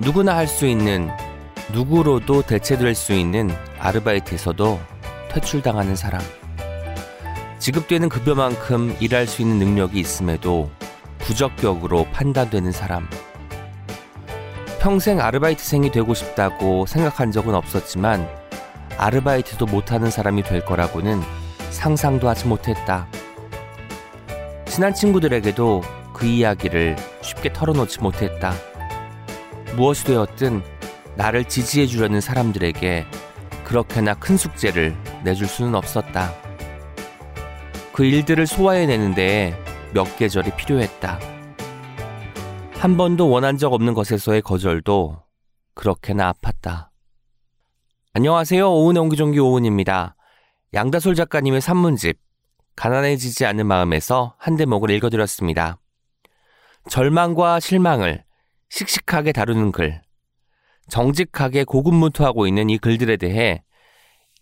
[0.00, 1.10] 누구나 할 수 있는
[1.72, 4.80] 누구로도 대체될 수 있는 아르바이트에서도
[5.30, 6.22] 퇴출당하는 사람.
[7.58, 10.70] 지급되는 급여만큼 일할 수 있는 능력이 있음에도
[11.18, 13.08] 부적격으로 판단되는 사람.
[14.80, 18.26] 평생 아르바이트생이 되고 싶다고 생각한 적은 없었지만
[18.96, 21.20] 아르바이트도 못하는 사람이 될 거라고는
[21.68, 23.06] 상상도 하지 못했다.
[24.64, 25.82] 친한 친구들에게도
[26.14, 28.54] 그 이야기를 쉽게 털어놓지 못했다.
[29.80, 30.62] 무엇이 되었든
[31.16, 33.06] 나를 지지해 주려는 사람들에게
[33.64, 34.94] 그렇게나 큰 숙제를
[35.24, 36.34] 내줄 수는 없었다.
[37.94, 39.58] 그 일들을 소화해내는데
[39.94, 41.18] 몇 계절이 필요했다.
[42.72, 45.22] 한 번도 원한 적 없는 것에서의 거절도
[45.72, 46.90] 그렇게나 아팠다.
[48.12, 48.70] 안녕하세요.
[48.70, 50.14] 오은의 옹기종기 오은입니다.
[50.74, 52.18] 양다솔 작가님의 산문집
[52.76, 55.78] 가난해지지 않는 마음에서 한 대목을 읽어드렸습니다.
[56.90, 58.24] 절망과 실망을
[58.70, 60.00] 씩씩하게 다루는 글,
[60.88, 63.62] 정직하게 고군무투하고 있는 이 글들에 대해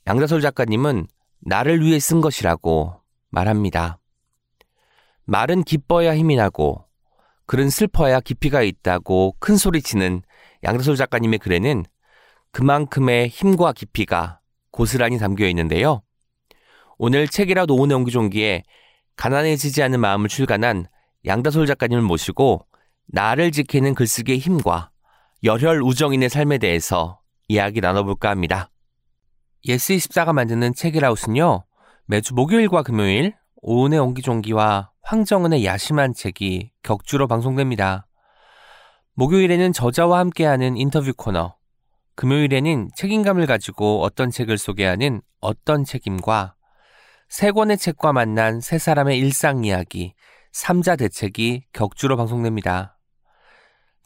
[0.06, 1.06] 양다솔 작가님은
[1.40, 3.98] 나를 위해 쓴 것이라고 말합니다.
[5.24, 6.84] 말은 기뻐야 힘이 나고
[7.46, 10.22] 글은 슬퍼야 깊이가 있다고 큰 소리치는
[10.62, 11.84] 양다솔 작가님의 글에는
[12.52, 16.02] 그만큼의 힘과 깊이가 고스란히 담겨 있는데요.
[16.98, 18.64] 오늘 책읽아웃 오은의 옹기종기에
[19.16, 20.86] 가난해지지 않는 마음을 출간한
[21.24, 22.66] 양다솔 작가님을 모시고
[23.08, 24.90] 나를 지키는 글쓰기의 힘과
[25.42, 28.70] 열혈 우정인의 삶에 대해서 이야기 나눠볼까 합니다.
[29.66, 31.64] 예스24가 만드는 책읽아웃은요,
[32.06, 38.06] 매주 목요일과 금요일 오은의 옹기종기와 황정은의 야심한 책이 격주로 방송됩니다.
[39.14, 41.56] 목요일에는 저자와 함께하는 인터뷰 코너,
[42.14, 46.56] 금요일에는 책임감을 가지고 어떤 책을 소개하는 어떤 책임과
[47.28, 50.14] 세 권의 책과 만난 세 사람의 일상 이야기,
[50.52, 52.97] 삼자 대책이 격주로 방송됩니다.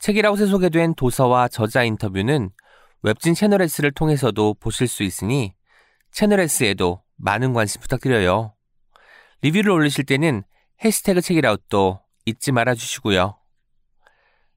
[0.03, 2.50] 책이라웃에 소개된 도서와 저자 인터뷰는
[3.02, 5.55] 웹진 채널 S를 통해서도 보실 수 있으니
[6.11, 8.52] 채널 S에도 많은 관심 부탁드려요.
[9.42, 10.42] 리뷰를 올리실 때는
[10.85, 13.39] 해시태그 책이라웃도 잊지 말아 주시고요.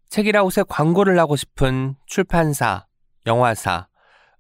[0.09, 2.88] 책이라웃에 광고를 하고 싶은 출판사,
[3.28, 3.88] 영화사,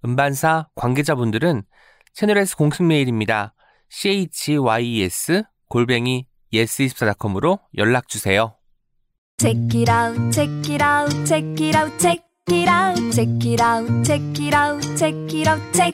[0.03, 1.65] 음반사 관계자분들은
[2.13, 3.53] 채널 S 공식 메일입니다.
[3.89, 8.57] chys 골뱅이 yes24.com으로 연락 주세요.
[9.37, 14.05] Check it out, check it out, check it out, check it out, check it out,
[14.05, 15.93] check it out, check it out, check.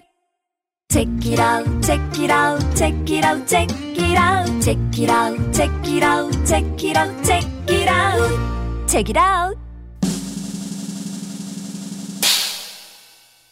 [0.91, 5.53] Check it out, check it out, check it out, check it out, check it out,
[5.53, 9.57] check it out, check it out, check it out, check it out.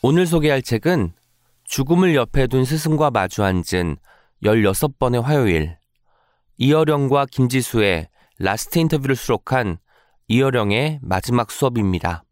[0.04, 1.14] 오늘 소개할 책은
[1.64, 3.98] 죽음을 옆에 둔 스승과 마주 앉은
[4.44, 5.78] 16번의 화요일.
[6.58, 9.80] 이어령과 김지수의 라스트 인터뷰를 수록한
[10.30, 12.24] 이어령의 마지막 수업입니다.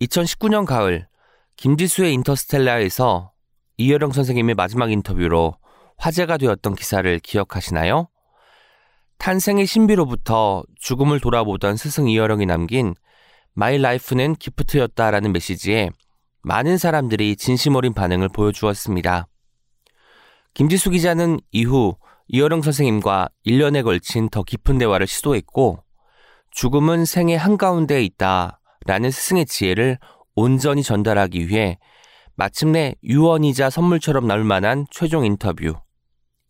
[0.00, 1.06] 2019년 가을,
[1.56, 3.32] 김지수의 인터스텔라에서
[3.76, 5.56] 이어령 선생님의 마지막 인터뷰로
[5.98, 8.08] 화제가 되었던 기사를 기억하시나요?
[9.18, 12.94] 탄생의 신비로부터 죽음을 돌아보던 스승 이어령이 남긴
[13.52, 15.90] My life는 gift였다라는 메시지에
[16.42, 19.26] 많은 사람들이 진심 어린 반응을 보여주었습니다.
[20.54, 21.96] 김지수 기자는 이후
[22.28, 25.82] 이어령 선생님과 1년에 걸친 더 깊은 대화를 시도했고
[26.50, 29.98] 죽음은 생의 한가운데에 있다 라는 스승의 지혜를
[30.34, 31.78] 온전히 전달하기 위해
[32.36, 35.74] 마침내 유언이자 선물처럼 나올 만한 최종 인터뷰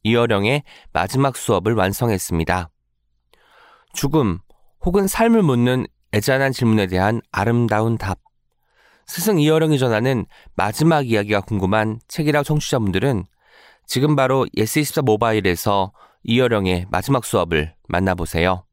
[0.02, 2.70] 이어령의 마지막 수업을 완성했습니다.
[3.92, 4.38] 죽음
[4.84, 8.18] 혹은 삶을 묻는 애잔한 질문에 대한 아름다운 답
[9.06, 13.24] 스승 이어령이 전하는 마지막 이야기가 궁금한 책이라 청취자분들은
[13.88, 18.64] 지금 바로 예스24 모바일에서 이어령의 마지막 수업을 만나보세요.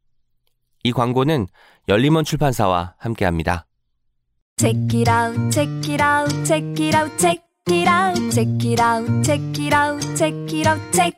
[0.84, 1.48] 이 광고는
[1.88, 3.66] 열림원 출판사와 함께합니다.
[4.58, 9.24] Check it out, check it out, check it out, check it out, check it out,
[9.24, 11.14] check it out, check it out, check.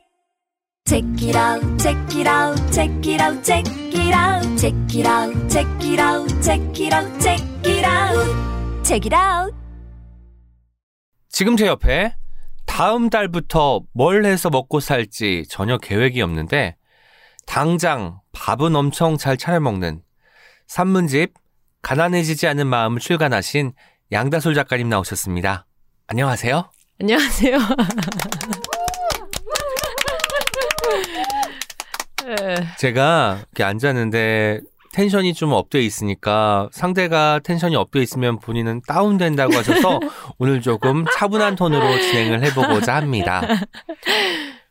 [0.86, 5.50] Check it out, check it out, check it out, check it out, check it out,
[5.50, 9.54] check it out, check it out, check it out, check it out.
[11.28, 12.14] 지금 제 옆에
[12.68, 16.76] 다음 달부터 뭘 해서 먹고 살지 전혀 계획이 없는데
[17.46, 20.02] 당장 밥은 엄청 잘 차려 먹는
[20.68, 21.34] 산문집
[21.82, 23.72] 가난해지지 않은 마음을 출간하신
[24.12, 25.66] 양다솔 작가님 나오셨습니다.
[26.06, 26.70] 안녕하세요.
[27.00, 27.58] 안녕하세요.
[32.26, 32.54] 네.
[32.78, 34.60] 제가 이렇게 앉았는데
[34.98, 40.00] tension이 좀 up돼 있으니까 상대가 tension이 up돼 있으면 본인은 다운된다고 하셔서
[40.38, 43.46] 오늘 조금 차분한 톤으로 진행을 해보고자 합니다.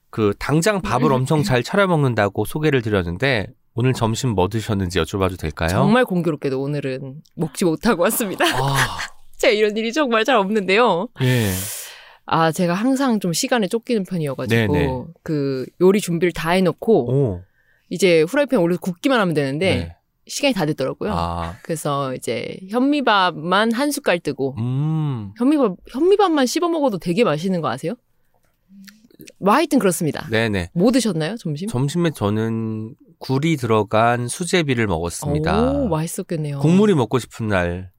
[0.09, 5.69] 그 당장 밥을 엄청 잘 차려 먹는다고 소개를 드렸는데 오늘 점심 뭐 드셨는지 여쭤봐도 될까요?
[5.69, 8.43] 정말 공교롭게도 오늘은 먹지 못하고 왔습니다.
[8.47, 8.97] 아,
[9.37, 11.07] 제가 이런 일이 정말 잘 없는데요.
[11.21, 11.51] 예.
[12.25, 15.03] 아, 제가 항상 좀 시간에 쫓기는 편이어가지고, 네네.
[15.23, 17.41] 그 요리 준비를 다 해놓고, 오.
[17.89, 19.96] 이제 후라이팬 올려서 굽기만 하면 되는데, 네.
[20.27, 21.11] 시간이 다 됐더라고요.
[21.13, 25.33] 아, 그래서 이제 현미밥만 한 숟갈 뜨고, 음.
[25.37, 27.93] 현미밥, 현미밥만 씹어 먹어도 되게 맛있는 거 아세요?
[29.39, 30.27] 뭐 하여튼 그렇습니다.
[30.29, 30.71] 네네.
[30.73, 31.67] 뭐 드셨나요, 점심?
[31.67, 35.71] 점심에 저는 굴이 들어간 수제비를 먹었습니다.
[35.71, 36.59] 오, 맛있었겠네요.
[36.59, 37.91] 국물이 먹고 싶은 날,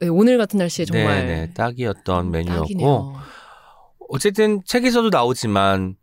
[0.00, 3.14] 네, 오늘 같은 날씨에 정말 네네, 딱이었던 메뉴였고, 딱이네요.
[4.08, 5.96] 어쨌든 책에서도 나오지만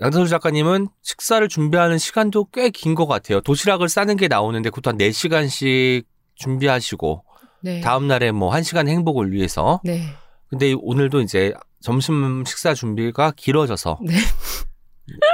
[0.00, 3.40] 양선수 작가님은 식사를 준비하는 시간도 꽤 긴 것 같아요.
[3.40, 6.04] 도시락을 싸는 게 나오는데 그것도 한 4시간씩
[6.36, 7.24] 준비하시고
[7.62, 7.80] 네.
[7.80, 10.04] 다음 날에 뭐 1시간 행복을 위해서 네.
[10.48, 14.14] 근데 오늘도 이제 점심 식사 준비가 길어져서 네.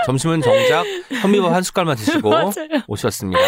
[0.07, 0.85] 점심은 정작
[1.21, 2.31] 현미밥 한 숟갈만 드시고.
[2.89, 3.41] 오셨습니다.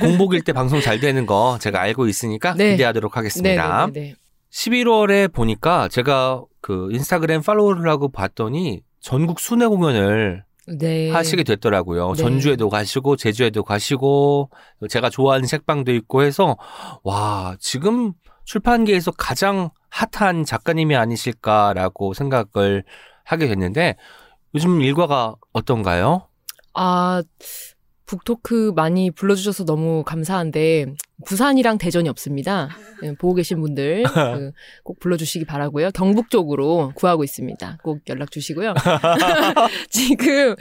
[0.00, 2.72] 공복일 때 방송 잘 되는 거 제가 알고 있으니까 네.
[2.72, 3.86] 기대하도록 하겠습니다.
[3.86, 4.14] 네, 네, 네.
[4.52, 10.44] 11월에 보니까 제가 그 인스타그램 팔로우를 하고 봤더니 전국 순회 공연을
[10.78, 11.10] 네.
[11.10, 12.12] 하시게 됐더라고요.
[12.12, 12.22] 네.
[12.22, 14.50] 전주에도 가시고 제주에도 가시고
[14.88, 16.56] 제가 좋아하는 책방도 있고 해서
[17.02, 18.12] 와 지금
[18.44, 22.84] 출판계에서 가장 핫한 작가님이 아니실까라고 생각을
[23.24, 23.96] 하게 됐는데
[24.54, 26.26] 요즘 일과가 어떤가요?
[26.74, 27.22] 아,
[28.10, 30.86] 북토크 많이 불러주셔서 너무 감사한데,
[31.24, 32.68] 부산이랑 대전이 없습니다.
[33.00, 34.02] 네, 보고 계신 분들,
[34.42, 34.50] 그,
[34.82, 37.78] 꼭 불러주시기 바라고요 경북 쪽으로 구하고 있습니다.
[37.84, 38.74] 꼭 연락 주시고요.
[39.90, 40.56] 지금,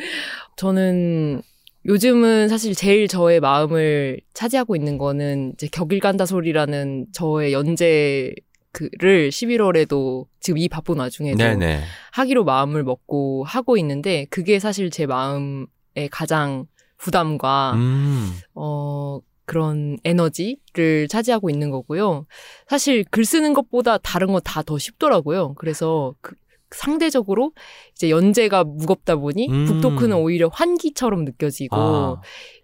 [0.57, 1.41] 저는,
[1.87, 8.31] 요즘은 사실 제일 저의 마음을 차지하고 있는 거는 이제 격일 간다 소리라는 저의 연재
[8.71, 11.81] 그를 11월에도 지금 이 바쁜 와중에도 네네.
[12.11, 15.65] 하기로 마음을 먹고 하고 있는데 그게 사실 제 마음의
[16.11, 16.67] 가장
[16.99, 18.31] 부담과 음.
[18.53, 22.27] 어 그런 에너지를 차지하고 있는 거고요.
[22.67, 25.55] 사실 글 쓰는 것보다 다른 건 다 더 쉽더라고요.
[25.55, 26.35] 그래서 그
[26.71, 27.51] 상대적으로
[27.95, 29.65] 이제 연재가 무겁다 보니 음.
[29.65, 32.21] 북토크는 오히려 환기처럼 느껴지고 아,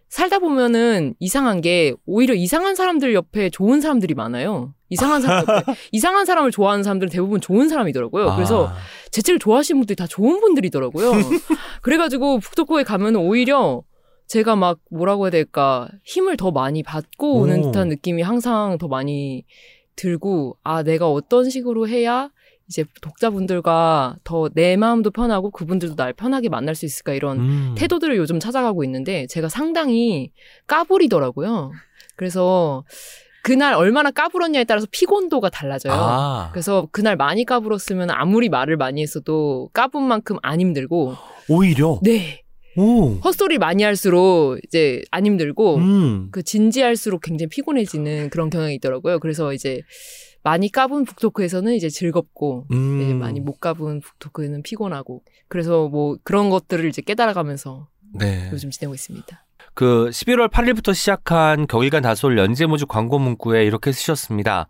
[0.09, 4.75] 살다 보면은 이상한 게 오히려 이상한 사람들 옆에 좋은 사람들이 많아요.
[4.89, 8.35] 이상한 사람 옆에 이상한 사람을 좋아하는 사람들은 대부분 좋은 사람이더라고요.
[8.35, 8.75] 그래서 아,
[9.09, 11.11] 제 책을 좋아하시는 분들이 다 좋은 분들이더라고요.
[11.81, 13.81] 그래가지고 북토크에 가면 오히려
[14.27, 17.61] 제가 막 뭐라고 해야 될까 힘을 더 많이 받고 오는 오.
[17.63, 19.45] 듯한 느낌이 항상 더 많이
[19.95, 22.29] 들고 아 내가 어떤 식으로 해야
[22.67, 27.75] 이제 독자분들과 더 내 마음도 편하고 그분들도 날 편하게 만날 수 있을까 이런 음.
[27.77, 30.31] 태도들을 요즘 찾아가고 있는데 제가 상당히
[30.67, 31.71] 까불이더라고요.
[32.15, 32.83] 그래서
[33.43, 35.93] 그날 얼마나 까불었냐에 따라서 피곤도가 달라져요.
[35.93, 41.13] 아, 그래서 그날 많이 까불었으면 아무리 말을 많이 했어도 까분 만큼 안 힘들고
[41.49, 42.41] 오히려 네
[42.77, 43.15] 오.
[43.23, 46.27] 헛소리 많이 할수록 이제 안 힘들고 음.
[46.31, 49.19] 그 진지할수록 굉장히 피곤해지는 그런 경향이 있더라고요.
[49.19, 49.81] 그래서 이제
[50.43, 53.01] 많이 까분 북토크에서는 이제 즐겁고 음.
[53.01, 58.49] 이제 많이 못 까분 북토크에는 피곤하고 그래서 뭐 그런 것들을 이제 깨달아가면서 네.
[58.51, 59.45] 요즘 지내고 있습니다.
[59.73, 64.67] 그 11월 8일부터 시작한 겨울간 다솔 연재모집 광고 문구에 이렇게 쓰셨습니다.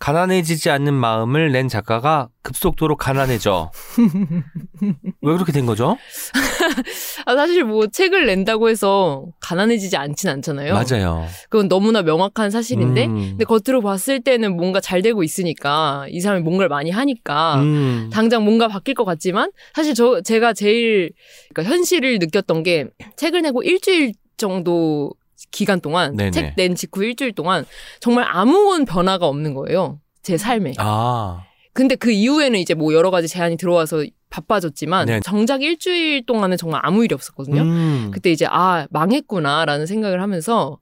[0.00, 3.70] 가난해지지 않는 마음을 낸 작가가 급속도로 가난해져.
[5.20, 5.98] 왜 그렇게 된 거죠?
[7.26, 10.72] 아, 사실 뭐 책을 낸다고 해서 가난해지지 않진 않잖아요.
[10.72, 11.26] 맞아요.
[11.50, 13.14] 그건 너무나 명확한 사실인데 음.
[13.38, 18.08] 근데 겉으로 봤을 때는 뭔가 잘 되고 있으니까 이 사람이 뭔가를 많이 하니까 음.
[18.10, 21.10] 당장 뭔가 바뀔 것 같지만 사실 저 제가 제일
[21.52, 25.12] 그러니까 현실을 느꼈던 게 책을 내고 일주일 정도
[25.50, 26.16] 기간 동안.
[26.32, 27.64] 책 낸 직후 일주일 동안
[28.00, 30.00] 정말 아무런 변화가 없는 거예요.
[30.22, 30.74] 제 삶에.
[30.78, 31.44] 아.
[31.72, 35.20] 근데 그 이후에는 이제 뭐 여러 가지 제한이 들어와서 바빠졌지만 네.
[35.20, 37.62] 정작 일주일 동안은 정말 아무 일이 없었거든요.
[37.62, 38.10] 음.
[38.12, 40.78] 그때 이제 아 망했구나라는 생각을 하면서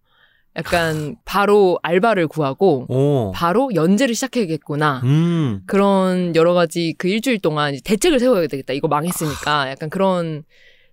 [0.57, 3.33] 약간 바로 알바를 구하고 오.
[3.33, 5.03] 바로 연재를 시작해야겠구나.
[5.05, 5.61] 음.
[5.67, 8.73] 그런 여러 가지 그 일주일 동안 이제 대책을 세워야 되겠다.
[8.73, 10.43] 이거 망했으니까 약간 그런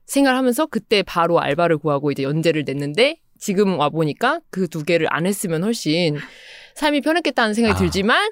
[0.06, 5.08] 생각을 하면서 그때 바로 알바를 구하고 이제 연재를 냈는데 지금 와 보니까 그 두 개를
[5.12, 6.18] 안 했으면 훨씬
[6.76, 7.78] 삶이 편했겠다는 생각이 아.
[7.78, 8.30] 들지만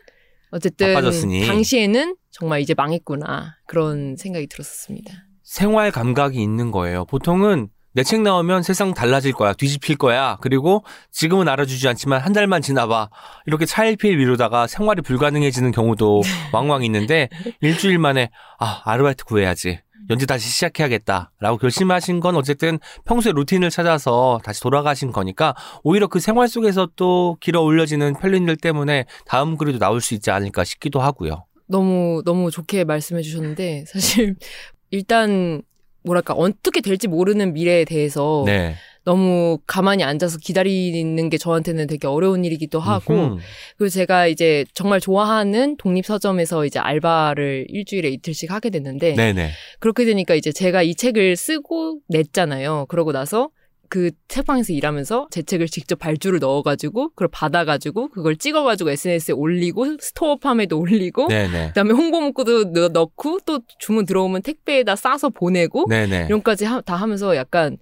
[0.51, 1.47] 어쨌든 바빠졌으니.
[1.47, 5.11] 당시에는 정말 이제 망했구나 그런 생각이 들었었습니다.
[5.43, 7.05] 생활 감각이 있는 거예요.
[7.05, 9.53] 보통은 내 책 나오면 세상 달라질 거야.
[9.53, 10.37] 뒤집힐 거야.
[10.41, 13.09] 그리고 지금은 알아주지 않지만 한 달만 지나봐.
[13.45, 16.21] 이렇게 차일피일 미루다가 생활이 불가능해지는 경우도
[16.53, 17.29] 왕왕 있는데
[17.61, 19.79] 일주일 만에 아, 아르바이트 구해야지.
[20.09, 21.31] 연재 다시 시작해야겠다.
[21.39, 27.37] 라고 결심하신 건 어쨌든 평소에 루틴을 찾아서 다시 돌아가신 거니까 오히려 그 생활 속에서 또
[27.39, 31.45] 길어 올려지는 편린들 때문에 다음 글에도 나올 수 있지 않을까 싶기도 하고요.
[31.67, 34.35] 너무 너무 좋게 말씀해 주셨는데 사실
[34.91, 35.61] 일단
[36.03, 38.75] 뭐랄까 어떻게 될지 모르는 미래에 대해서 네.
[39.05, 43.37] 너무 가만히 앉아서 기다리는 게 저한테는 되게 어려운 일이기도 하고.
[43.77, 49.49] 그리고 제가 이제 정말 좋아하는 독립 서점에서 이제 알바를 일주일에 이틀씩 하게 됐는데 네네.
[49.79, 52.85] 그렇게 되니까 이제 제가 이 책을 쓰고 냈잖아요.
[52.87, 53.49] 그러고 나서
[53.89, 60.79] 그 책방에서 일하면서 제 책을 직접 발주를 넣어가지고 그걸 받아가지고 그걸 찍어가지고 SNS에 올리고 스토어팜에도
[60.79, 61.67] 올리고 네네.
[61.67, 66.25] 그다음에 홍보 문구도 넣- 넣고 또 주문 들어오면 택배에다 싸서 보내고 네네.
[66.27, 67.77] 이런 까지 하- 다 하면서 약간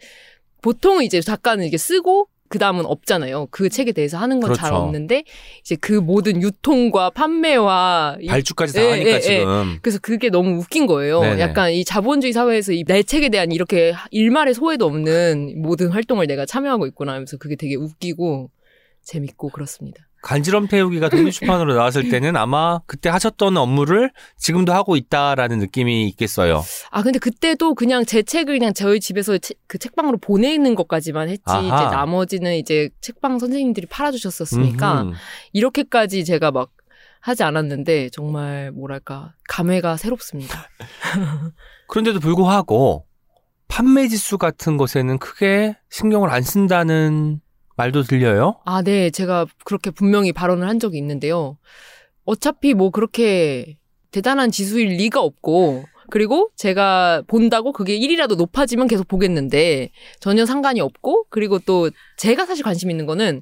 [0.61, 3.47] 보통은 이제 작가는 이게 쓰고 그 다음은 없잖아요.
[3.49, 4.75] 그 책에 대해서 하는 건잘 그렇죠.
[4.83, 5.23] 없는데
[5.61, 9.19] 이제 그 모든 유통과 판매와 이- 발주까지 다 예, 하니까 예, 예.
[9.21, 9.77] 지금.
[9.81, 11.21] 그래서 그게 너무 웃긴 거예요.
[11.21, 11.41] 네네.
[11.41, 16.45] 약간 이 자본주의 사회에서 이 내 책에 대한 이렇게 일말의 소외도 없는 모든 활동을 내가
[16.45, 18.49] 참여하고 있구나 하면서 그게 되게 웃기고
[19.03, 20.05] 재밌고 그렇습니다.
[20.21, 26.63] 간지럼 태우기가 독립出版으로 나왔을 때는 아마 그때 하셨던 업무를 지금도 하고 있다라는 느낌이 있겠어요.
[26.91, 31.41] 아 근데 그때도 그냥 제 책을 그냥 저희 집에서 체- 그 책방으로 보내는 것까지만 했지
[31.45, 31.59] 아하.
[31.65, 35.15] 이제 나머지는 이제 책방 선생님들이 팔아주셨었으니까 음흠.
[35.53, 36.69] 이렇게까지 제가 막
[37.19, 40.67] 하지 않았는데 정말 뭐랄까 감회가 새롭습니다.
[41.87, 43.05] 그런데도 불구하고
[43.67, 47.41] 판매 지수 같은 것에는 크게 신경을 안 쓴다는
[47.81, 48.55] 말도 들려요.
[48.65, 49.09] 아, 네.
[49.09, 51.57] 제가 그렇게 분명히 발언을 한 적이 있는데요.
[52.25, 53.77] 어차피 뭐 그렇게
[54.11, 61.25] 대단한 지수일 리가 없고, 그리고 제가 본다고 그게 1이라도 높아지면 계속 보겠는데, 전혀 상관이 없고,
[61.29, 63.41] 그리고 또 제가 사실 관심 있는 거는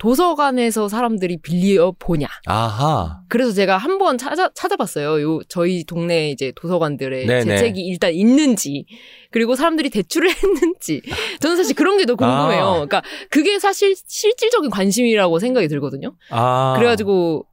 [0.00, 2.26] 도서관에서 사람들이 빌려 보냐.
[2.46, 3.20] 아하.
[3.28, 5.20] 그래서 제가 한번 찾아, 찾아봤어요.
[5.20, 7.44] 요, 저희 동네 이제 도서관들에 네네.
[7.44, 8.86] 제 책이 일단 있는지,
[9.30, 11.02] 그리고 사람들이 대출을 했는지.
[11.40, 12.62] 저는 사실 그런 게 더 궁금해요.
[12.64, 12.72] 아.
[12.72, 16.14] 그러니까 그게 사실 실질적인 관심이라고 생각이 들거든요.
[16.30, 16.72] 아.
[16.78, 17.44] 그래가지고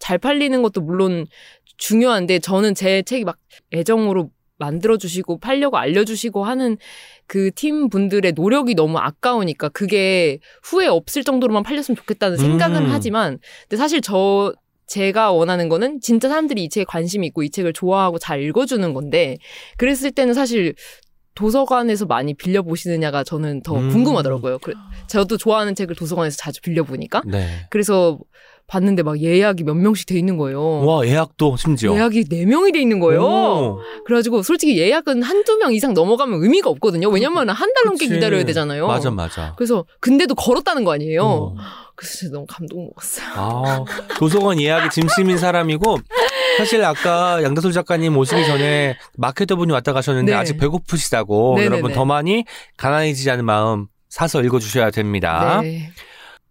[0.00, 1.24] 잘 팔리는 것도 물론
[1.76, 3.36] 중요한데 저는 제 책이 막
[3.72, 4.28] 애정으로
[4.58, 6.76] 만들어주시고 팔려고 알려주시고 하는
[7.26, 12.90] 그 팀 분들의 노력이 너무 아까우니까 그게 후회 없을 정도로만 팔렸으면 좋겠다는 생각은 음.
[12.90, 14.52] 하지만 근데 사실 저
[14.86, 19.38] 제가 원하는 거는 진짜 사람들이 이 책에 관심이 있고 이 책을 좋아하고 잘 읽어주는 건데
[19.78, 20.74] 그랬을 때는 사실
[21.34, 23.88] 도서관에서 많이 빌려 보시느냐가 저는 더 음.
[23.88, 24.58] 궁금하더라고요.
[24.58, 24.74] 그래-
[25.06, 27.46] 저도 좋아하는 책을 도서관에서 자주 빌려 보니까 네.
[27.70, 28.18] 그래서
[28.72, 30.80] 봤는데 막 예약이 몇 명씩 돼 있는 거예요.
[30.86, 31.94] 와 예약도 심지어.
[31.94, 33.22] 예약이 네명이 돼 있는 거예요.
[33.22, 33.78] 오.
[34.06, 37.10] 그래가지고 솔직히 예약은 한두 명 이상 넘어가면 의미가 없거든요.
[37.10, 38.14] 왜냐면 한 달 넘게 그치.
[38.14, 38.86] 기다려야 되잖아요.
[38.86, 39.52] 맞아 맞아.
[39.56, 41.22] 그래서 근데도 걸었다는 거 아니에요.
[41.22, 41.54] 어.
[41.94, 43.26] 그래서 진짜 너무 감동 먹었어요.
[43.34, 43.84] 아,
[44.18, 45.98] 도서관 예약이 짐심인 사람이고
[46.58, 50.38] 사실 아까 양다솔 작가님 오시기 전에 마케터분이 왔다 가셨는데 네.
[50.38, 51.64] 아직 배고프시다고 네네네.
[51.76, 52.44] 여러분 더 많이
[52.78, 55.60] 가난해지지 않은 마음 사서 읽어주셔야 됩니다.
[55.62, 55.90] 네.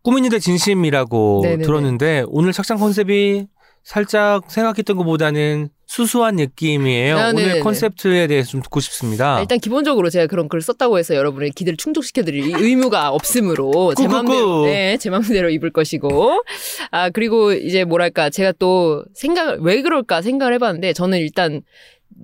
[0.03, 1.63] 꾸민이들 진심이라고 네네네.
[1.63, 3.47] 들었는데 오늘 착장 컨셉이
[3.83, 7.17] 살짝 생각했던 것보다는 수수한 느낌이에요.
[7.17, 7.59] 아, 오늘.
[7.59, 9.37] 컨셉트에 대해서 좀 듣고 싶습니다.
[9.37, 14.07] 아, 일단 기본적으로 제가 그런 글을 썼다고 해서 여러분의 기대를 충족시켜드릴 이 의무가 없으므로 제.
[14.07, 16.43] 마음대로 네, 제 마음대로 입을 것이고
[16.91, 21.61] 아 그리고 이제 뭐랄까 제가 또 생각을 왜 그럴까 생각을 해봤는데 저는 일단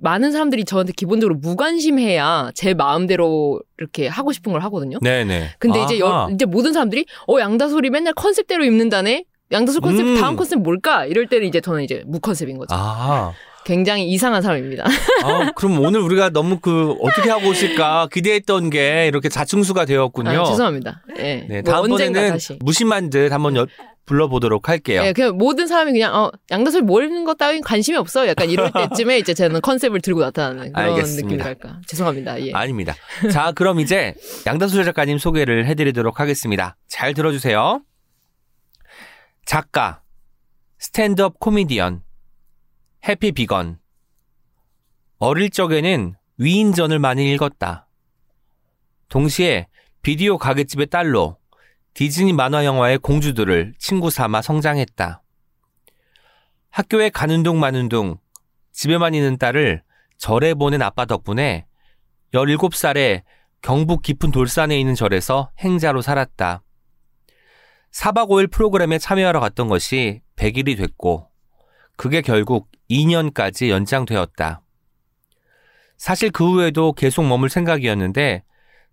[0.02, 4.98] 많은 사람들이 저한테 기본적으로 무관심해야 제 마음대로 이렇게 하고 싶은 걸 하거든요.
[5.02, 5.50] 네네.
[5.58, 6.24] 근데 이제 아하.
[6.24, 9.24] 여, 이제 모든 사람들이 어 양다솔이 맨날 컨셉대로 입는다네.
[9.52, 10.20] 양다솔 컨셉 음.
[10.20, 11.06] 다음 컨셉 뭘까?
[11.06, 12.74] 이럴 때는 이제 저는 이제 무 컨셉인 거죠.
[12.74, 13.32] 아,
[13.64, 14.84] 굉장히 이상한 사람입니다.
[15.24, 20.30] 아, 그럼 오늘 우리가 너무 그 어떻게 하고 오실까 기대했던 게 이렇게 자충수가 되었군요.
[20.42, 21.02] 아, 죄송합니다.
[21.18, 21.46] 예.
[21.48, 22.38] 네, 뭐 언젠가 다음번에는.
[22.60, 23.66] 무심한 듯 한번 여-
[24.08, 25.02] 불러보도록 할게요.
[25.04, 28.26] 예, 그냥 모든 사람이 그냥 어 양다솔 뭐 입는 것 따윈 관심이 없어.
[28.26, 31.26] 약간 이럴 때쯤에 이제 저는 컨셉을 들고 나타나는 그런 알겠습니다.
[31.28, 31.80] 느낌이랄까.
[31.86, 32.40] 죄송합니다.
[32.44, 32.52] 예.
[32.52, 32.94] 아닙니다.
[33.30, 34.14] 자, 그럼 이제
[34.46, 36.76] 양다솔 작가님 소개를 해드리도록 하겠습니다.
[36.88, 37.82] 잘 들어주세요.
[39.46, 40.02] 작가,
[40.78, 42.02] 스탠드업 코미디언,
[43.06, 43.78] 해피 비건.
[45.18, 47.88] 어릴 적에는 위인전을 많이 읽었다.
[49.08, 49.66] 동시에
[50.02, 51.37] 비디오 가게집의 딸로
[51.98, 55.20] 디즈니 만화 영화의 공주들을 친구 삼아 성장했다.
[56.70, 58.18] 학교에 가는 둥 마는 둥
[58.70, 59.82] 집에만 있는 딸을
[60.16, 61.66] 절에 보낸 아빠 덕분에
[62.32, 63.24] 17살에
[63.62, 66.62] 경북 깊은 돌산에 있는 절에서 행자로 살았다.
[67.90, 71.28] 4박 5일 프로그램에 참여하러 갔던 것이 100일이 됐고,
[71.96, 74.62] 그게 결국 2년까지 연장되었다.
[75.96, 78.44] 사실 그 후에도 계속 머물 생각이었는데,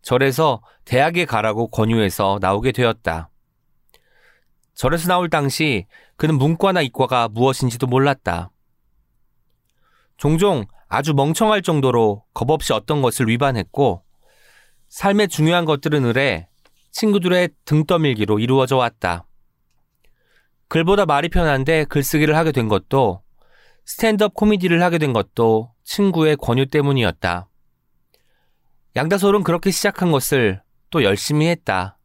[0.05, 3.31] 절에서 대학에 가라고 권유해서 나오게 되었다.
[4.75, 8.51] 절에서 나올 당시 그는 문과나 이과가 무엇인지도 몰랐다.
[10.17, 14.03] 종종 아주 멍청할 정도로 겁없이 어떤 것을 위반했고,
[14.89, 16.47] 삶의 중요한 것들은 의뢰
[16.91, 19.25] 친구들의 등 떠밀기로 이루어져 왔다.
[20.67, 23.23] 글보다 말이 편한데 글쓰기를 하게 된 것도,
[23.85, 27.47] 스탠드업 코미디를 하게 된 것도 친구의 권유 때문이었다.
[28.95, 31.97] 양다솔은 그렇게 시작한 것을 또 열심히 했다.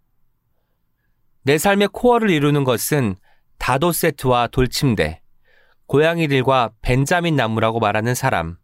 [1.43, 3.17] 내 삶의 코어를 이루는 것은
[3.59, 5.23] 다도 세트와 돌침대,
[5.87, 8.57] 고양이들과 벤자민 나무라고 말하는 사람.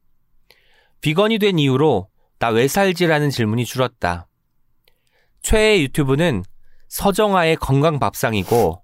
[1.01, 4.27] 비건이 된 이후로 나 왜 살지라는 질문이 줄었다.
[5.41, 6.45] 최애 유튜브는
[6.89, 8.83] 서정아의 건강 밥상이고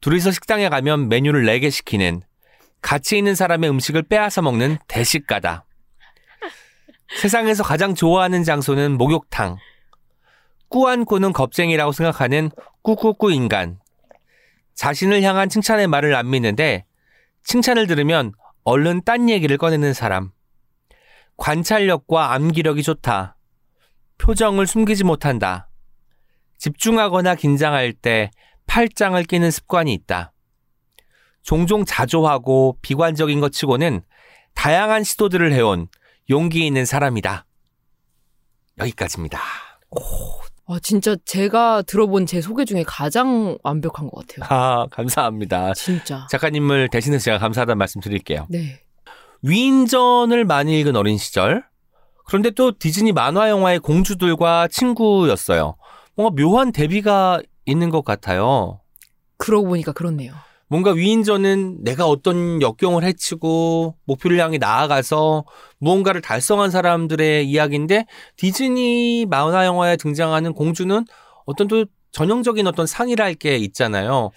[0.00, 2.22] 둘이서 식당에 가면 메뉴를 4개 시키는
[2.80, 5.64] 가치 있는 사람의 음식을 빼앗아 먹는 대식가다.
[7.16, 9.56] 세상에서 가장 좋아하는 장소는 목욕탕.
[10.68, 12.50] 꾸안꾸는 겁쟁이라고 생각하는
[12.82, 13.80] 꾸꾸꾸 인간.
[14.74, 16.84] 자신을 향한 칭찬의 말을 안 믿는데
[17.44, 18.32] 칭찬을 들으면
[18.64, 20.30] 얼른 딴 얘기를 꺼내는 사람.
[21.38, 23.36] 관찰력과 암기력이 좋다.
[24.18, 25.68] 표정을 숨기지 못한다.
[26.58, 28.30] 집중하거나 긴장할 때
[28.66, 30.32] 팔짱을 끼는 습관이 있다.
[31.42, 34.02] 종종 자조하고 비관적인 것 치고는
[34.54, 35.88] 다양한 시도들을 해온
[36.30, 37.44] 용기 있는 사람이다.
[38.78, 39.40] 여기까지입니다.
[40.66, 44.46] 아, 진짜 제가 들어본 제 소개 중에 가장 완벽한 것 같아요.
[44.50, 45.72] 아, 감사합니다.
[45.74, 46.26] 진짜.
[46.30, 48.46] 작가님을 대신해서 제가 감사하다는 말씀 드릴게요.
[48.50, 48.80] 네.
[49.42, 51.64] 위인전을 많이 읽은 어린 시절.
[52.26, 55.76] 그런데 또 디즈니 만화 영화의 공주들과 친구였어요.
[56.14, 58.80] 뭔가 묘한 대비가 있는 것 같아요.
[59.38, 60.34] 그러고 보니까 그렇네요.
[60.68, 65.44] 뭔가 위인전은 내가 어떤 역경을 해치고 목표를 향해 나아가서
[65.78, 68.04] 무언가를 달성한 사람들의 이야기인데
[68.36, 71.04] 디즈니 만화 영화에 등장하는 공주는
[71.46, 74.30] 어떤 또 전형적인 어떤 상이랄 게 있잖아요.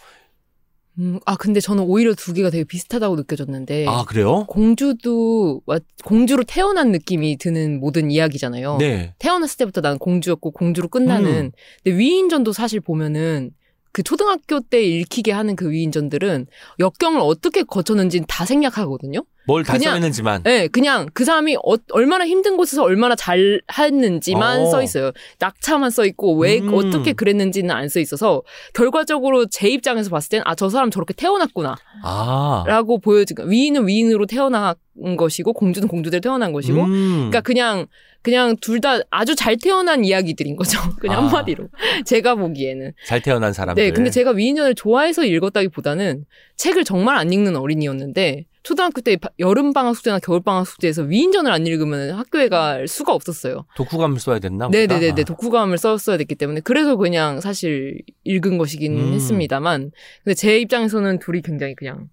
[1.00, 3.86] 음, 아, 근데 저는 오히려 두 개가 되게 비슷하다고 느껴졌는데.
[3.88, 4.46] 아, 그래요?
[4.48, 8.78] 공주도, 와- 공주로 태어난 느낌이 드는 모든 이야기잖아요.
[8.78, 9.14] 네.
[9.18, 11.30] 태어났을 때부터 난 공주였고 공주로 끝나는.
[11.46, 11.52] 음.
[11.84, 13.52] 근데 위인전도 사실 보면은
[13.92, 16.48] 그 초등학교 때 읽히게 하는 그 위인전들은
[16.80, 19.24] 역경을 어떻게 거쳤는지는 다 생략하거든요.
[19.48, 20.44] 뭘 달성했는지만.
[20.44, 24.66] 네, 그냥 그 사람이 어- 얼마나 힘든 곳에서 얼마나 잘 했는지만 어.
[24.68, 25.12] 써 있어요.
[25.40, 26.74] 낙차만 써 있고 왜 음.
[26.74, 28.44] 어떻게 그랬는지는 안 써 있어서
[28.74, 33.00] 결과적으로 제 입장에서 봤을 땐 아 저 사람 저렇게 태어났구나라고 아.
[33.04, 34.76] 보여지고 위인은 위인으로 태어난
[35.18, 37.10] 것이고 공주는 공주대로 태어난 것이고 음.
[37.30, 37.88] 그러니까 그냥
[38.22, 40.78] 그냥 둘 다 아주 잘 태어난 이야기들인 거죠.
[41.02, 41.26] 그냥 아.
[41.28, 41.68] 한마디로
[42.06, 42.94] 제가 보기에는.
[43.08, 43.84] 잘 태어난 사람들.
[43.84, 46.26] 네, 근데 제가 위인전을 좋아해서 읽었다기보다는
[46.58, 51.52] 책을 정말 안 읽는 어린이였는데 초등학교 때 바- 여름 방학 숙제나 겨울 방학 숙제에서 위인전을
[51.52, 53.66] 안 읽으면 학교에 갈 수가 없었어요.
[53.76, 54.68] 독후감을 써야 됐나?
[54.68, 54.78] 보다?
[54.78, 55.24] 네네네네.
[55.24, 56.60] 독후감을 썼어야 됐기 때문에.
[56.62, 59.14] 그래서 그냥 사실 읽은 것이긴 음.
[59.14, 59.92] 했습니다만.
[60.24, 62.10] 근데 제 입장에서는 둘이 굉장히 그냥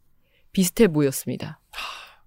[0.52, 1.60] 비슷해 보였습니다.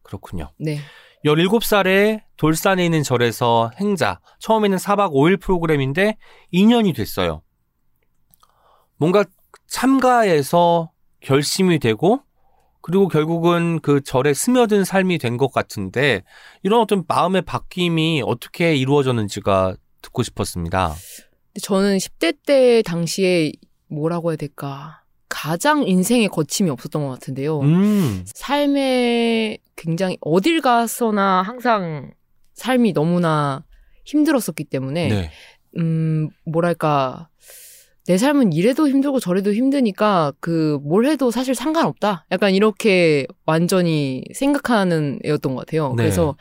[0.03, 0.51] 그렇군요.
[0.59, 0.79] 네.
[1.25, 4.19] 17살에 돌산에 있는 절에서 행자.
[4.39, 6.17] 처음에는 4박 5일 프로그램인데
[6.53, 7.41] 2년이 됐어요.
[8.97, 9.23] 뭔가
[9.67, 12.21] 참가해서 결심이 되고
[12.81, 16.23] 그리고 결국은 그 절에 스며든 삶이 된 것 같은데
[16.63, 20.93] 이런 어떤 마음의 바뀜이 어떻게 이루어졌는지가 듣고 싶었습니다.
[21.61, 23.51] 저는 10대 때 당시에
[23.87, 25.01] 뭐라고 해야 될까.
[25.29, 27.61] 가장 인생에 거침이 없었던 것 같은데요.
[27.61, 28.25] 음.
[28.25, 32.11] 삶에 굉장히 어딜 가서나 항상
[32.53, 33.63] 삶이 너무나
[34.05, 35.31] 힘들었었기 때문에 네.
[35.77, 37.29] 음, 뭐랄까.
[38.07, 42.25] 내 삶은 이래도 힘들고 저래도 힘드니까 그 뭘 해도 사실 상관없다.
[42.31, 45.89] 약간 이렇게 완전히 생각하는 애였던 것 같아요.
[45.95, 46.03] 네.
[46.03, 46.35] 그래서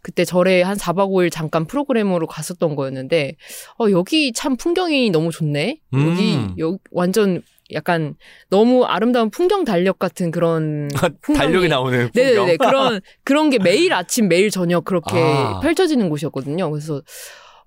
[0.00, 3.34] 그때 절에 한 4박 5일 잠깐 프로그램으로 갔었던 거였는데
[3.78, 5.80] 어 여기 참 풍경이 너무 좋네.
[5.92, 6.54] 여기 음.
[6.58, 8.14] 여 완전 약간
[8.50, 10.88] 너무 아름다운 풍경 달력 같은 그런
[11.22, 12.34] 풍경이- 달력이 나오는 풍경.
[12.34, 12.56] 네네네.
[12.58, 15.60] 그런, 그런 게 매일 아침, 매일 저녁 그렇게 아.
[15.60, 16.70] 펼쳐지는 곳이었거든요.
[16.70, 17.00] 그래서,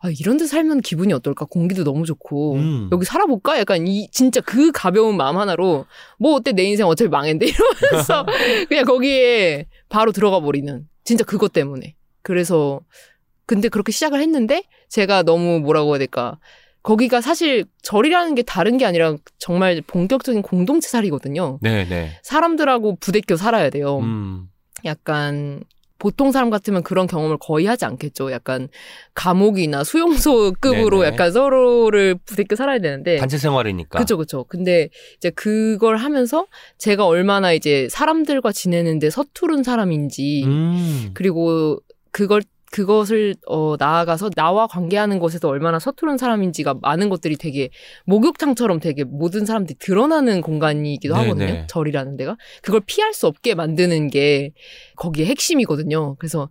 [0.06, 1.46] 아, 이런 데 살면 기분이 어떨까?
[1.46, 2.56] 공기도 너무 좋고.
[2.56, 2.90] 음.
[2.92, 3.58] 여기 살아볼까?
[3.60, 5.86] 약간 이, 진짜 그 가벼운 마음 하나로,
[6.20, 6.52] 뭐 어때?
[6.52, 7.48] 내 인생 어차피 망했는데?
[7.82, 8.26] 이러면서
[8.70, 10.88] 그냥 거기에 바로 들어가 버리는.
[11.04, 11.96] 진짜 그것 때문에.
[12.22, 12.82] 그래서,
[13.48, 16.38] 근데 그렇게 시작을 했는데, 제가 너무 뭐라고 해야 될까.
[16.84, 21.58] 거기가 사실 절이라는 게 다른 게 아니라 정말 본격적인 공동체 살이거든요.
[21.64, 22.20] 네네.
[22.22, 24.00] 사람들하고 부대껴 살아야 돼요.
[24.00, 24.50] 음.
[24.84, 25.64] 약간
[25.98, 28.32] 보통 사람 같으면 그런 경험을 거의 하지 않겠죠.
[28.32, 28.68] 약간
[29.14, 31.14] 감옥이나 수용소급으로 네네.
[31.14, 33.18] 약간 서로를 부대껴 살아야 되는데.
[33.18, 33.98] 단체 생활이니까.
[34.00, 34.44] 그쵸, 그쵸.
[34.48, 41.12] 근데 이제 그걸 하면서 제가 얼마나 이제 사람들과 지내는데 서투른 사람인지, 음.
[41.14, 41.80] 그리고
[42.12, 47.70] 그걸 그것을 어 나아가서 나와 관계하는 것에서 얼마나 서투른 사람인지가 많은 것들이 되게
[48.06, 51.28] 목욕탕처럼 되게 모든 사람들이 드러나는 공간이기도 네네.
[51.30, 51.68] 하거든요.
[51.68, 54.52] 절이라는 데가 그걸 피할 수 없게 만드는 게
[54.98, 56.16] 거기에 핵심이거든요.
[56.16, 56.50] 그래서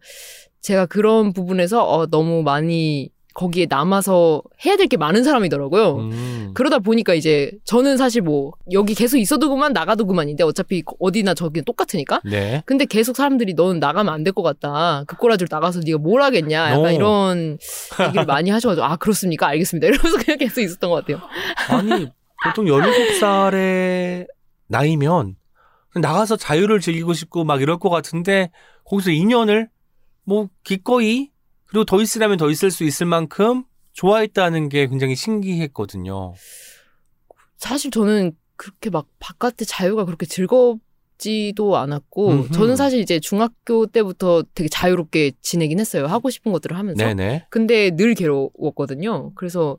[0.61, 5.97] 제가 그런 부분에서 어 너무 많이 거기에 남아서 해야 될 게 많은 사람이더라고요.
[5.97, 6.51] 음.
[6.55, 11.61] 그러다 보니까 이제 저는 사실 뭐 여기 계속 있어도 그만 나가도 그만인데 어차피 어디나 저기
[11.62, 12.20] 똑같으니까.
[12.25, 12.62] 네.
[12.64, 15.03] 근데 계속 사람들이 너는 나가면 안 될 것 같다.
[15.09, 16.70] 그 꼬라지로 나가서 네가 뭘 하겠냐.
[16.70, 16.90] 약간 오.
[16.90, 17.59] 이런
[18.07, 19.49] 얘기를 많이 하셔가지고 아 그렇습니까?
[19.49, 19.87] 알겠습니다.
[19.88, 21.20] 이러면서 그냥 계속 있었던 것 같아요.
[21.70, 22.09] 아니
[22.44, 24.27] 보통 17살의
[24.68, 25.37] 나이면
[25.97, 28.51] 나가서 자유를 즐기고 싶고 막 이럴 것 같은데
[28.85, 29.68] 거기서 2년을
[30.25, 31.31] 뭐 기꺼이
[31.66, 36.35] 그리고 더 있으려면 더 있을 수 있을 만큼 좋아했다는 게 굉장히 신기했거든요.
[37.57, 42.53] 사실 저는 그렇게 막 바깥의 자유가 그렇게 즐겁지도 않았고 음흠.
[42.53, 46.07] 저는 사실 이제 중학교 때부터 되게 자유롭게 지내긴 했어요.
[46.07, 47.05] 하고 싶은 것들을 하면서.
[47.05, 47.46] 네네.
[47.50, 49.33] 근데 늘 괴로웠거든요.
[49.35, 49.79] 그래서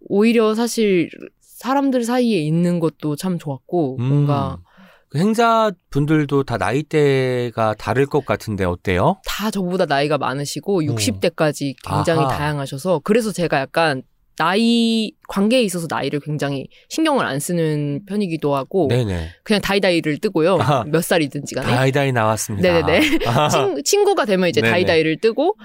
[0.00, 4.65] 오히려 사실 사람들 사이에 있는 것도 참 좋았고 뭔가 음.
[5.08, 9.16] 그 행자분들도 다 나이대가 다를 것 같은데 어때요?
[9.24, 12.26] 다 저보다 나이가 많으시고 60대까지 굉장히 음.
[12.26, 12.36] 아하.
[12.36, 14.02] 다양하셔서 그래서 제가 약간
[14.38, 19.30] 나이 관계에 있어서 나이를 굉장히 신경을 안 쓰는 편이기도 하고 네네.
[19.42, 20.58] 그냥 다이다이를 뜨고요.
[20.60, 20.84] 아하.
[20.86, 21.66] 몇 살이든지 간에.
[21.66, 22.70] 다이다이 나왔습니다.
[22.70, 23.00] 네네네.
[23.50, 24.70] 친, 친구가 되면 이제 네네.
[24.72, 25.64] 다이다이를 뜨고 그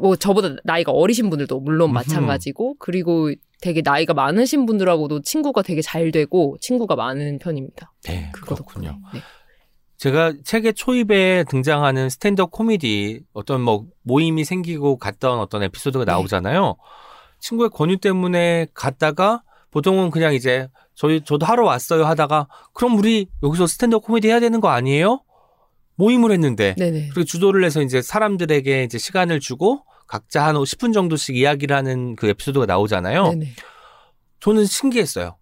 [0.00, 1.92] 뭐 저보다 나이가 어리신 분들도 물론.
[1.92, 7.92] 마찬가지고 그리고 되게 나이가 많으신 분들하고도 친구가 되게 잘 되고 친구가 많은 편입니다.
[8.04, 8.98] 네, 그렇군요.
[9.14, 9.20] 네.
[9.96, 16.12] 제가 책의 초입에 등장하는 스탠드업 코미디 어떤 뭐 모임이 생기고 갔던 어떤 에피소드가 네.
[16.12, 16.76] 나오잖아요.
[17.40, 23.66] 친구의 권유 때문에 갔다가 보통은 그냥 이제 저희 저도 하러 왔어요 하다가 그럼 우리 여기서
[23.66, 25.22] 스탠드업 코미디 해야 되는 거 아니에요?
[25.96, 27.08] 모임을 했는데 네네.
[27.08, 32.28] 그리고 주도를 해서 이제 사람들에게 이제 시간을 주고 각자 한 10분 정도씩 이야기를 하는 그
[32.28, 33.30] 에피소드가 나오잖아요.
[33.30, 33.52] 네네.
[34.40, 35.36] 저는 신기했어요.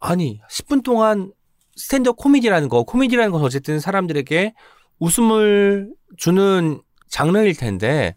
[0.00, 1.32] 아니, 10분 동안
[1.76, 4.54] 스탠드업 코미디라는 거, 코미디라는 건 어쨌든 사람들에게
[4.98, 8.16] 웃음을 주는 장르일 텐데,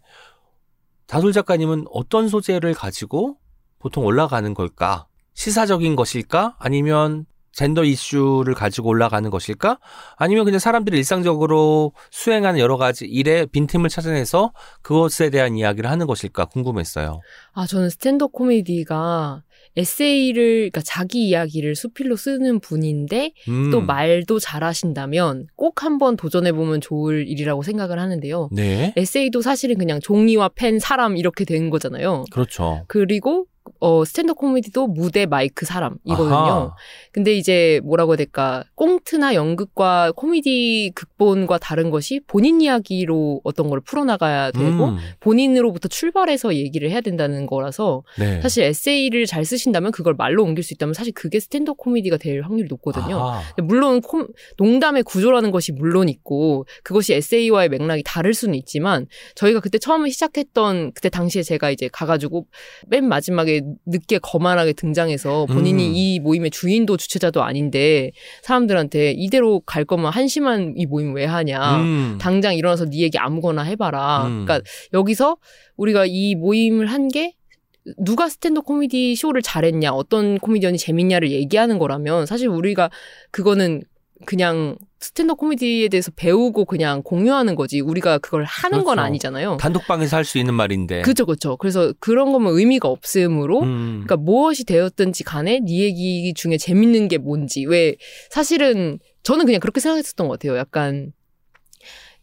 [1.06, 3.38] 다솔 작가님은 어떤 소재를 가지고
[3.78, 5.06] 보통 올라가는 걸까?
[5.34, 6.56] 시사적인 것일까?
[6.58, 7.24] 아니면
[7.58, 9.80] 젠더 이슈를 가지고 올라가는 것일까?
[10.16, 16.44] 아니면 그냥 사람들이 일상적으로 수행하는 여러 가지 일에 빈틈을 찾아내서 그것에 대한 이야기를 하는 것일까
[16.44, 17.20] 궁금했어요.
[17.54, 19.42] 아, 저는 스탠드업 코미디가
[19.76, 23.70] 에세이를, 그러니까 자기 이야기를 수필로 쓰는 분인데 음.
[23.72, 28.50] 또 말도 잘하신다면 꼭 한번 도전해 보면 좋을 일이라고 생각을 하는데요.
[28.52, 28.92] 네.
[28.96, 32.24] 에세이도 사실은 그냥 종이와 펜, 사람 이렇게 된 거잖아요.
[32.30, 32.84] 그렇죠.
[32.86, 33.46] 그리고
[33.80, 36.34] 어 스탠드업 코미디도 무대, 마이크, 사람이거든요.
[36.34, 36.74] 아하.
[37.12, 38.64] 근데 이제 뭐라고 해야 될까?
[38.74, 46.54] 꽁트나 연극과 코미디 극본과 다른 것이 본인 이야기로 어떤 걸 풀어나가야 되고 음, 본인으로부터 출발해서
[46.56, 48.40] 얘기를 해야 된다는 거라서 네.
[48.40, 52.68] 사실 에세이를 잘 쓰신다면 그걸 말로 옮길 수 있다면 사실 그게 스탠드업 코미디가 될 확률이
[52.68, 53.32] 높거든요.
[53.62, 59.78] 물론 콤- 농담의 구조라는 것이 물론 있고 그것이 에세이와의 맥락이 다를 수는 있지만 저희가 그때
[59.78, 62.46] 처음에 시작했던 그때 당시에 제가 이제 가가지고
[62.88, 65.92] 맨 마지막에 늦게 거만하게 등장해서 본인이 음.
[65.94, 72.18] 이 모임의 주인도 주최자도 아닌데 사람들한테 이대로 갈 거면 한심한 이 모임 왜 하냐 음.
[72.20, 74.44] 당장 일어나서 네 얘기 아무거나 해봐라 음.
[74.44, 74.60] 그러니까
[74.92, 75.36] 여기서
[75.76, 77.34] 우리가 이 모임을 한게
[77.96, 82.90] 누가 스탠드 코미디 쇼를 잘했냐, 어떤 코미디언이 재밌냐를 얘기하는 거라면 사실 우리가
[83.30, 83.82] 그거는
[84.24, 89.00] 그냥 스탠드 코미디에 대해서 배우고 그냥 공유하는 거지 우리가 그걸 하는 건 그렇죠.
[89.06, 89.56] 아니잖아요.
[89.58, 91.02] 단독방에서 할 수 있는 말인데.
[91.02, 91.56] 그죠, 그죠.
[91.56, 94.02] 그래서 그런 거면 의미가 없으므로 음.
[94.04, 97.94] 그러니까 무엇이 되었든지 간에 네 얘기 중에 재밌는 게 뭔지 왜
[98.30, 100.58] 사실은 저는 그냥 그렇게 생각했었던 것 같아요.
[100.58, 101.12] 약간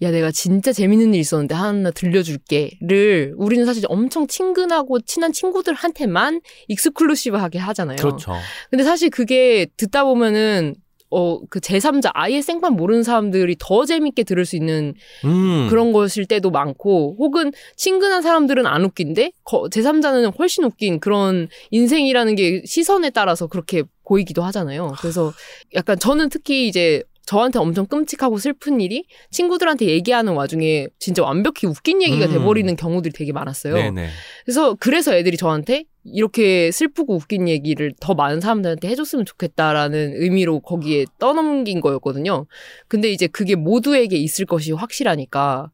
[0.02, 7.60] 야 내가 진짜 재밌는 일 있었는데 하나 들려줄게를 우리는 사실 엄청 친근하고 친한 친구들한테만 익스클루시브하게
[7.60, 7.96] 하잖아요.
[7.96, 8.34] 그렇죠.
[8.70, 10.76] 근데 사실 그게 듣다 보면은
[11.18, 15.68] 어 그 제3자 아예 생판 모르는 사람들이 더 재밌게 들을 수 있는 음.
[15.70, 22.36] 그런 것일 때도 많고 혹은 친근한 사람들은 안 웃긴데 거- 제3자는 훨씬 웃긴 그런 인생이라는
[22.36, 24.94] 게 시선에 따라서 그렇게 보이기도 하잖아요.
[25.00, 25.32] 그래서
[25.74, 32.02] 약간 저는 특히 이제 저한테 엄청 끔찍하고 슬픈 일이 친구들한테 얘기하는 와중에 진짜 완벽히 웃긴
[32.04, 32.32] 얘기가 음.
[32.34, 33.74] 돼버리는 경우들이 되게 많았어요.
[33.74, 34.10] 네네.
[34.46, 41.06] 그래서 그래서 애들이 저한테 이렇게 슬프고 웃긴 얘기를 더 많은 사람들한테 해줬으면 좋겠다라는 의미로 거기에
[41.20, 42.46] 떠넘긴 거였거든요.
[42.88, 45.72] 근데 이제 그게 모두에게 있을 것이 확실하니까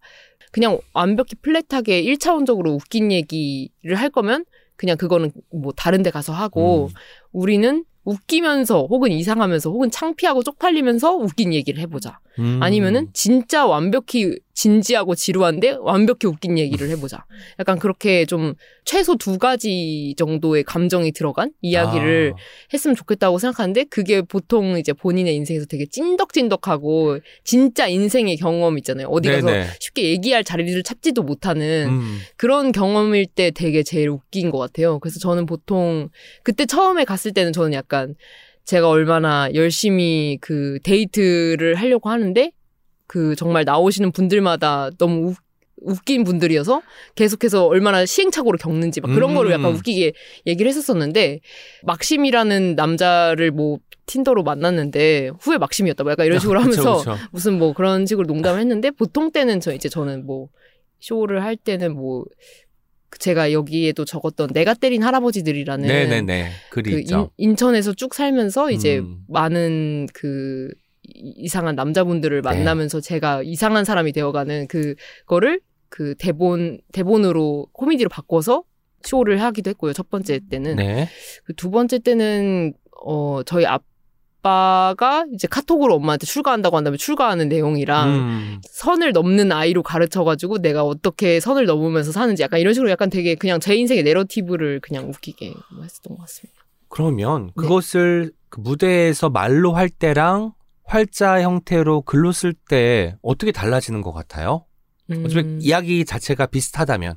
[0.52, 6.88] 그냥 완벽히 플랫하게 1차원적으로 웃긴 얘기를 할 거면 그냥 그거는 뭐 다른 데 가서 하고
[6.88, 6.94] 음.
[7.32, 12.20] 우리는 웃기면서 혹은 이상하면서 혹은 창피하고 쪽팔리면서 웃긴 얘기를 해보자.
[12.40, 12.60] 음.
[12.62, 17.26] 아니면은 진짜 완벽히 진지하고 지루한데 완벽히 웃긴 얘기를 해보자.
[17.58, 18.54] 약간 그렇게 좀
[18.86, 22.40] 최소 두 가지 정도의 감정이 들어간 이야기를 아,
[22.72, 29.08] 했으면 좋겠다고 생각하는데 그게 보통 이제 본인의 인생에서 되게 찐덕찐덕하고 진짜 인생의 경험 있잖아요.
[29.08, 29.68] 어디 가서 네네.
[29.80, 32.20] 쉽게 얘기할 자리를 찾지도 못하는 음.
[32.38, 35.00] 그런 경험일 때 되게 제일 웃긴 것 같아요.
[35.00, 36.10] 그래서 저는 보통
[36.44, 38.14] 그때 처음에 갔을 때는 저는 약간
[38.66, 42.52] 제가 얼마나 열심히 그 데이트를 하려고 하는데
[43.12, 45.38] 그 정말 나오시는 분들마다 너무 웃,
[45.82, 46.82] 웃긴 분들이어서
[47.16, 49.36] 계속해서 얼마나 시행착오를 겪는지 막 그런 음.
[49.36, 50.14] 거를 약간 웃기게
[50.48, 51.42] 얘기를 했었었는데
[51.84, 57.18] 막심이라는 남자를 뭐 틴더로 만났는데 후에 막심이었다 뭐 약간 이런 식으로 그쵸, 하면서 그쵸.
[57.34, 60.48] 무슨 뭐 그런 식으로 농담을 했는데 보통 때는 저 이제 저는 뭐
[61.02, 62.24] 쇼를 할 때는 뭐
[63.20, 66.50] 제가 여기에도 적었던 내가 때린 할아버지들이라는 네네네.
[66.70, 67.30] 글이 그 있죠.
[67.36, 69.26] 인, 천에서쭉 살면서 이제 음.
[69.28, 70.70] 많은 그
[71.14, 72.50] 이- 이상한 남자분들을 네.
[72.50, 78.64] 만나면서 제가 이상한 사람이 되어가는 그거를 그 대본 대본으로 코미디로 바꿔서
[79.04, 79.94] 쇼를 하기도 했고요.
[79.94, 81.10] 첫 번째 때는 네.
[81.44, 83.66] 그두 번째 때는 어 저희
[84.44, 88.62] 아빠가 이제 카톡으로 엄마한테 출가한다고 한다면 출가하는 내용이랑 음.
[88.70, 93.60] 선을 넘는 아이로 가르쳐가지고 내가 어떻게 선을 넘으면서 사는지 약간 이런 식으로 약간 되게 그냥
[93.60, 96.60] 제 인생의 내러티브를 그냥 웃기게 뭐 했었던 것 같습니다.
[96.90, 97.54] 그러면 네.
[97.56, 100.54] 그것을 그 무대에서 말로 할 때랑
[100.92, 104.66] 활자 형태로 글로 쓸 때 어떻게 달라지는 것 같아요?
[105.10, 105.60] 어차피 음.
[105.62, 107.16] 이야기 자체가 비슷하다면.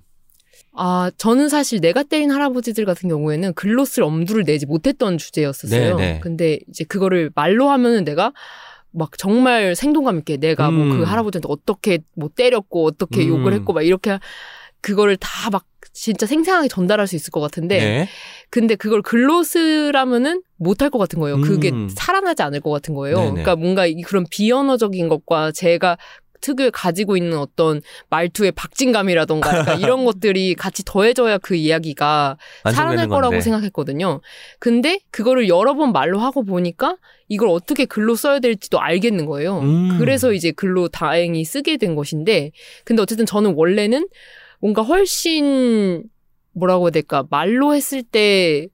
[0.76, 5.96] 아, 저는 사실 내가 때린 할아버지들 같은 경우에는 글로 쓸 엄두를 내지 못했던 주제였었어요.
[5.96, 6.20] 네네.
[6.20, 8.32] 근데 이제 그거를 말로 하면은 내가
[8.92, 10.98] 막 정말 생동감 있게 내가 뭐 음.
[10.98, 13.28] 그 할아버지한테 어떻게 뭐 때렸고 어떻게 음.
[13.28, 14.20] 욕을 했고 막 이렇게
[14.80, 18.08] 그거를 다 막 진짜 생생하게 전달할 수 있을 것 같은데 네.
[18.50, 21.40] 근데 그걸 글로 쓰라면은 못할 것 같은 거예요.
[21.40, 21.88] 그게 음.
[21.88, 23.16] 살아나지 않을 것 같은 거예요.
[23.16, 23.30] 네네.
[23.30, 25.96] 그러니까 뭔가 이 그런 비언어적인 것과 제가
[26.40, 27.80] 특유의 가지고 있는 어떤
[28.10, 32.36] 말투의 박진감이라던가 약간 이런 것들이 같이 더해져야 그 이야기가
[32.70, 33.40] 살아날 거라고 건데.
[33.40, 34.20] 생각했거든요.
[34.58, 36.96] 근데 그거를 여러 번 말로 하고 보니까
[37.28, 39.60] 이걸 어떻게 글로 써야 될지도 알겠는 거예요.
[39.60, 39.98] 음.
[39.98, 42.50] 그래서 이제 글로 다행히 쓰게 된 것인데,
[42.84, 44.06] 근데 어쨌든 저는 원래는
[44.64, 46.04] 뭔가 훨씬
[46.54, 48.66] 뭐라고 해야 될까 말로 했을 때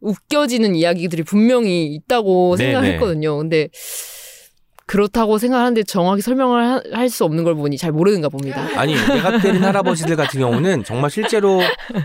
[0.00, 2.72] 웃겨지는 이야기들이 분명히 있다고 네네.
[2.72, 3.38] 생각했거든요.
[3.38, 3.70] 근데
[4.84, 8.60] 그렇다고 생각하는데 정확히 설명을 할 수 없는 걸 보니 잘 모르는가 봅니다.
[8.76, 11.60] 아니 내가 때린 할아버지들 같은 경우는 정말 실제로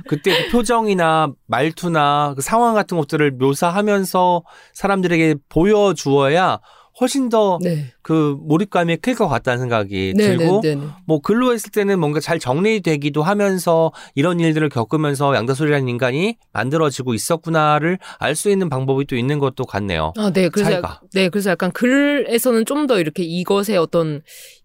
[0.08, 6.62] 그때 그 표정이나 말투나 그 상황 같은 것들을 묘사하면서 사람들에게 보여주어야
[7.02, 7.88] 훨씬 더그 네.
[8.40, 10.88] 몰입감이 클 것 같다는 생각이 네, 들고 네, 네, 네.
[11.06, 17.98] 뭐 글로 했을 때는 뭔가 잘 정리되기도 하면서 이런 일들을 겪으면서 양다솔이라는 인간이 만들어지고 있었구나를
[18.20, 20.14] 알 수 있는 방법이 또 있는 것도 같네요.
[20.18, 20.48] 아, 네.
[20.50, 20.88] 그래서 차이가.
[20.88, 24.22] 약, 네, 그래서 약간 글에서는 좀 더 이렇게 이것의 어떤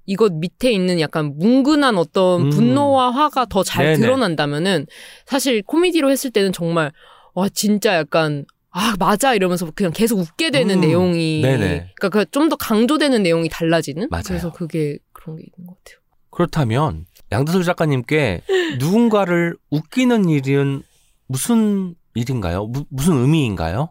[0.07, 2.51] 이것 밑에 있는 약간 뭉근한 어떤 음.
[2.51, 3.97] 분노와 화가 더 잘.
[3.97, 4.87] 드러난다면은
[5.27, 6.93] 사실 코미디로 했을 때는 정말
[7.35, 8.45] 와 진짜 약간
[8.79, 10.81] 아 맞아 이러면서 그냥 계속 웃게 되는 음.
[10.83, 11.93] 내용이 네네.
[11.97, 14.23] 그러니까 좀 더 강조되는 내용이 달라지는 맞아요.
[14.27, 15.99] 그래서 그게 그런 게 있는 것 같아요.
[16.31, 18.43] 그렇다면 양다솔 작가님께
[18.79, 20.83] 누군가를 웃기는 일은
[21.27, 22.67] 무슨 일인가요?
[22.67, 23.89] 무, 무슨 의미인가요?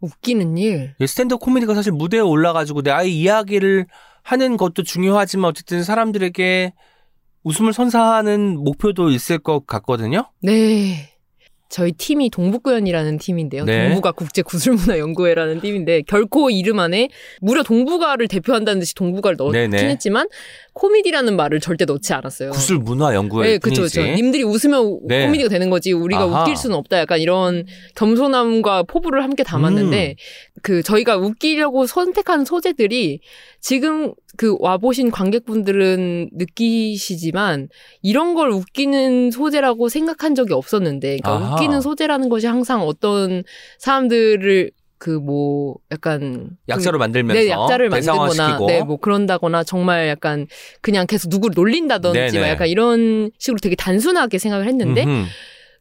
[0.00, 0.94] 웃기는 일.
[1.00, 3.86] 이 스탠드업 코미디가 사실 무대에 올라가지고 내 아이 이야기를
[4.22, 6.72] 하는 것도 중요하지만 어쨌든 사람들에게
[7.42, 10.30] 웃음을 선사하는 목표도 있을 것 같거든요.
[10.40, 11.17] 네.
[11.68, 13.64] 저희 팀이 동북구연이라는 팀인데요.
[13.64, 13.88] 네.
[13.88, 17.08] 동북아 국제구슬문화연구회라는 팀인데 결코 이름 안에
[17.40, 19.90] 무려 동북아를 대표한다는 듯이 동북아를 넣긴 네네.
[19.90, 20.28] 했지만
[20.72, 22.50] 코미디라는 말을 절대 넣지 않았어요.
[22.52, 24.00] 구슬 문화 연구회 네, 그쵸, 그쵸.
[24.00, 24.16] 뿐이지.
[24.22, 25.26] 님들이 웃으면 우- 네.
[25.26, 26.42] 코미디가 되는 거지, 우리가 아하.
[26.42, 26.98] 웃길 수는 없다.
[27.00, 30.14] 약간 이런 겸손함과 포부를 함께 담았는데, 음.
[30.62, 33.20] 그, 저희가 웃기려고 선택한 소재들이
[33.60, 37.68] 지금 그 와보신 관객분들은 느끼시지만,
[38.02, 41.54] 이런 걸 웃기는 소재라고 생각한 적이 없었는데, 그러니까.
[41.54, 43.42] 웃기는 소재라는 것이 항상 어떤
[43.78, 50.46] 사람들을 그뭐 약간 약자로 만들면서 네, 약자를 만들거나, 네, 뭐 그런다거나 정말 약간
[50.82, 52.38] 그냥 계속 누구를 놀린다든지.
[52.38, 55.26] 막 약간 이런 식으로 되게 단순하게 생각을 했는데 음흠.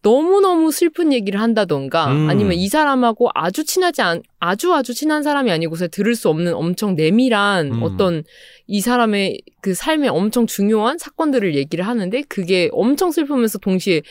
[0.07, 2.29] 너무너무 슬픈 얘기를 한다던가 음.
[2.29, 6.95] 아니면 이 사람하고 아주 친하지 않, 아주 아주 친한 사람이 아니고서 들을 수 없는 엄청
[6.95, 7.83] 내밀한 음.
[7.83, 8.23] 어떤
[8.67, 14.01] 이 사람의 그 삶에 엄청 중요한 사건들을 얘기를 하는데 그게 엄청 슬프면서 동시에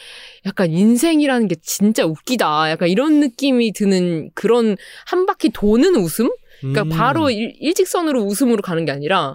[0.45, 2.71] 약간 인생이라는 게 진짜 웃기다.
[2.71, 6.29] 약간 이런 느낌이 드는 그런 한 바퀴 도는 웃음?
[6.61, 6.89] 그러니까 음.
[6.91, 9.35] 바로 일, 일직선으로 웃음으로 가는 게 아니라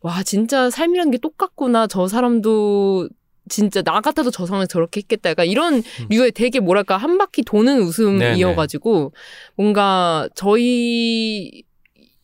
[0.00, 3.08] 와 진짜 삶이라는 게 똑같구나 저 사람도
[3.50, 5.30] 진짜 나 같아도 저 상황에 저렇게 했겠다.
[5.30, 9.12] 약간 이런 류의 되게 뭐랄까 한 바퀴 도는 웃음이어가지고
[9.56, 11.64] 뭔가 저희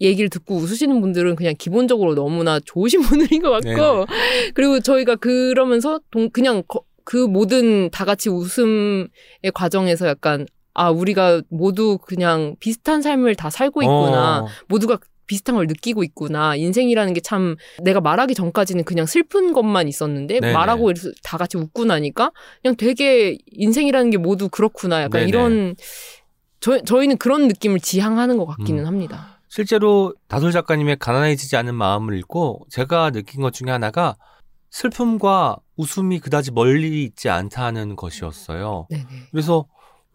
[0.01, 4.07] 얘기를 듣고 웃으시는 분들은 그냥 기본적으로 너무나 좋으신 분들인 것 같고
[4.55, 9.09] 그리고 저희가 그러면서 동, 그냥 거, 그 모든 다 같이 웃음의
[9.55, 14.41] 과정에서 약간 아 우리가 모두 그냥 비슷한 삶을 다 살고 있구나.
[14.41, 14.49] 어.
[14.69, 16.55] 모두가 비슷한 걸 느끼고 있구나.
[16.57, 20.53] 인생이라는 게 참 내가 말하기 전까지는 그냥 슬픈 것만 있었는데 네네.
[20.53, 20.93] 말하고
[21.25, 22.31] 다 같이 웃고 나니까
[22.63, 25.03] 그냥 되게 인생이라는 게 모두 그렇구나.
[25.03, 25.29] 약간 네네.
[25.29, 25.75] 이런
[26.61, 28.87] 저, 저희는 그런 느낌을 지향하는 것 같기는 음.
[28.87, 29.41] 합니다.
[29.49, 34.17] 실제로 다솔 작가님의 가난해지지 않은 마음을 읽고 제가 느낀 것 중에 하나가
[34.71, 38.87] 슬픔과 웃음이 그다지 멀리 있지 않다는 것이었어요.
[38.91, 39.05] 네네.
[39.31, 39.67] 그래서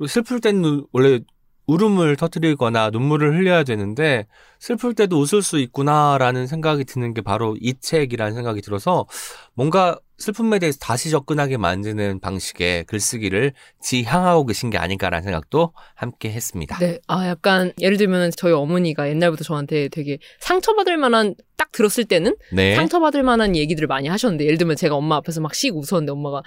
[0.08, 1.19] 슬플 때는 원래
[1.67, 4.28] 울음을 터뜨리거나 눈물을 흘려야 되는데
[4.62, 9.08] 슬플 때도 웃을 수 있구나라는 생각이 드는 게 바로 이 책이라는 생각이 들어서
[9.56, 16.78] 뭔가 슬픔에 대해서 다시 접근하게 만드는 방식의 글쓰기를 지향하고 계신 게 아닌가라는 생각도 함께 했습니다.
[16.78, 17.00] 네.
[17.08, 22.76] 아, 약간 예를 들면 저희 어머니가 옛날부터 저한테 되게 상처받을 만한 딱 들었을 때는 네.
[22.76, 26.43] 상처받을 만한 얘기들을 많이 하셨는데 예를 들면 제가 엄마 앞에서 막 씩 웃었는데 엄마가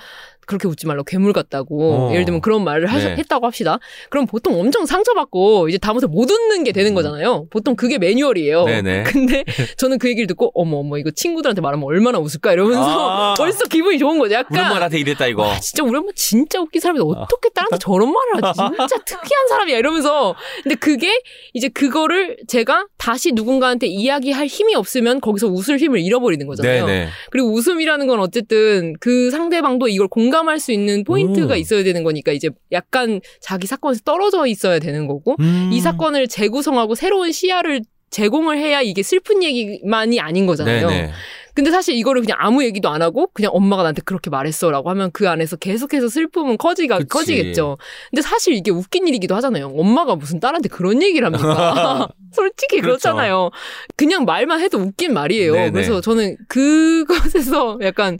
[0.46, 2.12] 그렇게 웃지 말라고 괴물 같다고 어.
[2.12, 3.16] 예를 들면 그런 말을 하셨- 네.
[3.16, 3.78] 했다고 합시다.
[4.10, 6.94] 그럼 보통 엄청 상처받고 이제 다음부터 못 웃는 게 되는 음.
[6.94, 7.46] 거잖아요.
[7.50, 8.64] 보통 그게 매뉴얼이에요.
[8.64, 9.04] 네네.
[9.08, 9.44] 근데
[9.76, 13.34] 저는 그 얘기를 듣고 어머 어머 이거 친구들한테 말하면 얼마나 웃을까 이러면서 아.
[13.38, 14.24] 벌써 기분이 좋은 거죠.
[14.24, 15.42] 우리 약간 엄마가 나한테 이랬다 이거.
[15.42, 18.58] 와, 진짜 우리 엄마 진짜 웃긴 사람인데 어떻게 딸한테 저런 말을 하지?
[18.58, 21.20] 진짜 특이한 사람이야 이러면서 근데 그게
[21.52, 26.86] 이제 그거를 제가 다시 누군가한테 이야기할 힘이 없으면 거기서 웃을 힘을 잃어버리는 거잖아요.
[26.86, 27.08] 네네.
[27.30, 31.58] 그리고 웃음이라는 건 어쨌든 그 상대방도 이걸 공감할 수 있는 포인트가 음.
[31.58, 35.70] 있어야 되는 거니까 이제 약간 자기 사건에서 떨어져 있어야 되는 거고 음.
[35.72, 37.82] 이 사건을 재구성하고 새로운 시야를
[38.14, 40.86] 제공을 해야 이게 슬픈 얘기만이 아닌 거잖아요.
[40.86, 41.10] 네네.
[41.52, 45.28] 근데 사실 이거를 그냥 아무 얘기도 안 하고 그냥 엄마가 나한테 그렇게 말했어라고 하면 그
[45.28, 47.08] 안에서 계속해서 슬픔은 커지가 그치.
[47.08, 47.76] 커지겠죠.
[48.10, 49.72] 근데 사실 이게 웃긴 일이기도 하잖아요.
[49.76, 52.08] 엄마가 무슨 딸한테 그런 얘기를 합니까?
[52.32, 53.10] 솔직히 그렇죠.
[53.10, 53.50] 그렇잖아요.
[53.96, 55.52] 그냥 말만 해도 웃긴 말이에요.
[55.52, 55.70] 네네.
[55.70, 58.18] 그래서 저는 그것에서 약간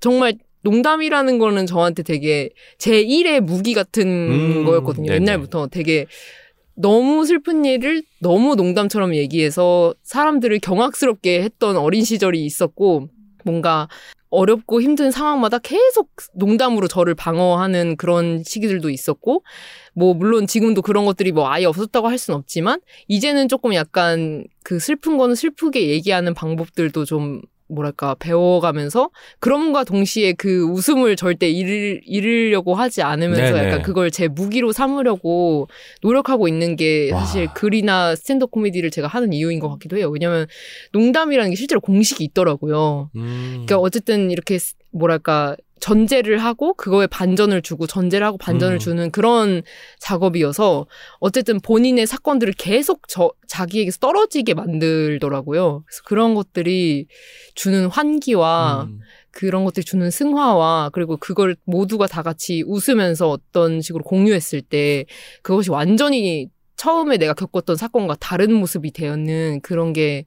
[0.00, 5.12] 정말 농담이라는 거는 저한테 되게 제 1의 무기 같은 음, 거였거든요.
[5.12, 5.22] 네네.
[5.22, 6.06] 옛날부터 되게
[6.80, 13.08] 너무 슬픈 일을 너무 농담처럼 얘기해서 사람들을 경악스럽게 했던 어린 시절이 있었고
[13.44, 13.88] 뭔가
[14.30, 19.42] 어렵고 힘든 상황마다 계속 농담으로 저를 방어하는 그런 시기들도 있었고
[19.94, 24.78] 뭐 물론 지금도 그런 것들이 뭐 아예 없었다고 할 순 없지만 이제는 조금 약간 그
[24.78, 32.74] 슬픈 거는 슬프게 얘기하는 방법들도 좀 뭐랄까 배워가면서 그럼과 동시에 그 웃음을 절대 잃을, 잃으려고
[32.74, 33.66] 하지 않으면서 네네.
[33.66, 35.68] 약간 그걸 제 무기로 삼으려고
[36.02, 37.20] 노력하고 있는 게 와.
[37.20, 40.08] 사실 글이나 스탠드업 코미디를 제가 하는 이유인 것 같기도 해요.
[40.10, 40.46] 왜냐면
[40.92, 43.10] 농담이라는 게 실제로 공식이 있더라고요.
[43.16, 43.50] 음.
[43.66, 48.78] 그러니까 어쨌든 이렇게 스- 뭐랄까 전제를 하고 그거에 반전을 주고 전제를 하고 반전을 음.
[48.78, 49.62] 주는 그런
[50.00, 50.86] 작업이어서
[51.20, 55.84] 어쨌든 본인의 사건들을 계속 저 자기에게서 떨어지게 만들더라고요.
[55.86, 57.06] 그래서 그런 것들이
[57.54, 59.00] 주는 환기와 음.
[59.30, 65.04] 그런 것들이 주는 승화와 그리고 그걸 모두가 다 같이 웃으면서 어떤 식으로 공유했을 때
[65.42, 70.26] 그것이 완전히 처음에 내가 겪었던 사건과 다른 모습이 되었는 그런 게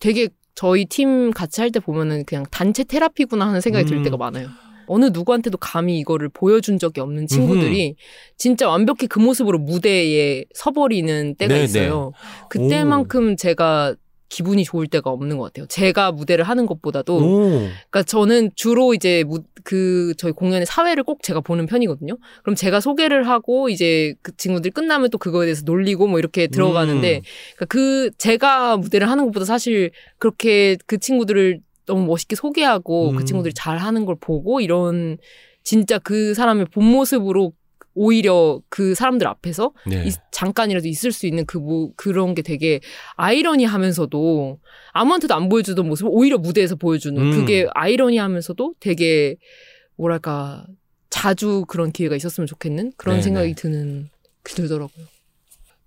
[0.00, 4.02] 되게 저희 팀 같이 할 때 보면은 그냥 단체 테라피구나 하는 생각이 들 음.
[4.04, 4.48] 때가 많아요.
[4.86, 7.96] 어느 누구한테도 감히 이거를 보여준 적이 없는 친구들이
[8.36, 11.64] 진짜 완벽히 그 모습으로 무대에 서버리는 때가 네네.
[11.64, 12.12] 있어요.
[12.48, 13.94] 그때만큼 제가
[14.34, 15.66] 기분이 좋을 때가 없는 것 같아요.
[15.66, 17.48] 제가 무대를 하는 것보다도 오.
[17.50, 22.16] 그러니까 저는 주로 이제 무, 그 저희 공연의 사회를 꼭 제가 보는 편이거든요.
[22.42, 27.18] 그럼 제가 소개를 하고 이제 그 친구들이 끝나면 또 그거에 대해서 놀리고 뭐 이렇게 들어가는데
[27.18, 27.22] 음.
[27.56, 33.16] 그러니까 그 제가 무대를 하는 것보다 사실 그렇게 그 친구들을 너무 멋있게 소개하고 음.
[33.16, 35.18] 그 친구들이 잘 하는 걸 보고 이런
[35.62, 37.52] 진짜 그 사람의 본 모습으로
[37.96, 40.04] 오히려 그 사람들 앞에서 네.
[40.06, 42.80] 이- 잠깐이라도 있을 수 있는 그 뭐 그런 게 되게
[43.16, 44.58] 아이러니하면서도
[44.92, 47.30] 아무한테도 안 보여주던 모습을 오히려 무대에서 보여주는 음.
[47.30, 49.36] 그게 아이러니하면서도 되게
[49.96, 50.66] 뭐랄까
[51.10, 53.22] 자주 그런 기회가 있었으면 좋겠는 그런 네네.
[53.22, 54.08] 생각이 드는
[54.42, 55.06] 들더라고요.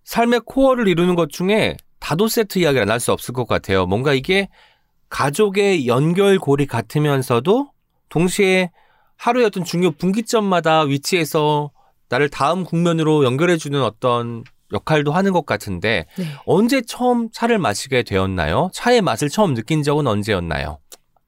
[0.05, 3.85] 삶의 코어를 이루는 것 중에 다도 세트 이야기를 안할수 없을 것 같아요.
[3.85, 4.47] 뭔가 이게
[5.09, 7.69] 가족의 연결고리 같으면서도
[8.09, 8.71] 동시에
[9.15, 11.71] 하루의 어떤 중요 분기점마다 위치해서
[12.09, 14.43] 나를 다음 국면으로 연결해주는 어떤
[14.73, 16.25] 역할도 하는 것 같은데 네.
[16.45, 18.69] 언제 처음 차를 마시게 되었나요?
[18.73, 20.79] 차의 맛을 처음 느낀 적은 언제였나요?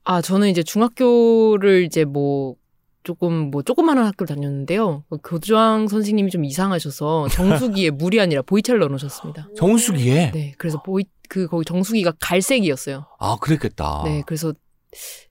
[0.03, 2.55] 아 저는 이제 중학교를 이제 뭐
[3.03, 5.03] 조금 뭐 조그마한 학교를 다녔는데요.
[5.09, 9.49] 그 교장 선생님이 좀 이상하셔서 정수기에 물이 아니라 보이차를 넣어놓으셨습니다.
[9.55, 10.31] 정수기에?
[10.31, 13.05] 네, 그래서 보이 그 거기 정수기가 갈색이었어요.
[13.19, 14.01] 아, 그랬겠다.
[14.03, 14.53] 네, 그래서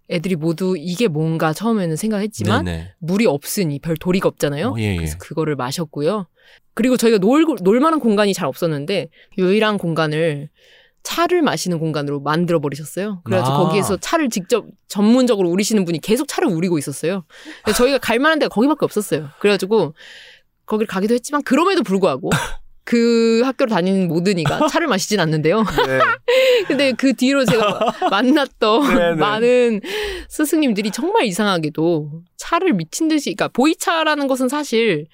[0.09, 2.95] 애들이 모두 이게 뭔가 처음에는 생각했지만 네네.
[3.01, 4.68] 물이 없으니 별 도리가 없잖아요.
[4.68, 4.97] 어, 예, 예.
[4.97, 6.27] 그래서 그거를 마셨고요.
[6.73, 10.49] 그리고 저희가 놀, 놀만한 공간이 잘 없었는데 유일한 공간을
[11.03, 13.20] 차를 마시는 공간으로 만들어 버리셨어요.
[13.25, 13.59] 그래가지고 아.
[13.64, 17.25] 거기에서 차를 직접 전문적으로 우리시는 분이 계속 차를 우리고 있었어요.
[17.77, 19.29] 저희가 갈 만한 데가 거기밖에 없었어요.
[19.41, 19.95] 그래가지고
[20.66, 22.31] 거기를 가기도 했지만 그럼에도 불구하고
[22.89, 25.62] 그 학교를 다니는 모든 이가 차를 마시진 않는데요.
[25.62, 25.99] 네.
[26.66, 27.80] 근데 그 뒤로 제가
[28.11, 29.14] 만났던 네 네.
[29.14, 29.82] 많은
[30.30, 35.07] 스승님들이 정말 이상하게도 차를 미친 듯이, 그러니까 보이차라는 것은 사실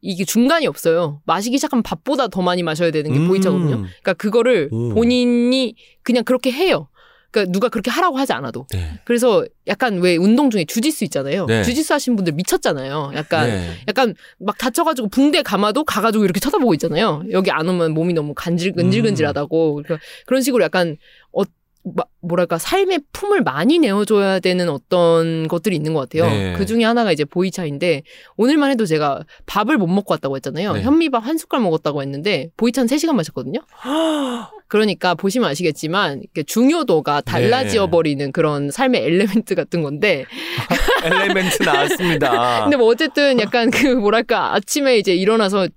[0.00, 1.20] 이게 중간이 없어요.
[1.24, 3.28] 마시기 시작하면 밥보다 더 많이 마셔야 되는 게 음.
[3.28, 3.76] 보이차거든요.
[3.76, 4.88] 그러니까 그거를 오.
[4.94, 6.88] 본인이 그냥 그렇게 해요.
[7.30, 8.66] 그러니까 누가 그렇게 하라고 하지 않아도.
[8.72, 8.98] 네.
[9.04, 11.46] 그래서 약간 왜 운동 중에 주짓수 있잖아요.
[11.46, 11.62] 네.
[11.62, 13.12] 주짓수 하신 분들 미쳤잖아요.
[13.14, 13.70] 약간 네.
[13.88, 17.22] 약간 막 다쳐가지고 붕대 감아도 가가지고 이렇게 쳐다보고 있잖아요.
[17.30, 20.96] 여기 안 오면 몸이 너무 간질 근질근질하다고 그러니까 그런 식으로 약간
[21.32, 21.42] 어
[21.82, 26.30] 마- 뭐랄까 삶의 품을 많이 내어줘야 되는 어떤 것들이 있는 것 같아요.
[26.30, 26.54] 네.
[26.58, 28.02] 그 중에 하나가 이제 보이차인데
[28.36, 30.74] 오늘만 해도 제가 밥을 못 먹고 왔다고 했잖아요.
[30.74, 30.82] 네.
[30.82, 33.60] 현미밥 한 숟갈 먹었다고 했는데 보이차는 3 시간 마셨거든요.
[34.70, 37.22] 그러니까 보시면 아시겠지만 중요도가
[37.86, 37.90] 네.
[37.90, 40.24] 버리는 그런 삶의 엘레멘트 같은 건데
[41.04, 42.62] 엘레멘트 나왔습니다.
[42.62, 45.68] 근데 뭐 어쨌든 약간 그 뭐랄까 아침에 이제 일어나서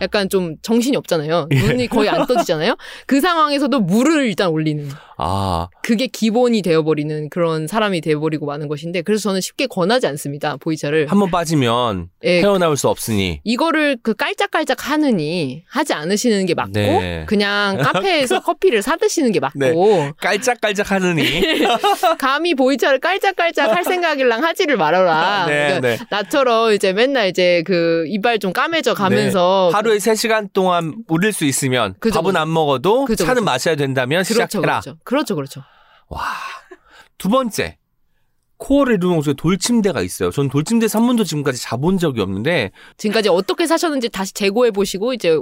[0.00, 1.48] 약간 좀 정신이 없잖아요.
[1.52, 1.60] 예.
[1.60, 2.76] 눈이 거의 안 떠지잖아요.
[3.06, 4.88] 그 상황에서도 물을 일단 올리는
[5.22, 10.56] 아, 그게 기본이 되어버리는 그런 사람이 되어버리고 마는 것인데 그래서 저는 쉽게 권하지 않습니다.
[10.56, 11.06] 보이차를.
[11.10, 13.40] 한 번 빠지면 예, 헤어나올 수 없으니.
[13.44, 17.24] 이거를 그 깔짝깔짝 하느니 하지 않으시는 게 맞고 네.
[17.26, 20.12] 그냥 카페에서 커피를 사 드시는 게 맞고 네.
[20.16, 21.22] 깔짝깔짝 하느니.
[22.18, 25.44] 감히 보이차를 깔짝깔짝 할 생각이랑 하지를 말아라.
[25.46, 25.98] 네, 그러니까 네.
[26.10, 31.94] 나처럼 이제 맨날 이제 그 이발 좀 까매져 가면서 하루에 3시간 동안 우릴 수 있으면
[32.00, 32.38] 그죠, 밥은 그죠.
[32.40, 33.44] 안 먹어도 그죠, 차는.
[33.44, 34.80] 마셔야 된다면 그렇죠, 시작해라.
[34.80, 35.62] 그렇죠, 그렇죠, 그렇죠.
[36.08, 36.24] 와.
[37.18, 37.76] 두 번째.
[38.56, 40.30] 코어를 이루는 곳에 돌침대가 있어요.
[40.30, 45.38] 돌침대에서 한 번도 지금까지 자본 적이 없는데 지금까지 어떻게 사셨는지 다시 재고해 보시고 이제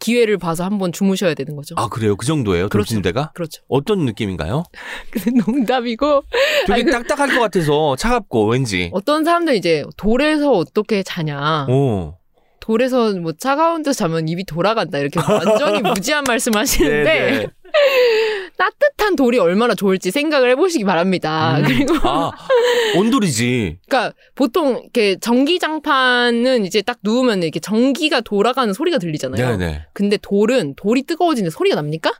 [0.00, 1.76] 기회를 봐서 한번 주무셔야 되는 거죠.
[1.78, 2.16] 아 그래요?
[2.16, 2.68] 그 정도예요?
[2.68, 2.88] 그렇죠.
[2.88, 3.30] 돌침대가?
[3.34, 3.62] 그렇죠.
[3.68, 4.64] 어떤 느낌인가요?
[5.12, 6.24] 근데 농담이고
[6.66, 8.90] 되게 아니, 그- 딱딱할 것 같아서 차갑고 왠지.
[8.92, 11.66] 어떤 사람들 이제 돌에서 어떻게 자냐.
[11.70, 12.16] 오.
[12.64, 17.46] 돌에서 뭐 차가운 데서 자면 입이 돌아간다 이렇게 완전히 무지한 말씀하시는데 네네.
[18.56, 21.58] 따뜻한 돌이 얼마나 좋을지 생각을 해보시기 바랍니다.
[21.58, 21.64] 음.
[21.64, 22.30] 그리고 아
[22.96, 23.80] 온돌이지.
[23.86, 29.58] 그러니까 보통 이렇게 전기장판은 이제 딱 누우면 이렇게 전기가 돌아가는 소리가 들리잖아요.
[29.58, 29.82] 네네.
[29.92, 32.12] 근데 돌은 돌이 뜨거워지는데 소리가 납니까?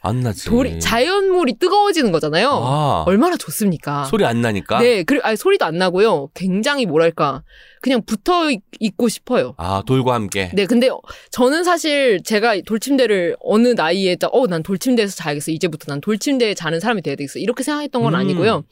[0.00, 0.44] 안 나지.
[0.48, 2.48] 돌이 자연물이 뜨거워지는 거잖아요.
[2.50, 4.04] 아, 얼마나 좋습니까?
[4.04, 4.78] 소리 안 나니까.
[4.80, 6.28] 네, 그리고 아니, 소리도 안 나고요.
[6.34, 7.42] 굉장히 뭐랄까
[7.80, 9.54] 그냥 붙어 있- 있고 싶어요.
[9.56, 10.50] 아 돌과 함께.
[10.54, 10.88] 네, 근데
[11.30, 15.50] 저는 사실 제가 돌침대를 어느 나이에 딱, 어, 난 돌침대에서 자야겠어.
[15.50, 17.38] 이제부터 난 돌침대에 자는 사람이 돼야 되겠어.
[17.38, 18.18] 이렇게 생각했던 건 음.
[18.18, 18.64] 아니고요.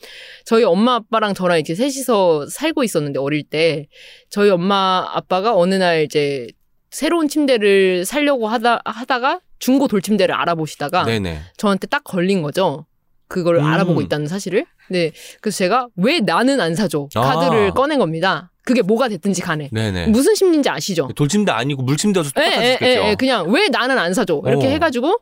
[0.44, 3.86] 저희 엄마 아빠랑 저랑 이제 셋이서 살고 있었는데 어릴 때
[4.30, 6.46] 저희 엄마 아빠가 어느 날 이제
[6.90, 11.40] 새로운 침대를 살려고 하다 하다가 중고 돌침대를 알아보시다가 네네.
[11.56, 12.86] 저한테 딱 걸린 거죠.
[13.28, 13.64] 그걸 음.
[13.64, 14.66] 알아보고 있다는 사실을.
[14.88, 15.12] 네.
[15.40, 17.08] 그래서 제가 왜 나는 안 사줘?
[17.14, 17.20] 아.
[17.20, 18.52] 카드를 꺼낸 겁니다.
[18.64, 19.68] 그게 뭐가 됐든지 간에.
[19.72, 20.08] 네네.
[20.08, 21.08] 무슨 심리인지 아시죠?
[21.14, 22.84] 돌침대 아니고 물침대여서 예, 예, 똑같았겠죠.
[22.84, 23.14] 예, 예.
[23.14, 24.42] 그냥 왜 나는 안 사줘?
[24.44, 24.70] 이렇게 어.
[24.70, 25.20] 해가지고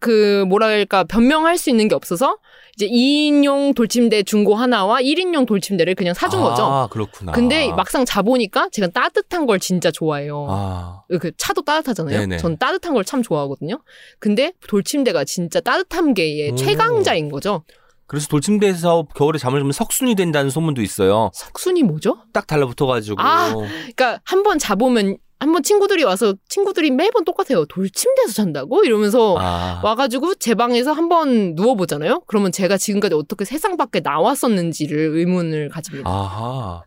[0.00, 2.36] 그 뭐랄까 변명할 수 있는 게 없어서
[2.76, 6.62] 이제 2인용 돌침대 중고 하나와 1인용 돌침대를 그냥 사준 거죠.
[6.64, 7.32] 아 그렇구나.
[7.32, 10.46] 근데 막상 자보니까 제가 따뜻한 걸 진짜 좋아해요.
[10.48, 12.18] 아 그 차도 따뜻하잖아요.
[12.20, 12.36] 네네.
[12.36, 13.80] 전 따뜻한 걸 참 좋아하거든요.
[14.20, 16.54] 근데 돌침대가 진짜 따뜻한 게의 오.
[16.54, 17.64] 최강자인 거죠.
[18.06, 21.30] 그래서 돌침대에서 겨울에 잠을 자면 석순이 된다는 소문도 있어요.
[21.34, 22.18] 석순이 뭐죠?
[22.32, 23.20] 딱 달라붙어가지고.
[23.20, 23.52] 아.
[23.54, 27.64] 그러니까 한 번 자보면 한번 친구들이 와서 친구들이 매번 똑같아요.
[27.66, 29.80] 돌침대에서 잔다고 이러면서 아.
[29.84, 32.22] 와가지고 제 방에서 한번 누워보잖아요.
[32.26, 36.10] 그러면 제가 지금까지 어떻게 세상 밖에 나왔었는지를 의문을 가집니다.
[36.10, 36.82] 아하.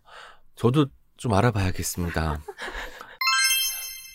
[0.56, 0.88] 저도
[1.18, 2.42] 좀 알아봐야겠습니다.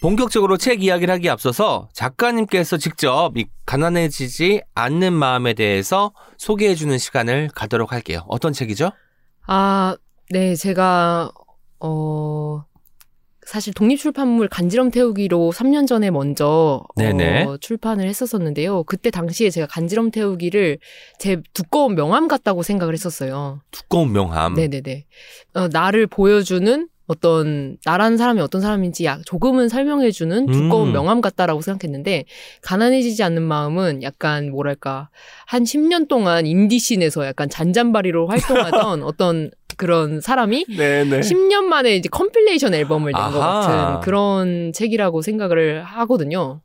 [0.02, 7.48] 본격적으로 책 이야기를 하기 에 앞서서 작가님께서 직접 이 가난해지지 않는 마음에 대해서 소개해주는 시간을
[7.54, 8.24] 가도록 할게요.
[8.28, 8.90] 어떤 책이죠?
[9.46, 9.96] 아,
[10.30, 11.30] 네, 제가
[11.80, 12.64] 어
[13.46, 16.84] 사실 독립출판물 간지럼 태우기로 3년 전에 먼저.
[17.46, 18.82] 어, 출판을 했었었는데요.
[18.82, 20.78] 그때 당시에 제가 간지럼 태우기를
[21.18, 23.60] 제 두꺼운 명함 같다고 생각을 했었어요.
[23.70, 24.54] 두꺼운 명함.
[24.54, 25.06] 네네네.
[25.54, 30.92] 어, 나를 보여주는 어떤 나라는 사람이 어떤 사람인지 약 조금은 설명해주는 두꺼운 음.
[30.92, 32.24] 명함 같다라고 생각했는데
[32.62, 35.08] 가난해지지 않는 마음은 약간 뭐랄까
[35.46, 41.20] 한 10년 동안 indie scene에서 약간 잔잔바리로 활동하던 어떤 그런 사람이 네네.
[41.20, 43.38] 10년 만에 이제 compilation 앨범을 낸 것.
[43.38, 46.60] 같은 그런 책이라고 생각을 하거든요.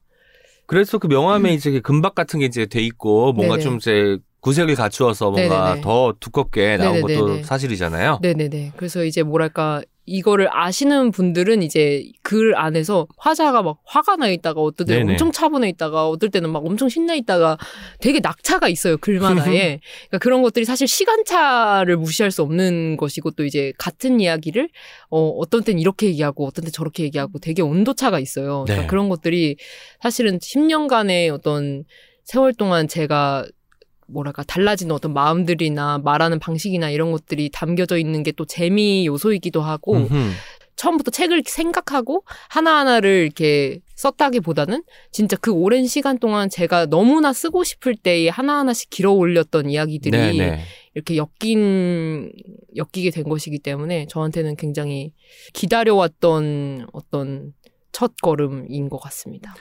[0.65, 3.57] 그래서 그 명함에 이제 금박 같은 게 이제 돼 있고 뭔가 음.
[3.57, 3.63] 네네.
[3.63, 5.81] 좀 이제 구색을 갖추어서 뭔가 네네네.
[5.81, 7.41] 더 두껍게 나온 네네네네.
[7.41, 8.19] 것도 사실이잖아요.
[8.21, 8.73] 네네네.
[8.77, 14.87] 그래서 이제 뭐랄까 이거를 아시는 분들은 이제 글 안에서 화자가 막 화가 나 있다가 어떨
[14.87, 15.13] 때는 네네.
[15.13, 17.57] 엄청 차분해 있다가 어떨 때는 막 엄청 신나 있다가
[17.99, 19.79] 되게 낙차가 있어요 글마다에
[20.09, 24.69] 그러니까 그런 것들이 사실 시간차를 무시할 수 없는 것이고 또 이제 같은 이야기를
[25.09, 28.87] 어 어떤 땐 이렇게 얘기하고 어떤 땐 저렇게 얘기하고 되게 온도차가 있어요 그러니까 네.
[28.87, 29.57] 그런 것들이
[30.01, 31.83] 사실은 10년간의 어떤
[32.23, 33.45] 세월 동안 제가
[34.11, 39.97] 뭐랄까 달라지는 어떤 마음들이나 말하는 방식이나 이런 것들이 담겨져 있는 게 또 재미 요소이기도 하고
[39.97, 40.31] 음흠.
[40.75, 47.95] 처음부터 책을 생각하고 하나하나를 이렇게 썼다기보다는 진짜 그 오랜 시간 동안 제가 너무나 쓰고 싶을
[47.95, 50.63] 때에 하나하나씩 길어 올렸던 이야기들이 네네.
[50.95, 52.31] 이렇게 엮인
[52.75, 55.13] 엮이게 된 것이기 때문에 저한테는 굉장히
[55.53, 57.53] 기다려왔던 어떤
[57.91, 59.53] 첫 걸음인 것 같습니다.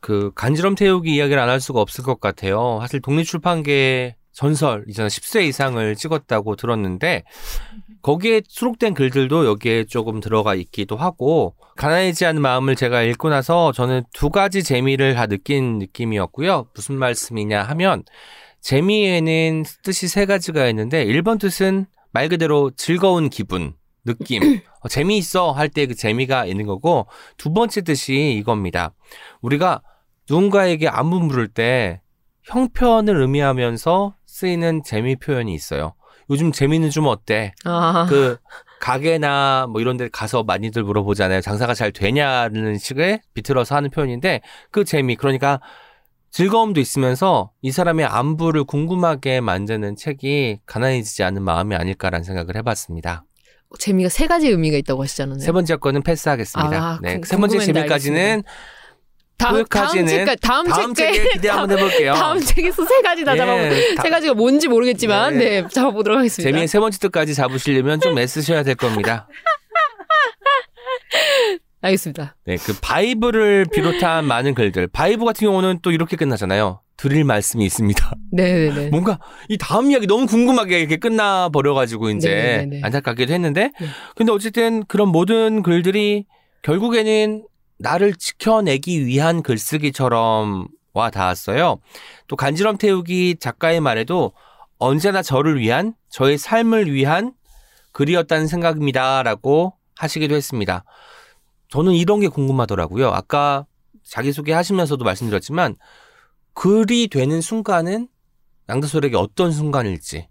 [0.00, 2.78] 그 간지럼 태우기 이야기를 안 할 수가 없을 것 같아요.
[2.80, 7.24] 사실 독립출판계 전설 이전 10세 이상을 찍었다고 들었는데
[8.02, 14.04] 거기에 수록된 글들도 여기에 조금 들어가 있기도 하고 가난해지 않은 마음을 제가 읽고 나서 저는
[14.14, 16.68] 두 가지 재미를 다 느낀 느낌이었고요.
[16.74, 18.04] 무슨 말씀이냐 하면
[18.62, 23.74] 재미에는 뜻이 세 가지가 있는데 1번 뜻은 말 그대로 즐거운 기분,
[24.04, 28.92] 느낌, 어, 재미있어 할 때 그 재미가 있는 거고 두 번째 뜻이 이겁니다.
[29.42, 29.82] 우리가
[30.30, 32.00] 누군가에게 안부 물을 때
[32.44, 35.94] 형편을 의미하면서 쓰이는 재미 표현이 있어요.
[36.30, 37.52] 요즘 재미는 좀 어때?
[37.64, 38.38] 아, 그
[38.80, 41.40] 가게나 뭐 이런 데 가서 많이들 물어보잖아요.
[41.40, 45.60] 장사가 잘 되냐는 식의 비틀어서 하는 표현인데 그 재미 그러니까
[46.30, 53.24] 즐거움도 있으면서 이 사람의 안부를 궁금하게 만드는 책이 가난해지지 않은 마음이 아닐까라는 생각을 해봤습니다.
[53.78, 55.40] 재미가 세 가지 의미가 있다고 하시잖아요.
[55.40, 56.76] 세 번째 거는 패스하겠습니다.
[56.76, 58.48] 아, 네, 궁- 세 번째 재미까지는 거
[59.48, 62.12] 기까지는 책까 다음, 다음 책에 책에 기대 한번 해볼게요.
[62.14, 65.62] 다음 책에서 세 가지 다 잡아 예, 다- 세 가지가 뭔지 모르겠지만 네.
[65.62, 66.48] 네, 잡아보도록 하겠습니다.
[66.48, 69.26] 재미의 세 번째 뜻까지 잡으시려면 좀 애쓰셔야 될 겁니다.
[71.82, 72.36] 알겠습니다.
[72.44, 74.86] 네, 그 바이블을 비롯한 많은 글들.
[74.88, 76.80] 바이브 같은 경우는 또 이렇게 끝나잖아요.
[76.98, 78.12] 드릴 말씀이 있습니다.
[78.32, 78.88] 네네네.
[78.92, 79.18] 뭔가
[79.48, 82.80] 이 다음 이야기 너무 궁금하게 이렇게 끝나 버려가지고 이제 네네네.
[82.84, 83.86] 안타깝기도 했는데, 네.
[84.14, 86.26] 근데 어쨌든 그런 모든 글들이
[86.60, 87.44] 결국에는
[87.80, 91.78] 나를 지켜내기 위한 글쓰기처럼 와 닿았어요.
[92.28, 94.32] 또 간지럼 태우기 작가의 말에도
[94.78, 97.32] 언제나 저를 위한 저의 삶을 위한
[97.92, 100.84] 글이었다는 생각입니다 라고 하시기도 했습니다.
[101.68, 103.08] 저는 이런 게 궁금하더라고요.
[103.08, 103.66] 아까
[104.04, 105.76] 자기소개 하시면서도 말씀드렸지만
[106.54, 108.08] 글이 되는 순간은
[108.68, 110.28] 양다솔에게 어떤 순간일지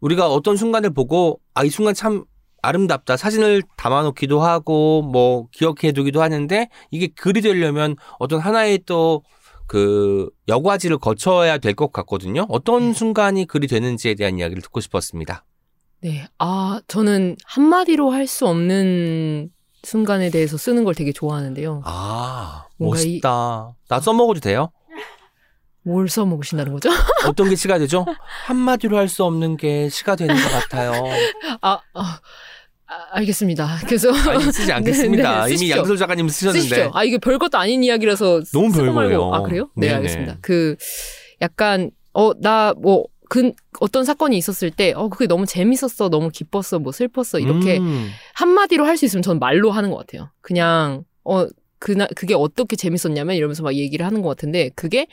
[0.00, 2.24] 우리가 어떤 순간을 보고 아 이 순간 참
[2.62, 9.22] 아름답다 사진을 담아놓기도 하고 뭐 기억해두기도 하는데 이게 글이 되려면 어떤 하나의 또
[9.70, 12.46] 그 여과지를 거쳐야 될 것 같거든요.
[12.48, 15.44] 어떤 순간이 글이 되는지에 대한 이야기를 듣고 싶었습니다.
[16.00, 16.26] 네.
[16.38, 19.50] 아, 저는 한마디로 할 수 없는
[19.82, 21.82] 순간에 대해서 쓰는 걸 되게 좋아하는데요.
[21.84, 23.74] 아 뭔가 이- 멋있다.
[23.90, 24.70] 나 써먹어도 돼요?
[25.82, 26.88] 뭘 써먹으신다는 거죠?
[27.28, 28.06] 어떤 게 시가 되죠?
[28.46, 30.92] 한마디로 할 수 없는 게 시가 되는 것 같아요.
[31.60, 32.20] 아, 아,
[32.88, 33.80] 아, 알겠습니다.
[33.86, 35.44] 그래서 아니 쓰지 않겠습니다.
[35.46, 35.70] 네, 네, 이미.
[35.70, 36.60] 양다솔 작가님 쓰셨는데.
[36.62, 36.90] 쓰십시오.
[36.94, 39.32] 아, 이게 별것도 아닌 이야기라서 너무 별거예요.
[39.34, 39.68] 아, 그래요?
[39.76, 39.96] 네, 네네.
[39.96, 40.38] 알겠습니다.
[40.40, 40.76] 그
[41.42, 46.08] 약간 어, 나뭐 그 어떤 사건이 있었을 때 어, 그게 너무 재밌었어.
[46.08, 46.78] 너무 기뻤어.
[46.78, 47.38] 뭐 슬펐어.
[47.40, 48.08] 이렇게 음.
[48.34, 50.30] 한마디로 할 수 있으면 저는 말로 하는 것 같아요.
[50.40, 51.46] 그냥 어
[51.78, 55.06] 그나 그게 어떻게 재밌었냐면 이러면서 막 얘기를 하는 것 같은데 그게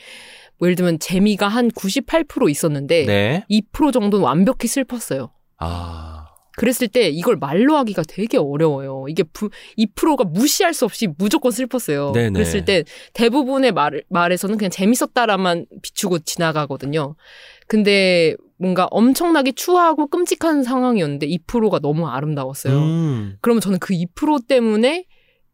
[0.58, 3.44] 뭐 예를 들면 재미가 한 98% 있었는데 네.
[3.52, 5.30] 2% 정도는 완벽히 슬펐어요.
[5.58, 6.25] 아.
[6.58, 9.06] 그랬을 때 이걸 말로 하기가 되게 어려워요.
[9.10, 12.12] 이게 부, 2%가 무시할 수 없이 무조건 슬펐어요.
[12.14, 12.32] 네네.
[12.32, 12.84] 그랬을 때
[13.14, 17.16] 대부분의 말, 말에서는 그냥 재밌었다라만 비추고 지나가거든요.
[17.68, 22.78] 근데 뭔가 엄청나게 추하고 끔찍한 상황이었는데 2%가 너무 아름다웠어요.
[22.78, 23.38] 음.
[23.42, 25.06] 그러면 저는 그2% 때문에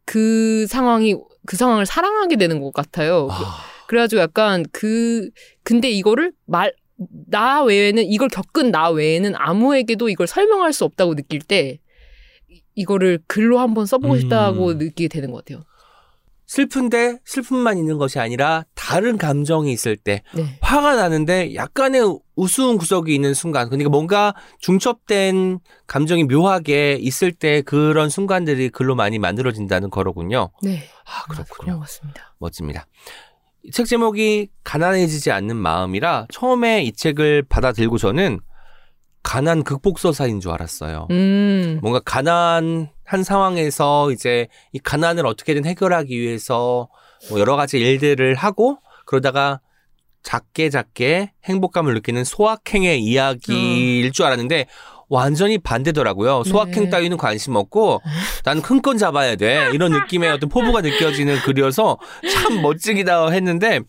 [0.04, 3.28] 그 상황이 그 상황을 사랑하게 되는 것 같아요.
[3.30, 3.56] 아.
[3.88, 5.28] 그래가지고 약간 그
[5.64, 6.72] 근데 이거를 말
[7.28, 11.78] 나 외에는 이걸 겪은 나 외에는 아무에게도 이걸 설명할 수 없다고 느낄 때
[12.48, 14.20] 이- 이거를 글로 한번 써보고 음.
[14.20, 15.64] 싶다고 느끼게 되는 것 같아요.
[16.46, 20.58] 슬픈데 슬픔만 있는 것이 아니라 다른 감정이 있을 때 네.
[20.60, 22.02] 화가 나는데 약간의
[22.36, 29.18] 우스운 구석이 있는 순간 그러니까 뭔가 중첩된 감정이 묘하게 있을 때 그런 순간들이 글로 많이
[29.18, 30.50] 만들어진다는 거로군요.
[30.62, 30.82] 네.
[31.06, 31.74] 아 그런 그렇군요.
[31.74, 32.34] 것 같습니다.
[32.38, 32.86] 멋집니다.
[33.64, 38.40] 이책 제목이 가난해지지 않는 마음이라 처음에 이 책을 받아들고 저는
[39.22, 41.06] 가난 극복서사인 줄 알았어요.
[41.10, 41.78] 음.
[41.80, 46.88] 뭔가 가난한 상황에서 이제 이 가난을 어떻게든 해결하기 위해서
[47.30, 49.60] 뭐 여러 가지 일들을 하고 그러다가
[50.24, 54.66] 작게 작게 행복감을 느끼는 소확행의 이야기일 줄 알았는데
[55.08, 56.44] 완전히 반대더라고요.
[56.44, 56.90] 소확행 네.
[56.90, 58.02] 따위는 관심 없고
[58.44, 59.70] 나는 큰건 잡아야 돼.
[59.72, 61.98] 이런 느낌의 어떤 포부가 느껴지는 글이어서
[62.32, 63.80] 참 멋지기다 했는데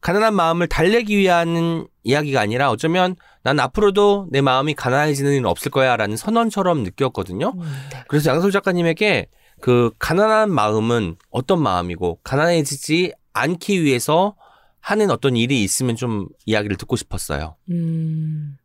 [0.00, 6.16] 가난한 마음을 달래기 위한 이야기가 아니라 어쩌면 난 앞으로도 내 마음이 가난해지는 일은 없을 거야라는
[6.16, 7.54] 선언처럼 느꼈거든요.
[7.56, 8.04] 음, 네.
[8.08, 9.28] 그래서 양솔 작가님에게
[9.60, 14.36] 그 가난한 마음은 어떤 마음이고 가난해지지 않기 위해서
[14.80, 17.56] 하는 어떤 일이 있으면 좀 이야기를 듣고 싶었어요.
[17.70, 18.56] 음,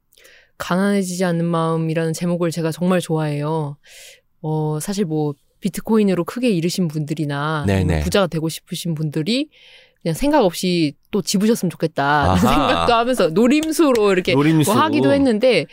[0.61, 3.77] 가난해지지 않는 마음이라는 제목을 제가 정말 좋아해요.
[4.41, 7.79] 어, 사실 뭐, 비트코인으로 크게 잃으신 분들이나 네네.
[7.81, 9.49] 아니면 부자가 되고 싶으신 분들이
[10.01, 12.35] 그냥 생각 없이 또 집으셨으면 좋겠다.
[12.37, 14.71] 생각도 하면서 노림수로 이렇게 노림수.
[14.71, 15.65] 뭐 하기도 했는데,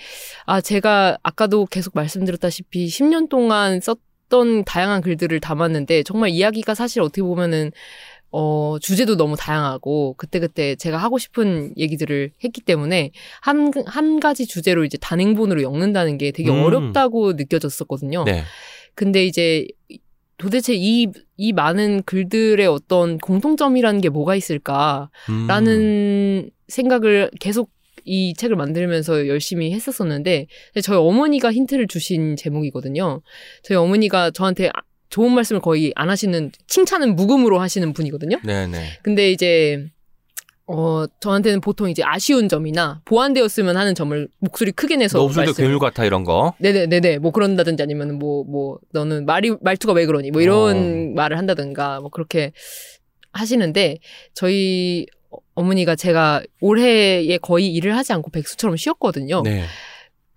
[0.44, 7.22] 아, 제가 아까도 계속 말씀드렸다시피 10년 동안 썼던 다양한 글들을 담았는데, 정말 이야기가 사실 어떻게
[7.22, 7.72] 보면은,
[8.30, 13.10] 어, 주제도 너무 다양하고, 그때그때 제가 하고 싶은 얘기들을 했기 때문에,
[13.40, 16.62] 한, 한 가지 주제로 이제 단행본으로 엮는다는 게 되게 음.
[16.62, 18.24] 어렵다고 느껴졌었거든요.
[18.24, 18.44] 네.
[18.94, 19.66] 근데 이제
[20.36, 25.10] 도대체 이, 이 많은 글들의 어떤 공통점이라는 게 뭐가 있을까?
[25.28, 25.46] 음.
[25.48, 27.70] 라는 생각을 계속
[28.04, 30.46] 이 책을 만들면서 열심히 했었었는데
[30.82, 33.20] 저희 어머니가 힌트를 주신 제목이거든요.
[33.62, 34.80] 저희 어머니가 저한테 아-
[35.10, 38.38] 좋은 말씀을 거의 안 하시는 칭찬은 묵음으로 하시는 분이거든요.
[38.44, 38.98] 네네.
[39.02, 39.86] 근데 이제
[40.66, 45.78] 어 저한테는 보통 이제 아쉬운 점이나 보완되었으면 하는 점을 목소리 크게 내서 너때 말씀- 괴물
[45.78, 46.52] 같아 이런 거.
[46.58, 52.10] 네네네네 뭐 그런다든지 아니면 뭐뭐 너는 말이 말투가 왜 그러니 뭐 이런 말을 한다든가 뭐
[52.10, 52.52] 그렇게
[53.32, 53.98] 하시는데
[54.34, 59.40] 저희 어- 어머니가 제가 올해에 거의 일을 하지 않고 백수처럼 쉬었거든요.
[59.42, 59.64] 네.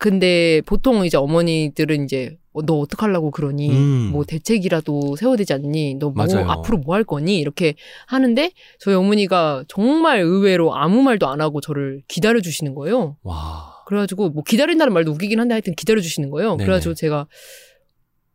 [0.01, 4.09] 근데 보통 이제 어머니들은 이제 어, 너 어떡하려고 그러니 음.
[4.11, 6.25] 뭐 대책이라도 세워야 되지 않니 너 뭐.
[6.25, 7.75] 앞으로 뭐 할 거니 이렇게
[8.07, 13.17] 하는데 저희 어머니가 정말 의외로 아무 말도 안 하고 저를 기다려 주시는 거예요.
[13.21, 13.83] 와.
[13.85, 16.55] 그래가지고 뭐 기다린다는 말도 웃기긴 한데 하여튼 기다려 주시는 거예요.
[16.57, 16.65] 네네.
[16.65, 17.27] 그래가지고 제가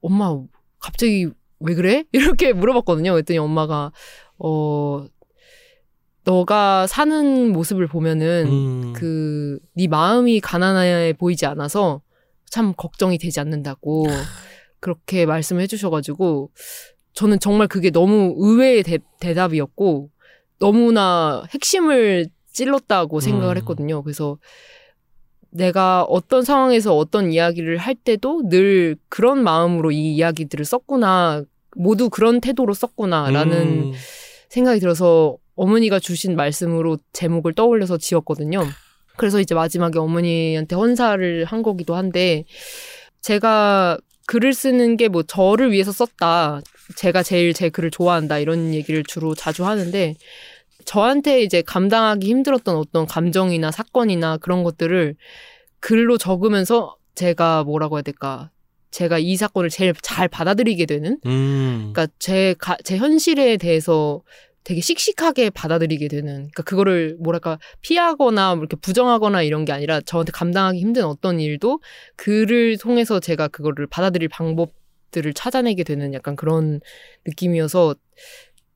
[0.03, 0.39] 엄마
[0.79, 1.27] 갑자기
[1.59, 2.05] 왜 그래?
[2.12, 3.11] 이렇게 물어봤거든요.
[3.11, 3.91] 그랬더니 엄마가
[4.39, 5.05] 어
[6.27, 8.93] 너가 사는 모습을 보면은 음.
[8.93, 12.03] 그네 마음이 가난해 보이지 않아서
[12.51, 14.07] 참 걱정이 되지 않는다고
[14.81, 16.51] 그렇게 말씀을 해주셔가지고
[17.12, 20.11] 저는 정말 그게 너무 의외의 대, 대답이었고
[20.59, 23.59] 너무나 핵심을 찔렀다고 생각을 음.
[23.59, 24.03] 했거든요.
[24.03, 24.39] 그래서
[25.51, 31.45] 내가 어떤 상황에서 어떤 이야기를 할 때도 늘 그런 마음으로 이 이야기들을 썼구나.
[31.77, 33.93] 모두 그런 태도로 썼구나라는 음.
[34.49, 38.62] 생각이 들어서 어머니가 주신 말씀으로 제목을 떠올려서 지었거든요.
[39.16, 42.44] 그래서 이제 마지막에 어머니한테 헌사를 한 거기도 한데
[43.22, 46.61] 제가 글을 쓰는 게 뭐 저를 위해서 썼다.
[46.96, 48.38] 제가 제일 제 글을 좋아한다.
[48.38, 50.14] 이런 얘기를 주로 자주 하는데
[50.84, 55.16] 저한테 이제 감당하기 힘들었던 어떤 감정이나 사건이나 그런 것들을
[55.80, 58.50] 글로 적으면서 제가 뭐라고 해야 될까.
[58.90, 61.92] 제가 이 사건을 제일 잘 받아들이게 되는 음.
[61.92, 64.22] 그러니까 제, 가, 제 현실에 대해서
[64.67, 70.33] 되게 씩씩하게 받아들이게 되는, 그러니까 그거를 뭐랄까 피하거나 뭐 이렇게 부정하거나 이런 게 아니라 저한테
[70.33, 71.81] 감당하기 힘든 어떤 일도
[72.17, 76.81] 글을 통해서 제가 그거를 받아들일 방법들을 찾아내게 되는 약간 그런
[77.27, 77.95] 느낌이어서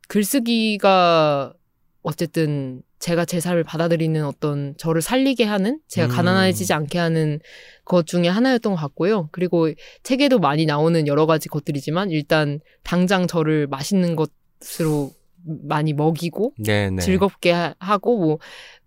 [0.06, 1.54] 글쓰기가
[2.02, 6.10] 어쨌든 제가 제 삶을 받아들이는 어떤 저를 살리게 하는 제가 음.
[6.14, 7.40] 가난해지지 않게 하는
[7.84, 9.28] 것 중에 하나였던 것 같고요.
[9.32, 9.68] 그리고
[10.04, 17.00] 책에도 많이 나오는 여러 가지 것들이지만 일단 당장 저를 맛있는 것으로 많이 먹이고 네네.
[17.02, 18.38] 즐겁게 하- 하고 뭐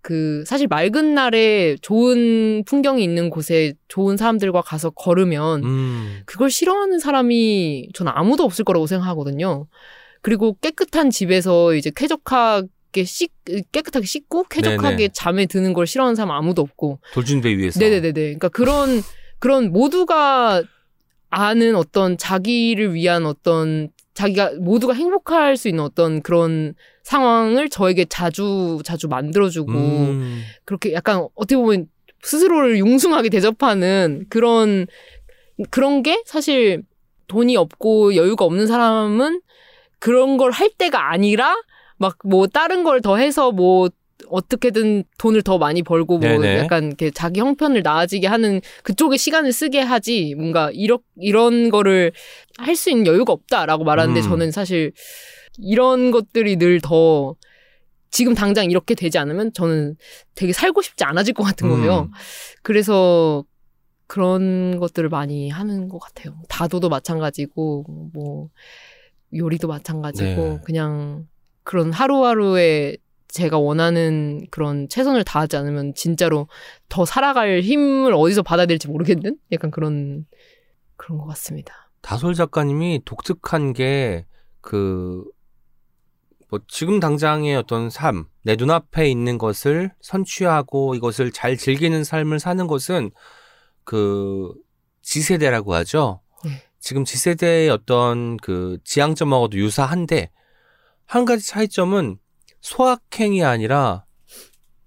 [0.04, 6.20] 그 사실 맑은 날에 좋은 풍경이 있는 곳에 좋은 사람들과 가서 걸으면 음.
[6.26, 9.66] 그걸 싫어하는 사람이 저는 아무도 없을 거라고 생각하거든요.
[10.20, 13.30] 그리고 깨끗한 집에서 이제 쾌적하게 씻
[13.72, 15.08] 깨끗하게 씻고 쾌적하게 네네.
[15.14, 17.80] 잠에 드는 걸 싫어하는 사람 아무도 없고 돌진배 위에서.
[17.80, 18.12] 네네네네.
[18.12, 19.00] 그러니까 그런
[19.38, 20.62] 그런 모두가
[21.30, 28.80] 아는 어떤 자기를 위한 어떤 자기가 모두가 행복할 수 있는 어떤 그런 상황을 저에게 자주
[28.84, 30.42] 자주 만들어주고 음.
[30.64, 31.88] 그렇게 약간 어떻게 보면
[32.22, 34.86] 스스로를 융숭하게 대접하는 그런
[35.70, 36.82] 그런 게 사실
[37.26, 39.40] 돈이 없고 여유가 없는 사람은
[39.98, 41.54] 그런 걸 할 때가 아니라
[41.96, 43.88] 막 뭐 다른 걸 더 해서 뭐
[44.28, 46.58] 어떻게든 돈을 더 많이 벌고 뭐 네네.
[46.58, 52.12] 약간 이렇게 자기 형편을 나아지게 하는 그쪽에 시간을 쓰게 하지 뭔가 이런 이런 거를
[52.58, 54.22] 할 수 있는 여유가 없다라고 말하는데 음.
[54.22, 54.92] 저는 사실
[55.58, 57.34] 이런 것들이 늘 더
[58.10, 59.96] 지금 당장 이렇게 되지 않으면 저는
[60.36, 62.02] 되게 살고 싶지 않아질 것 같은 거예요.
[62.02, 62.10] 음.
[62.62, 63.44] 그래서
[64.06, 66.36] 그런 것들을 많이 하는 것 같아요.
[66.48, 68.50] 다도도 마찬가지고 뭐
[69.34, 70.58] 요리도 마찬가지고 네.
[70.64, 71.26] 그냥
[71.64, 72.98] 그런 하루하루의
[73.34, 76.48] 제가 원하는 그런 최선을 다하지 않으면 진짜로
[76.88, 80.26] 더 살아갈 힘을 어디서 받아야 될지 모르겠는 약간 그런
[80.96, 81.90] 그런 것 같습니다.
[82.00, 84.24] 다솔 작가님이 독특한 게
[84.60, 85.34] 그
[86.54, 92.66] 뭐 지금 당장의 어떤 삶, 내 눈앞에 있는 것을 선취하고 이것을 잘 즐기는 삶을 사는
[92.68, 93.10] 것은
[93.82, 94.52] 그
[95.02, 96.20] 지세대라고 하죠.
[96.44, 96.62] 네.
[96.78, 100.30] 지금 지세대의 어떤 그 지향점하고도 유사한데
[101.06, 102.18] 한 가지 차이점은
[102.64, 104.04] 소확행이 아니라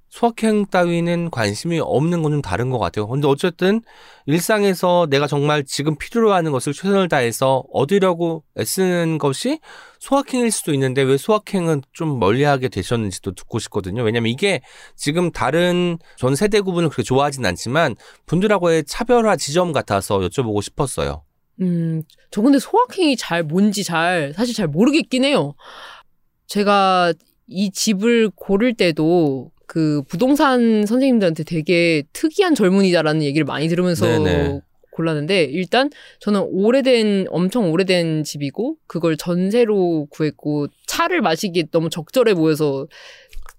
[0.09, 3.07] 소확행 따위는 관심이 없는 건 좀 다른 것 같아요.
[3.07, 3.81] 근데 어쨌든
[4.25, 9.59] 일상에서 내가 정말 지금 필요로 하는 것을 최선을 다해서 얻으려고 애쓰는 것이
[9.99, 14.01] 소확행일 수도 있는데 왜 소확행은 좀 멀리하게 되셨는지도 듣고 싶거든요.
[14.01, 14.61] 왜냐면 이게
[14.95, 21.23] 지금 다른 전 세대 구분을 그렇게 좋아하진 않지만 분들하고의 차별화 지점 같아서 여쭤보고 싶었어요.
[21.61, 22.01] 음,
[22.31, 25.53] 저 근데 소확행이 잘 뭔지 잘 사실 잘 모르겠긴 해요.
[26.47, 27.13] 제가
[27.47, 34.61] 이 집을 고를 때도 그 부동산 선생님들한테 되게 특이한 젊은이다라는 얘기를 많이 들으면서 네네.
[34.91, 42.87] 골랐는데 일단 저는 오래된 엄청 오래된 집이고 그걸 전세로 구했고 차를 마시기 너무 적절해 보여서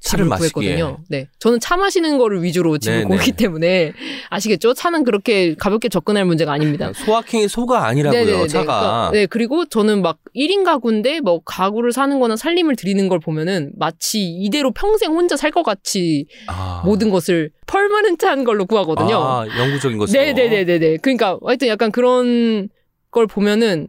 [0.00, 0.28] 차를.
[0.28, 0.98] 구했거든요.
[1.08, 3.04] 네, 저는 차 마시는 거를 위주로 집을 네네.
[3.08, 3.92] 고르기 때문에
[4.30, 4.74] 아시겠죠?
[4.74, 6.92] 차는 그렇게 가볍게 접근할 문제가 아닙니다.
[6.94, 8.46] 소확행이 소가 아니라고요, 네네네.
[8.46, 8.64] 차가.
[8.80, 13.72] 그러니까, 네, 그리고 저는 막 1인 가구인데 뭐 가구를 사는 거나 살림을 드리는 걸 보면은
[13.76, 16.82] 마치 이대로 평생 혼자 살 것 같이 아.
[16.84, 19.16] 모든 것을 펄머넌트한 걸로 구하거든요.
[19.16, 20.20] 아, 영구적인 것으로.
[20.22, 20.98] 네네네네네.
[20.98, 22.68] 그러니까 하여튼 약간 그런
[23.10, 23.88] 걸 보면은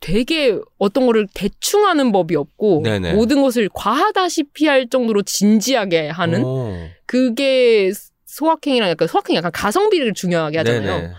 [0.00, 3.12] 되게 어떤 거를 대충 하는 법이 없고 네네.
[3.12, 6.74] 모든 것을 과하다시피 할 정도로 진지하게 하는 오.
[7.06, 7.92] 그게
[8.26, 10.96] 소확행이랑 약간 소확행이 약간 가성비를 중요하게 하잖아요.
[11.00, 11.12] 네네.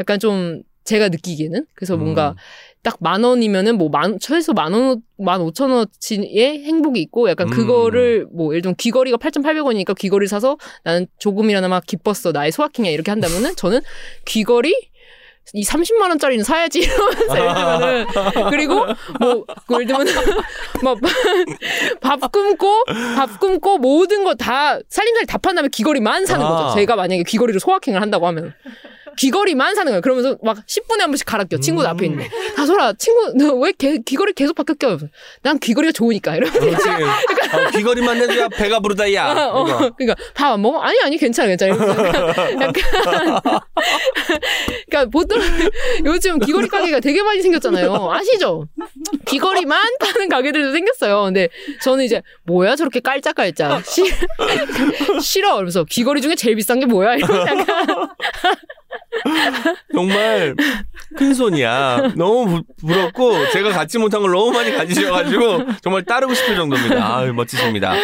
[0.00, 2.36] 약간 좀 제가 느끼기에는 그래서 뭔가 음.
[2.82, 7.50] 딱만 원이면은 뭐 만 최소 만 원, 만 오천 원치의 행복이 있고 약간 음.
[7.50, 13.56] 그거를 뭐 예를 들면 귀걸이가 8,800원이니까 귀걸이를 사서 나는 조금이나마 기뻤어 나의 소확행이야 이렇게 한다면은
[13.56, 13.80] 저는
[14.26, 14.72] 귀걸이
[15.54, 18.86] 이 30만 원짜리는 사야지 이러면서 예를 들면은 그리고
[19.20, 19.44] 뭐
[19.80, 20.06] 예를 들면
[20.82, 22.84] 막밥 굶고
[23.16, 26.48] 밥 굶고 모든 거 다 살림살이 다 판 다음에 귀걸이만 사는 아.
[26.48, 26.74] 거죠.
[26.76, 28.54] 제가 만약에 귀걸이로 소확행을 한다고 하면
[29.18, 30.00] 귀걸이만 사는 거예요.
[30.00, 31.58] 그러면서 막 10분에 한 번씩 갈아 껴.
[31.58, 32.28] 친구들 앞에 있는데.
[32.56, 34.98] 다솔아, 친구, 너 왜 귀걸이 계속 바뀌어 껴?
[35.42, 36.36] 난 귀걸이가 좋으니까.
[36.36, 36.68] 이러면서.
[36.90, 39.32] 어, 귀걸이만 내줘야 배가 부르다, 야.
[39.52, 39.90] 어, 이거.
[39.96, 40.78] 그러니까 밥 안 먹어?
[40.80, 41.74] 아니 아니 괜찮아 괜찮아.
[41.74, 43.40] 이러면서 약간, 약간
[44.88, 45.38] 그러니까 보통
[46.04, 48.10] 요즘 귀걸이 가게가 되게 많이 생겼잖아요.
[48.12, 48.66] 아시죠?
[49.26, 51.24] 귀걸이만 파는 가게들도 생겼어요.
[51.24, 51.48] 근데
[51.82, 54.06] 저는 이제 뭐야 저렇게 깔짝깔짝 싫,
[55.22, 55.52] 싫어.
[55.54, 57.16] 그러면서 귀걸이 중에 제일 비싼 게 뭐야?
[57.16, 58.08] 이러면서 약간
[59.94, 60.54] 정말
[61.16, 62.12] 큰 손이야.
[62.16, 67.16] 너무 부, 부럽고 제가 갖지 못한 걸 너무 많이 가지셔가지고 정말 따르고 싶을 정도입니다.
[67.18, 67.94] 아유, 멋지십니다.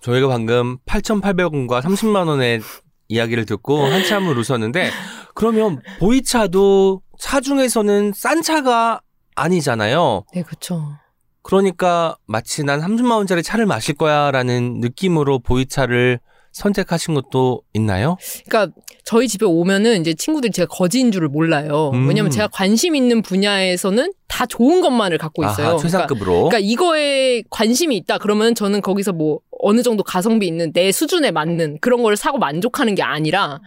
[0.00, 2.60] 저희가 방금 8,800원과 30만 원의
[3.08, 4.90] 이야기를 듣고 한참을 웃었는데
[5.34, 9.00] 그러면 보이차도 차 중에서는 싼 차가
[9.36, 10.24] 아니잖아요.
[10.34, 10.96] 네 그렇죠.
[11.42, 16.20] 그러니까 마치 난 30만 원짜리 차를 마실 거야라는 느낌으로 보이차를
[16.54, 18.16] 선택하신 것도 있나요?
[18.46, 18.74] 그러니까
[19.04, 21.90] 저희 집에 오면은 이제 친구들이 제가 거지인 줄을 몰라요.
[21.92, 22.08] 음.
[22.08, 25.52] 왜냐면 제가 관심 있는 분야에서는 다 좋은 것만을 갖고 있어요.
[25.52, 26.32] 아하, 그러니까 최상급으로.
[26.48, 31.78] 그러니까 이거에 관심이 있다 그러면 저는 거기서 뭐 어느 정도 가성비 있는 내 수준에 맞는
[31.80, 33.60] 그런 걸 사고 만족하는 게 아니라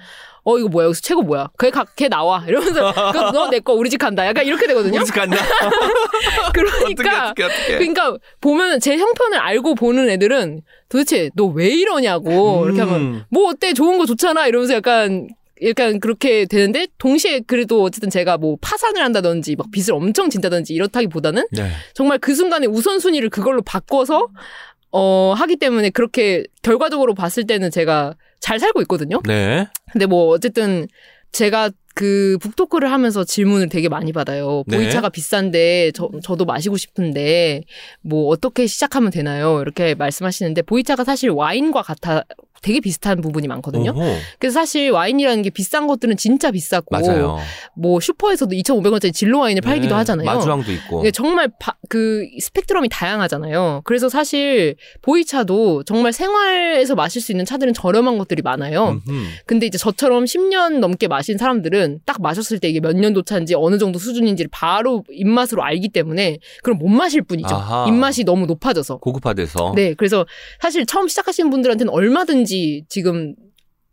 [0.49, 2.93] 어 이거 뭐야 여기서 최고 뭐야 걔, 가, 걔 나와 이러면서
[3.33, 5.35] 너내 거 우리 집 간다 약간 이렇게 되거든요 우리 집 간다.
[6.53, 7.77] 그러니까 어떻게 어떻게 어떻게.
[7.79, 13.23] 그러니까 보면 제 형편을 알고 보는 애들은 도대체 너 왜 이러냐고 이렇게 하면 음.
[13.29, 15.27] 뭐 어때 좋은 거 좋잖아 이러면서 약간
[15.65, 21.45] 약간 그렇게 되는데 동시에 그래도 어쨌든 제가 뭐 파산을 한다든지 막 빚을 엄청 진다든지 이렇다기보다는
[21.51, 21.71] 네.
[21.93, 24.27] 정말 그 순간에 우선순위를 그걸로 바꿔서
[24.91, 29.21] 어 하기 때문에 그렇게 결과적으로 봤을 때는 제가 잘 살고 있거든요.
[29.25, 29.67] 네.
[29.91, 30.87] 근데 뭐 어쨌든
[31.31, 34.63] 제가 그 북토크를 하면서 질문을 되게 많이 받아요.
[34.67, 34.77] 네.
[34.77, 37.63] 보이차가 비싼데 저, 저도 마시고 싶은데
[38.01, 39.61] 뭐 어떻게 시작하면 되나요?
[39.61, 42.23] 이렇게 말씀하시는데 보이차가 사실 와인과 같아
[42.61, 43.91] 되게 비슷한 부분이 많거든요.
[43.95, 44.15] 오호.
[44.39, 47.37] 그래서 사실 와인이라는 게 비싼 것들은 진짜 비싸고 맞아요.
[47.75, 50.25] 뭐 슈퍼에서도 2,500원짜리 진로 와인을 팔기도 네, 하잖아요.
[50.25, 51.01] 마주왕도 있고.
[51.01, 53.81] 이게 정말 바- 그 스펙트럼이 다양하잖아요.
[53.85, 58.99] 그래서 사실 보이차도 정말 생활에서 마실 수 있는 차들은 저렴한 것들이 많아요.
[59.07, 59.23] 음흠.
[59.45, 63.77] 근데 이제 저처럼 10년 넘게 마신 사람들은 딱 마셨을 때 이게 몇 년도 차인지 어느
[63.77, 67.55] 정도 수준인지를 바로 입맛으로 알기 때문에 그럼 못 마실 뿐이죠.
[67.55, 67.85] 아하.
[67.87, 68.97] 입맛이 너무 높아져서.
[68.97, 69.73] 고급화돼서.
[69.75, 70.25] 네, 그래서
[70.59, 72.56] 사실 처음 시작하시는 분들한테는 얼마든지
[72.89, 73.35] 지금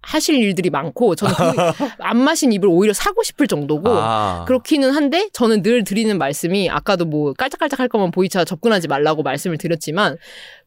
[0.05, 1.45] 하실 일들이 많고 저는 그
[1.99, 4.45] 안 마신 입을 오히려 사고 싶을 정도고 아.
[4.47, 9.57] 그렇기는 한데 저는 늘 드리는 말씀이 아까도 뭐 깔짝깔짝 할 거면 보이차 접근하지 말라고 말씀을
[9.57, 10.19] 드렸지만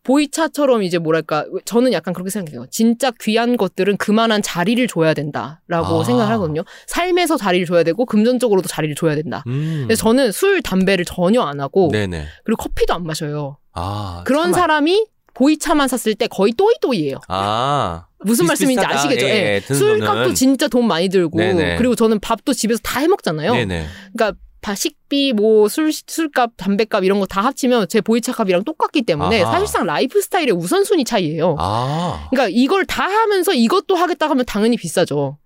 [0.03, 2.65] 보이차처럼 이제 뭐랄까 저는 약간 그렇게 생각해요.
[2.71, 6.03] 진짜 귀한 것들은 그만한 자리를 줘야 된다라고 아.
[6.03, 6.63] 생각을 하거든요.
[6.87, 9.43] 삶에서 자리를 줘야 되고 금전적으로도 자리를 줘야 된다.
[9.47, 9.83] 음.
[9.85, 12.25] 그래서 저는 술, 담배를 전혀 안 하고 네네.
[12.43, 13.57] 그리고 커피도 안 마셔요.
[13.73, 14.23] 아.
[14.25, 15.05] 그런 참 사람이
[15.37, 17.19] 보이차만 샀을 때 거의 또이또이예요.
[17.27, 18.05] 아.
[18.25, 18.99] 무슨 말씀인지 비슷비슷하다.
[18.99, 19.25] 아시겠죠?
[19.27, 19.61] 예, 예.
[19.69, 20.33] 예, 술값도 돈은.
[20.35, 21.75] 진짜 돈 많이 들고 네네.
[21.77, 23.53] 그리고 저는 밥도 집에서 다 해 먹잖아요.
[23.53, 23.85] 네네.
[24.13, 29.03] 그러니까 다 식비, 뭐 술, 술값, 담배값 이런 거 다 합치면 제 보이차 값이랑 똑같기
[29.03, 29.51] 때문에 아하.
[29.53, 31.55] 사실상 라이프 스타일의 우선순위 차이예요.
[31.59, 32.27] 아.
[32.31, 35.37] 그러니까 이걸 다 하면서 이것도 하겠다 하면 당연히 비싸죠.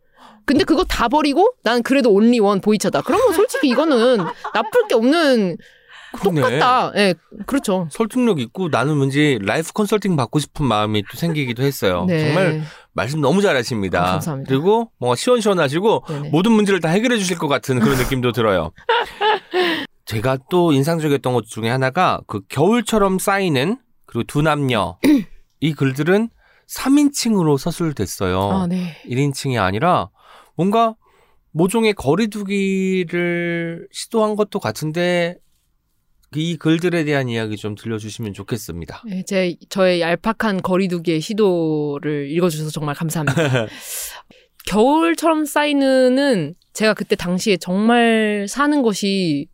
[0.46, 3.02] 근데 그거 다 버리고 난 그래도 only one 보이차다.
[3.02, 4.18] 그러면 솔직히 이거는
[4.54, 5.58] 나쁠 게 없는
[6.14, 6.42] 그러네.
[6.42, 6.92] 똑같다.
[6.98, 7.14] 예,
[7.46, 7.88] 그렇죠.
[7.92, 12.06] 설득력 있고 나는 왠지 life 컨설팅 받고 싶은 마음이 또 생기기도 했어요.
[12.06, 12.26] 네.
[12.26, 14.02] 정말 말씀 너무 잘하십니다.
[14.02, 14.50] 아, 감사합니다.
[14.50, 16.30] 그리고 뭔가 시원시원하시고 네네.
[16.30, 18.72] 모든 문제를 다 해결해 주실 것 같은 그런 느낌도 들어요.
[20.06, 24.98] 제가 또 인상적이었던 것 중에 하나가 그 겨울처럼 쌓이는 그리고 두 남녀
[25.62, 26.30] 이 글들은
[26.70, 28.42] 3인칭으로 서술됐어요.
[28.52, 28.98] 아, 네.
[29.06, 30.10] 1인칭이 아니라
[30.56, 30.96] 뭔가
[31.54, 35.36] 모종의 거리두기를 시도한 것도 같은데
[36.36, 39.04] 이 글들에 대한 이야기 좀 들려주시면 좋겠습니다.
[39.06, 43.36] 네, 제 저의 얄팍한 거리두기의 시도를 읽어주셔서 정말 감사합니다.
[44.68, 49.48] 겨울처럼 쌓이는은 제가 그때 당시에 정말 사는 것이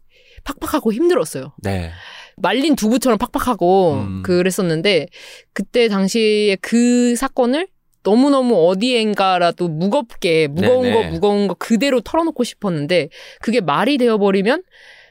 [0.43, 1.53] 팍팍하고 힘들었어요.
[1.63, 1.91] 네.
[2.35, 4.23] 말린 두부처럼 팍팍하고 음.
[4.23, 5.07] 그랬었는데
[5.53, 7.67] 그때 당시에 그 사건을
[8.03, 10.93] 너무너무 어디엔가라도 무겁게 무거운 네네.
[10.93, 13.09] 거 무거운 거 그대로 털어놓고 싶었는데
[13.41, 14.61] 그게 말이 되어버리면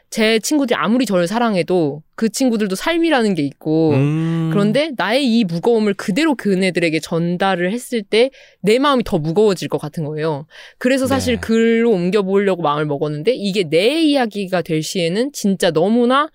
[0.09, 4.51] 제 친구들이 아무리 저를 사랑해도 그 친구들도 삶이라는 게 있고 음.
[4.53, 8.31] 그런데 나의 이 무거움을 그대로 그네들에게 전달을 했을 때
[8.61, 10.47] 내 마음이 더 무거워질 것 같은 거예요.
[10.79, 11.41] 그래서 사실 네.
[11.41, 16.29] 글로 옮겨 보려고 마음을 먹었는데 이게 내 이야기가 될 시에는 진짜 너무나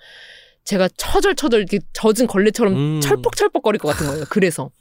[0.63, 3.01] 제가 처절처절 이렇게 젖은 걸레처럼 음.
[3.01, 4.25] 철뻑철뻑거릴 것 같은 거예요.
[4.29, 4.71] 그래서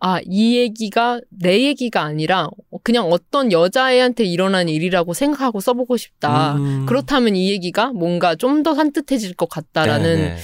[0.00, 2.48] 아, 이 얘기가 내 얘기가 아니라
[2.88, 6.54] 그냥 어떤 여자애한테 일어난 일이라고 생각하고 써보고 싶다.
[6.56, 6.86] 음.
[6.86, 10.36] 그렇다면 이 얘기가 뭔가 좀 더 산뜻해질 것 같다라는 네네.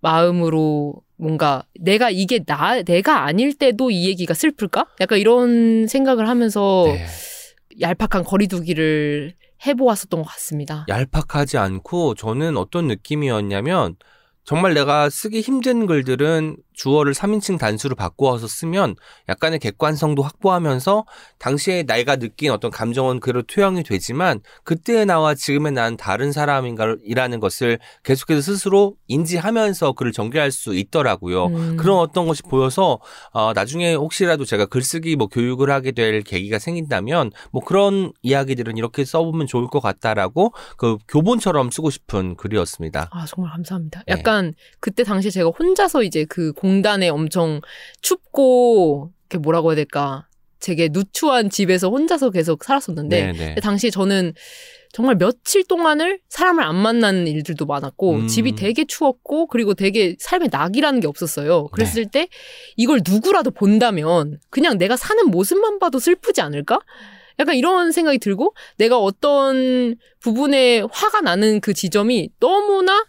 [0.00, 4.86] 마음으로 뭔가 내가 이게 나 내가 아닐 때도 이 얘기가 슬플까?
[5.00, 7.06] 약간 이런 생각을 하면서 네.
[7.80, 10.84] 얄팍한 거리두기를 해보았었던 것 같습니다.
[10.88, 13.94] 얄팍하지 않고 저는 어떤 느낌이었냐면
[14.48, 18.94] 정말 내가 쓰기 힘든 글들은 주어를 3인칭 단수로 바꾸어서 쓰면
[19.28, 21.04] 약간의 객관성도 확보하면서
[21.38, 27.78] 당시에 내가 느낀 어떤 감정은 그대로 투영이 되지만 그때의 나와 지금의 난 다른 사람인가라는 것을
[28.04, 31.46] 계속해서 스스로 인지하면서 글을 전개할 수 있더라고요.
[31.48, 31.76] 음.
[31.76, 33.00] 그런 어떤 것이 보여서
[33.32, 39.04] 어, 나중에 혹시라도 제가 글쓰기 뭐 교육을 하게 될 계기가 생긴다면 뭐 그런 이야기들은 이렇게
[39.04, 43.10] 써보면 좋을 것 같다라고 그 교본처럼 쓰고 싶은 글이었습니다.
[43.10, 44.04] 아 정말 감사합니다.
[44.06, 44.14] 네.
[44.38, 47.60] 약간 그때 당시에 제가 혼자서 이제 그 공단에 엄청
[48.00, 50.26] 춥고 이렇게 뭐라고 해야 될까?
[50.60, 53.38] 되게 누추한 집에서 혼자서 계속 살았었는데 네네.
[53.38, 54.32] 근데 당시에 저는
[54.92, 58.26] 정말 며칠 동안을 사람을 안 만나는 일들도 많았고 음.
[58.26, 61.68] 집이 되게 추웠고 그리고 되게 삶에 낙이라는 게 없었어요.
[61.68, 62.10] 그랬을 네.
[62.10, 62.28] 때
[62.76, 66.80] 이걸 누구라도 본다면 그냥 내가 사는 모습만 봐도 슬프지 않을까?
[67.38, 73.04] 약간 이런 생각이 들고 내가 어떤 부분에 화가 나는 그 지점이 너무나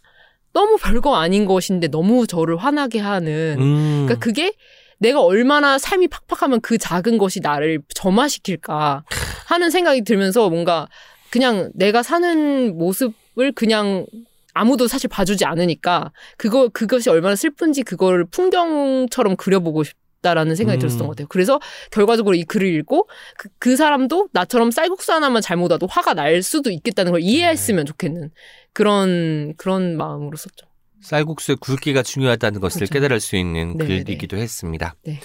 [0.53, 4.05] 너무 별거 아닌 것인데 너무 저를 화나게 하는 음.
[4.05, 4.53] 그러니까 그게
[4.97, 9.03] 내가 얼마나 삶이 팍팍하면 그 작은 것이 나를 점화시킬까
[9.47, 10.87] 하는 생각이 들면서 뭔가
[11.29, 14.05] 그냥 내가 사는 모습을 그냥
[14.53, 20.79] 아무도 사실 봐주지 않으니까 그거 그것이 얼마나 슬픈지 그걸 풍경처럼 그려보고 싶 다라는 생각이 음.
[20.79, 21.27] 들었던 것 같아요.
[21.29, 21.59] 그래서
[21.91, 26.71] 결과적으로 이 글을 읽고 그, 그 사람도 나처럼 쌀국수 하나만 잘못 와도 화가 날 수도
[26.71, 28.31] 있겠다는 걸 이해했으면 좋겠는
[28.79, 30.65] 그런 그런 마음으로 썼죠.
[31.01, 32.93] 쌀국수의 굵기가 중요하다는 것을 그렇죠.
[32.93, 34.03] 깨달을 수 있는 네네네.
[34.03, 34.95] 글이기도 했습니다.
[35.03, 35.19] 네.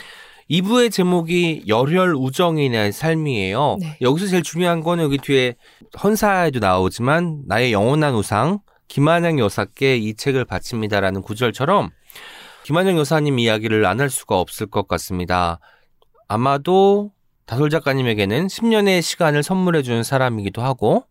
[0.51, 3.77] 2부의 제목이 열혈 우정인의 삶이에요.
[3.81, 3.97] 네.
[4.01, 5.55] 여기서 제일 중요한 건 여기 뒤에
[6.03, 11.91] 헌사에도 나오지만 나의 영원한 우상 김한영 여사께 이 책을 바칩니다라는 구절처럼
[12.65, 15.61] 김한영 여사님 이야기를 안 할 수가 없을 것 같습니다.
[16.27, 17.13] 아마도
[17.47, 21.05] 다솔 작가님에게는 10년의 시간을 선물해 준 사람이기도 하고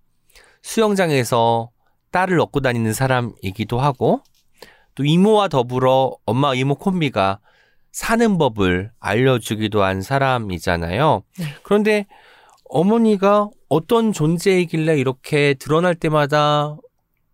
[0.61, 1.69] 수영장에서
[2.13, 4.21] 딸을 얻고 다니는 사람이기도 하고
[4.95, 7.39] 또 이모와 더불어 엄마 이모 콤비가
[7.91, 11.23] 사는 법을 알려주기도 한 사람이잖아요.
[11.39, 11.45] 네.
[11.63, 12.05] 그런데
[12.69, 16.77] 어머니가 어떤 존재이길래 이렇게 드러날 때마다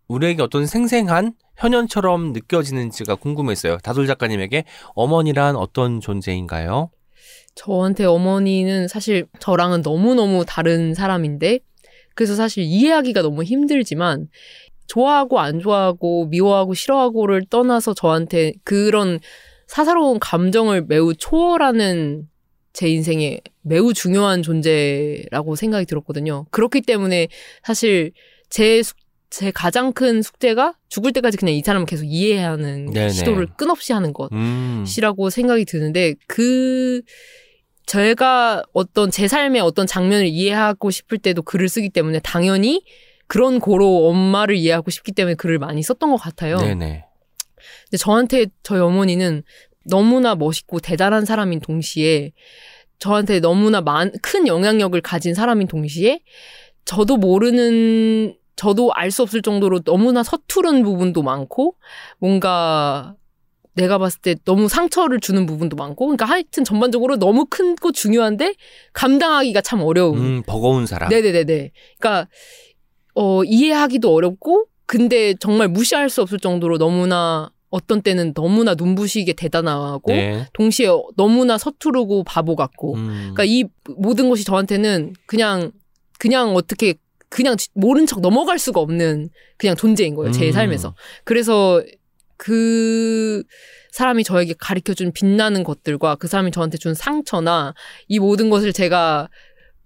[0.08, 3.78] 우리에게 어떤 생생한 현현처럼 느껴지는지가 궁금했어요.
[3.78, 4.64] 다솔 작가님에게
[4.94, 6.90] 어머니란 어떤 존재인가요?
[7.54, 11.60] 저한테 어머니는 사실 저랑은 너무너무 다른 사람인데,
[12.14, 14.28] 그래서 사실 이해하기가 너무 힘들지만,
[14.90, 19.20] 좋아하고 안 좋아하고 미워하고 싫어하고를 떠나서 저한테 그런
[19.68, 22.28] 사사로운 감정을 매우 초월하는
[22.72, 26.46] 제 인생에 매우 중요한 존재라고 생각이 들었거든요.
[26.50, 27.28] 그렇기 때문에
[27.62, 28.10] 사실
[28.48, 28.96] 제, 숙,
[29.28, 33.10] 제 가장 큰 숙제가 죽을 때까지 그냥 이 사람을 계속 이해해야 하는 네네.
[33.10, 34.32] 시도를 끊없이 하는 것.
[34.32, 34.84] 음.
[34.98, 37.02] 이라고 생각이 드는데 그
[37.86, 42.82] 제가 어떤 제 삶의 어떤 장면을 이해하고 싶을 때도 글을 쓰기 때문에 당연히
[43.30, 46.56] 그런 고로 엄마를 이해하고 싶기 때문에 글을 많이 썼던 것 같아요.
[46.56, 47.04] 네네.
[47.84, 49.44] 근데 저한테 저희 어머니는
[49.84, 52.32] 너무나 멋있고 대단한 사람인 동시에
[52.98, 56.22] 저한테 너무나 많, 큰 영향력을 가진 사람인 동시에
[56.84, 61.76] 저도 모르는 저도 알 수 없을 정도로 너무나 서투른 부분도 많고
[62.18, 63.14] 뭔가
[63.74, 68.54] 내가 봤을 때 너무 상처를 주는 부분도 많고 그러니까 하여튼 전반적으로 너무 크고 중요한데
[68.92, 71.08] 감당하기가 참 어려운 음, 버거운 사람.
[71.10, 71.70] 네네네네.
[72.00, 72.28] 그러니까
[73.14, 80.10] 어 이해하기도 어렵고 근데 정말 무시할 수 없을 정도로 너무나 어떤 때는 너무나 눈부시게 대단하고
[80.10, 80.48] 네.
[80.52, 83.32] 동시에 너무나 서투르고 바보 같고 음.
[83.34, 83.64] 그러니까 이
[83.96, 85.70] 모든 것이 저한테는 그냥
[86.18, 86.94] 그냥 어떻게
[87.28, 90.52] 그냥 모른 척 넘어갈 수가 없는 그냥 존재인 거예요 제 음.
[90.52, 90.94] 삶에서
[91.24, 91.80] 그래서
[92.36, 93.44] 그
[93.92, 97.74] 사람이 저에게 가르쳐 준 빛나는 것들과 그 사람이 저한테 준 상처나
[98.08, 99.28] 이 모든 것을 제가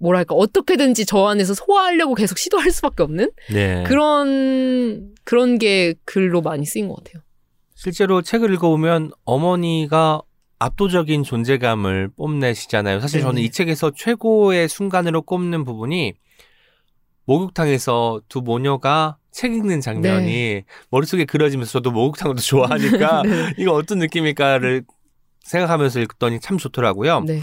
[0.04, 3.84] 뭐랄까 어떻게든지 저 안에서 소화하려고 계속 시도할 수밖에 없는 네.
[3.84, 7.22] 그런 그런 게 글로 많이 쓰인 것 같아요.
[7.74, 10.20] 실제로 책을 읽어보면 어머니가
[10.58, 13.00] 압도적인 존재감을 뽐내시잖아요.
[13.00, 13.42] 사실 저는 네.
[13.42, 16.12] 이 책에서 최고의 순간으로 꼽는 부분이
[17.24, 23.54] 목욕탕에서 두 모녀가 책 읽는 장면이 머릿속에 그려지면서 저도 목욕탕도 좋아하니까 네.
[23.56, 24.84] 이거 어떤 느낌일까를
[25.40, 27.20] 생각하면서 읽더니 참 좋더라고요.
[27.20, 27.40] 네.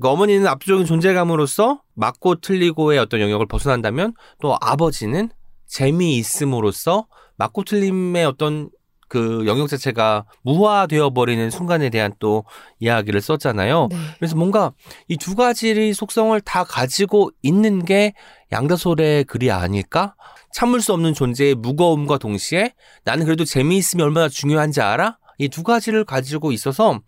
[0.00, 5.30] 그 어머니는 압도적인 존재감으로서 맞고 틀리고의 어떤 영역을 벗어난다면 또 아버지는
[5.66, 7.06] 재미있음으로써
[7.36, 8.70] 맞고 틀림의 어떤
[9.08, 12.44] 그 영역 자체가 무화되어 버리는 순간에 대한 또
[12.78, 13.88] 이야기를 썼잖아요.
[13.90, 13.96] 네.
[14.18, 14.72] 그래서 뭔가
[15.08, 18.12] 이 두 가지의 속성을 다 가지고 있는 게
[18.52, 20.14] 양다솔의 글이 아닐까?
[20.52, 22.74] 참을 수 없는 존재의 무거움과 동시에
[23.04, 25.18] 나는 그래도 재미있음이 얼마나 중요한지 알아?
[25.38, 26.98] 이 두 가지를 가지고 있어서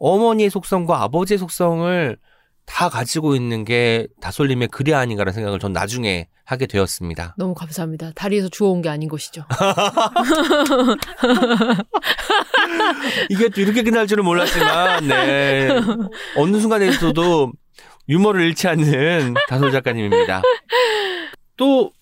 [0.00, 2.18] 어머니의 속성과 아버지의 속성을
[2.66, 7.34] 다 가지고 있는 게 다솔님의 글이 아닌가라는 생각을 전 나중에 하게 되었습니다.
[7.38, 8.12] 너무 감사합니다.
[8.14, 9.44] 다리에서 주워온 게 아닌 것이죠.
[13.30, 15.68] 이게 또 이렇게 끝날 줄은 몰랐지만, 네.
[16.36, 17.52] 어느 순간에서도
[18.08, 20.42] 유머를 잃지 않는 다솔 작가님입니다.
[21.56, 21.92] 또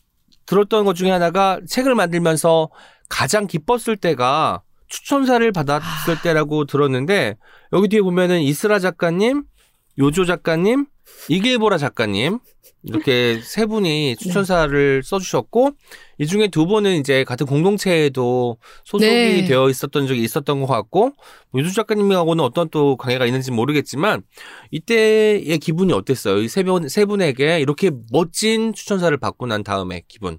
[0.46, 2.70] 들었던 것 중에 하나가 책을 만들면서
[3.08, 7.36] 가장 기뻤을 때가 추천사를 받았을 때라고 들었는데,
[7.72, 9.44] 여기 뒤에 보면은 이스라 작가님,
[9.98, 10.86] 요조 작가님,
[11.28, 12.38] 이길보라 작가님,
[12.84, 15.72] 이렇게 세 분이 추천사를 써주셨고,
[16.18, 19.44] 이 중에 두 분은 이제 같은 공동체에도 소속이 네.
[19.46, 21.12] 되어 있었던 적이 있었던 것 같고,
[21.50, 24.22] 뭐 요조 작가님하고는 어떤 또 관계가 있는지 모르겠지만,
[24.70, 26.40] 이때의 기분이 어땠어요?
[26.40, 30.38] 이세 분, 세 분에게 이렇게 멋진 추천사를 받고 난 다음에 기분.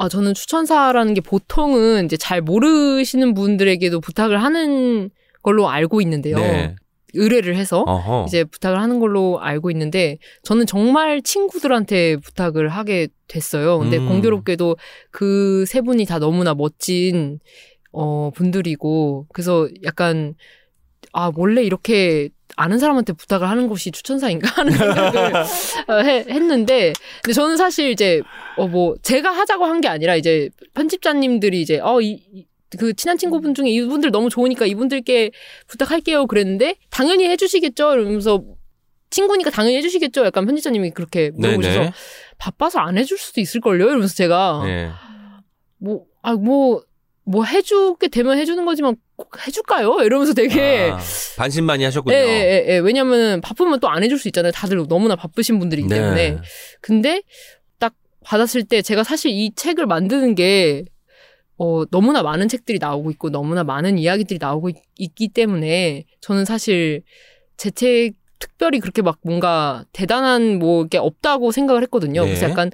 [0.00, 5.10] 아, 저는 추천사라는 게 보통은 이제 잘 모르시는 분들에게도 부탁을 하는
[5.42, 6.36] 걸로 알고 있는데요.
[6.36, 6.74] 네.
[7.12, 8.24] 의뢰를 해서 어허.
[8.26, 13.78] 이제 부탁을 하는 걸로 알고 있는데 저는 정말 친구들한테 부탁을 하게 됐어요.
[13.78, 14.08] 근데 음.
[14.08, 14.76] 공교롭게도
[15.10, 17.38] 그 세 분이 다 너무나 멋진
[17.92, 20.34] 어 분들이고 그래서 약간
[21.12, 25.34] 아 원래 이렇게 아는 사람한테 부탁을 하는 것이 추천사인가 하는 생각을
[25.88, 26.92] 어, 해- 했는데
[27.22, 28.20] 근데 저는 사실 이제
[28.56, 32.20] 어 뭐 제가 하자고 한 게 아니라 이제 편집자님들이 이제 어이
[32.78, 35.30] 그 친한 친구분 중에 이분들 너무 좋으니까 이분들께
[35.66, 38.42] 부탁할게요 그랬는데 당연히 해주시겠죠 이러면서
[39.10, 41.92] 친구니까 당연히 해주시겠죠 약간 편집자님이 그렇게 물어보셔서 네네.
[42.38, 44.90] 바빠서 안 해줄 수도 있을걸요 이러면서 제가 네.
[45.78, 46.82] 뭐아뭐뭐
[47.46, 50.98] 해주게 되면 해주는 거지만 꼭 해줄까요 이러면서 되게 아,
[51.36, 52.16] 반신반의 하셨군요.
[52.16, 52.78] 예, 예, 예.
[52.78, 54.52] 왜냐면 바쁘면 또 안 해줄 수 있잖아요.
[54.52, 55.96] 다들 너무나 바쁘신 분들이기 네.
[55.96, 56.38] 때문에.
[56.80, 57.22] 근데
[57.78, 60.84] 딱 받았을 때 제가 사실 이 책을 만드는 게
[61.56, 67.02] 어, 너무나 많은 책들이 나오고 있고 너무나 많은 이야기들이 나오고 있, 기 때문에 저는 사실
[67.56, 72.22] 제 책 특별히 그렇게 막 뭔가 대단한 뭐게 없다고 생각을 했거든요.
[72.22, 72.28] 네.
[72.28, 72.70] 그래서 약간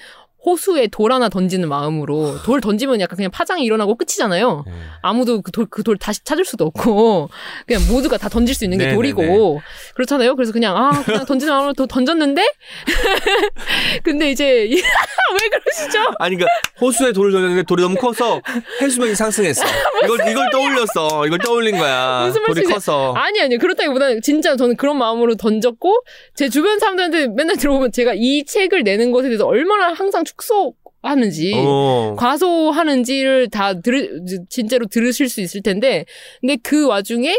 [0.46, 4.62] 호수에 돌 하나 던지는 마음으로 돌 던지면 약간 그냥 파장이 일어나고 끝이잖아요.
[4.66, 4.72] 네.
[5.02, 7.28] 아무도 그 돌 그돌 다시 찾을 수도 없고
[7.66, 8.94] 그냥 모두가 다 던질 수 있는 게 네네네.
[8.96, 9.60] 돌이고
[9.96, 10.36] 그렇잖아요.
[10.36, 12.42] 그래서 그냥 아 그냥 던지는 마음으로 더 던졌는데
[14.02, 15.98] 근데 이제 왜 그러시죠?
[16.18, 16.46] 아니 그러니까
[16.80, 18.40] 호수에 돌을 던졌는데 돌이 너무 커서
[18.80, 19.64] 해수면이 상승했어.
[20.04, 21.26] 이걸 이걸 떠올렸어.
[21.26, 22.30] 이걸 떠올린 거야.
[22.46, 22.62] 돌이?
[22.64, 23.14] 커서.
[23.14, 26.02] 아니 아니요 그렇다기보다는 진짜 저는 그런 마음으로 던졌고
[26.34, 31.52] 제 주변 사람들한테 맨날 들어보면 제가 이 책을 내는 것에 대해서 얼마나 항상 축 소하는지
[31.56, 32.14] 어.
[32.18, 36.04] 과소하는지를 다 들, 진짜로 들으실 수 있을 텐데,
[36.40, 37.38] 근데 그 와중에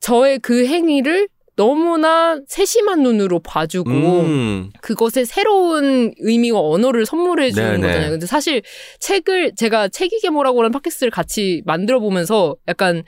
[0.00, 4.70] 저의 그 행위를 너무나 세심한 눈으로 봐주고, 음.
[4.80, 7.86] 그것에 새로운 의미와 언어를 선물해 주는 네네.
[7.86, 8.10] 거잖아요.
[8.10, 8.62] 근데 사실
[9.00, 13.02] 책을, 제가 책이게 뭐라고라는 팟캐스트를 같이 만들어 보면서 약간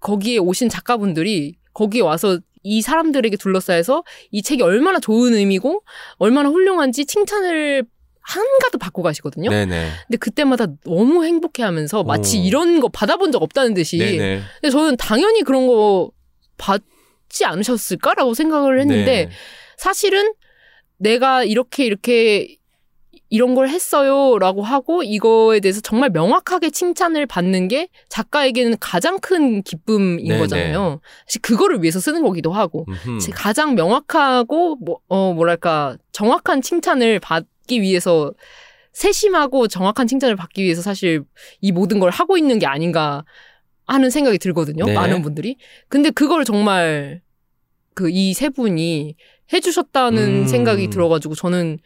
[0.00, 5.82] 거기에 오신 작가분들이 거기에 와서 이 사람들에게 둘러싸여서 이 책이 얼마나 좋은 의미고
[6.16, 7.84] 얼마나 훌륭한지 칭찬을
[8.24, 9.50] 한가득 받고 가시거든요.
[9.50, 9.90] 네네.
[10.06, 12.42] 근데 그때마다 너무 행복해 하면서 마치 오.
[12.42, 13.98] 이런 거 받아본 적 없다는 듯이.
[13.98, 14.40] 네네.
[14.60, 16.10] 근데 저는 당연히 그런 거
[16.56, 19.30] 받지 않으셨을까라고 생각을 했는데 네.
[19.76, 20.32] 사실은
[20.96, 22.56] 내가 이렇게 이렇게
[23.28, 30.28] 이런 걸 했어요라고 하고 이거에 대해서 정말 명확하게 칭찬을 받는 게 작가에게는 가장 큰 기쁨인
[30.28, 30.38] 네네.
[30.38, 31.00] 거잖아요.
[31.26, 32.86] 사실 그거를 위해서 쓰는 거기도 하고
[33.34, 38.32] 가장 명확하고 뭐, 어 뭐랄까 정확한 칭찬을 받 기 위해서
[38.92, 41.22] 세심하고 정확한 칭찬을 받기 위해서 사실
[41.60, 43.24] 이 모든 걸 하고 있는 게 아닌가
[43.86, 44.84] 하는 생각이 들거든요.
[44.86, 44.94] 네.
[44.94, 45.56] 많은 분들이.
[45.88, 47.20] 근데 그걸 정말
[47.94, 49.14] 그 이 세 분이
[49.52, 50.46] 해주셨다는 음.
[50.46, 51.78] 생각이 들어가지고 저는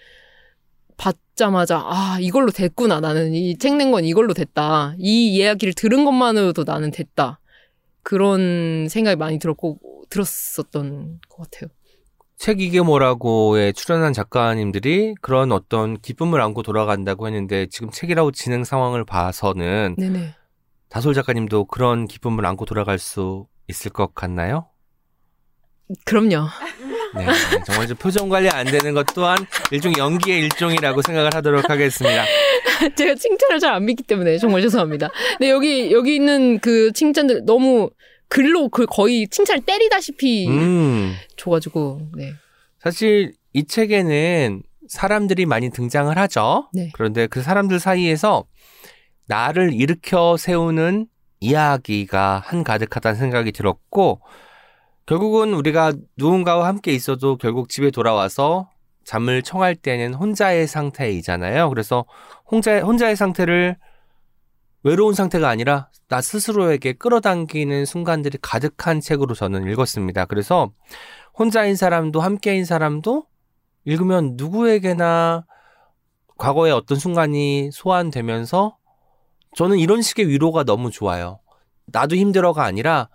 [0.96, 6.64] 받자마자 아 이걸로 됐구나 나는 이 책 낸 건 이걸로 됐다 이 이야기를 들은 것만으로도
[6.64, 7.40] 나는 됐다
[8.02, 9.78] 그런 생각이 많이 들었고
[10.10, 11.70] 들었었던 것 같아요.
[12.38, 19.04] 책 이게 뭐라고에 출연한 작가님들이 그런 어떤 기쁨을 안고 돌아간다고 했는데 지금 책이라고 진행 상황을
[19.04, 20.34] 봐서는 네네.
[20.88, 24.68] 다솔 작가님도 그런 기쁨을 안고 돌아갈 수 있을 것 같나요?
[26.04, 26.46] 그럼요.
[27.16, 27.26] 네,
[27.66, 29.36] 정말 좀 표정 관리 안 되는 것 또한
[29.72, 32.24] 일종 연기의 일종이라고 생각을 하도록 하겠습니다.
[32.96, 35.10] 제가 칭찬을 잘 안 믿기 때문에 정말 죄송합니다.
[35.32, 37.90] 근데 여기 여기 있는 그 칭찬들 너무
[38.28, 42.32] 글로 그 거의 칭찬을 때리다시피 음, 줘가지고 네.
[42.78, 46.68] 사실 이 책에는 사람들이 많이 등장을 하죠.
[46.72, 46.90] 네.
[46.94, 48.44] 그런데 그 사람들 사이에서
[49.26, 51.06] 나를 일으켜 세우는
[51.40, 54.20] 이야기가 한가득하다는 생각이 들었고,
[55.06, 58.70] 결국은 우리가 누군가와 함께 있어도 결국 집에 돌아와서
[59.04, 61.68] 잠을 청할 때는 혼자의 상태이잖아요.
[61.70, 62.04] 그래서
[62.44, 63.76] 혼자, 혼자의 상태를
[64.82, 70.24] 외로운 상태가 아니라 나 스스로에게 끌어당기는 순간들이 가득한 책으로 저는 읽었습니다.
[70.26, 70.70] 그래서
[71.38, 73.26] 혼자인 사람도 함께인 사람도
[73.84, 75.44] 읽으면 누구에게나
[76.36, 78.76] 과거의 어떤 순간이 소환되면서
[79.56, 81.40] 저는 이런 식의 위로가 너무 좋아요.
[81.86, 83.08] 나도 힘들어가 아니라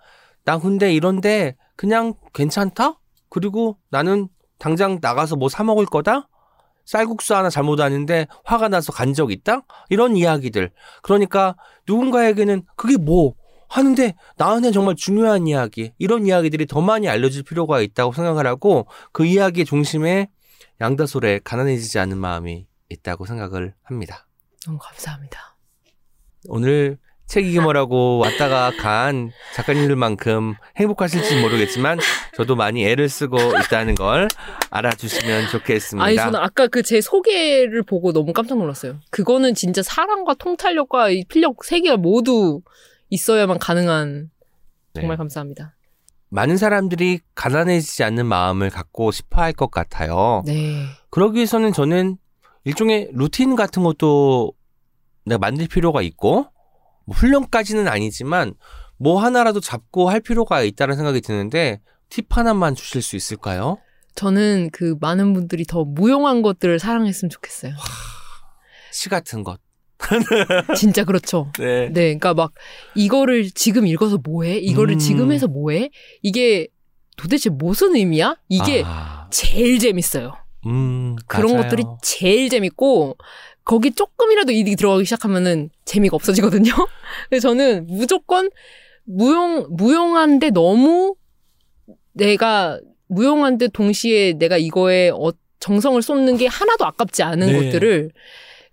[0.44, 2.98] 나 근데 이런데 그냥 괜찮다?
[3.30, 6.28] 그리고 나는 당장 나가서 뭐 사 먹을 거다?
[6.84, 9.62] 쌀국수 하나 잘못 왔는데 화가 나서 간 적 있다?
[9.90, 10.70] 이런 이야기들.
[11.02, 11.56] 그러니까
[11.86, 13.34] 누군가에게는 그게 뭐
[13.68, 15.92] 하는데 나한테 정말 중요한 이야기.
[15.98, 20.28] 이런 이야기들이 더 많이 알려질 필요가 있다고 생각을 하고 그 이야기의 중심에
[20.80, 24.26] 양다솔의 가난해지지 않는 마음이 있다고 생각을 합니다.
[24.66, 25.56] 너무 감사합니다.
[26.48, 31.98] 오늘 책 이게 뭐라고 왔다가 간 작가님들만큼 행복하실지 모르겠지만
[32.36, 34.28] 저도 많이 애를 쓰고 있다는 걸
[34.70, 36.04] 알아주시면 좋겠습니다.
[36.04, 38.98] 아니 저는 아까 그 제 소개를 보고 너무 깜짝 놀랐어요.
[39.10, 42.60] 그거는 진짜 사랑과 통찰력과 이 필력 세 개가 모두
[43.08, 44.30] 있어야만 가능한
[44.94, 45.16] 정말 네.
[45.16, 45.74] 감사합니다.
[46.28, 50.42] 많은 사람들이 가난해지지 않는 마음을 갖고 싶어 할 것 같아요.
[50.46, 50.84] 네.
[51.10, 52.18] 그러기 위해서는 저는
[52.64, 54.52] 일종의 루틴 같은 것도
[55.24, 56.46] 내가 만들 필요가 있고,
[57.06, 58.54] 뭐 훈련까지는 아니지만,
[58.96, 63.78] 뭐 하나라도 잡고 할 필요가 있다는 생각이 드는데, 팁 하나만 주실 수 있을까요?
[64.14, 67.74] 저는 그 많은 분들이 더 무용한 것들을 사랑했으면 좋겠어요.
[68.92, 69.58] 시 같은 것.
[70.76, 71.50] 진짜 그렇죠.
[71.58, 71.86] 네.
[71.86, 72.52] 네, 그러니까 막
[72.94, 74.58] 이거를 지금 읽어서 뭐해?
[74.58, 74.98] 이거를 음.
[74.98, 75.90] 지금 해서 뭐해?
[76.22, 76.68] 이게
[77.16, 78.36] 도대체 무슨 의미야?
[78.48, 80.34] 이게 아, 제일 재밌어요.
[80.66, 81.62] 음, 그런 맞아요.
[81.62, 83.16] 것들이 제일 재밌고
[83.64, 86.72] 거기 조금이라도 이득이 들어가기 시작하면은 재미가 없어지거든요.
[87.30, 88.50] 그래서 저는 무조건
[89.04, 91.14] 무용 무용한데 너무
[92.12, 97.64] 내가 무용한데 동시에 내가 이거에 어, 정성을 쏟는 게 하나도 아깝지 않은 네.
[97.64, 98.10] 것들을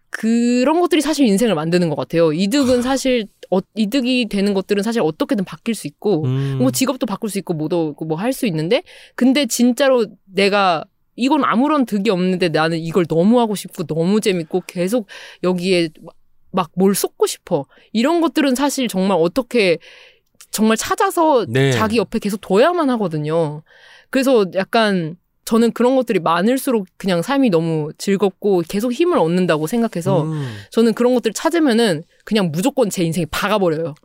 [0.09, 2.33] 그런 것들이 사실 인생을 만드는 것 같아요.
[2.33, 7.29] 이득은 사실 어, 이득이 되는 것들은 사실 어떻게든 바뀔 수 있고 음, 뭐 직업도 바꿀
[7.29, 8.83] 수 있고 뭐도 뭐 할 수 있는데
[9.15, 10.83] 근데 진짜로 내가
[11.21, 15.07] 이건 아무런 득이 없는데 나는 이걸 너무 하고 싶고 너무 재밌고 계속
[15.43, 15.89] 여기에
[16.51, 17.65] 막 뭘 쏟고 싶어.
[17.93, 19.77] 이런 것들은 사실 정말 어떻게
[20.51, 21.71] 정말 찾아서 네.
[21.71, 23.63] 자기 옆에 계속 둬야만 하거든요.
[24.09, 25.15] 그래서 약간
[25.45, 30.55] 저는 그런 것들이 많을수록 그냥 삶이 너무 즐겁고 계속 힘을 얻는다고 생각해서 음.
[30.71, 33.95] 저는 그런 것들을 찾으면은 그냥 무조건 제 인생이 박아버려요.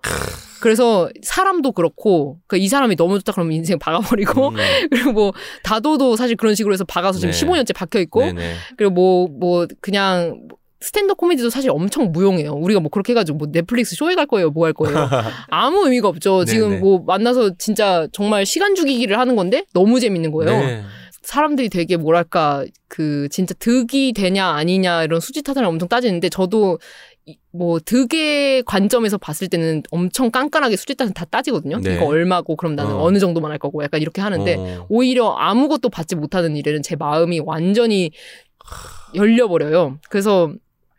[0.60, 4.56] 그래서 사람도 그렇고 그이 사람이 너무 좋다 그러면 인생 박아버리고 음.
[4.90, 7.38] 그리고 뭐 다도도 사실 그런 식으로 해서 박아서 지금 네.
[7.40, 8.54] 15년째 박혀 있고 네네.
[8.76, 10.40] 그리고 뭐뭐 그냥
[10.80, 12.52] 스탠드업 코미디도 사실 엄청 무용해요.
[12.52, 15.08] 우리가 뭐 그렇게 해가지고 뭐 넷플릭스 쇼에 갈 거예요, 뭐 할 거예요.
[15.48, 16.44] 아무 의미가 없죠.
[16.44, 16.80] 지금 네네.
[16.80, 20.50] 뭐 만나서 진짜 정말 시간 죽이기를 하는 건데 너무 재밌는 거예요.
[20.60, 20.82] 네.
[21.22, 26.78] 사람들이 되게 뭐랄까 그 진짜 득이 되냐 아니냐 이런 수지 타산을 엄청 따지는데 저도
[27.15, 27.15] 이-
[27.52, 31.80] 뭐 득의 관점에서 봤을 때는 엄청 깐깐하게 수지 타산 다 따지거든요.
[31.80, 31.96] 네.
[31.96, 33.02] 이거 얼마고 그럼 나는 어.
[33.02, 33.10] 어.
[33.10, 34.86] 느 정도만 할 거고 약간 이렇게 하는데 어.
[34.88, 38.12] 오히려 아무것도 받지 못하는 일에는 제 마음이 완전히
[39.14, 39.98] 열려버려요.
[40.08, 40.52] 그래서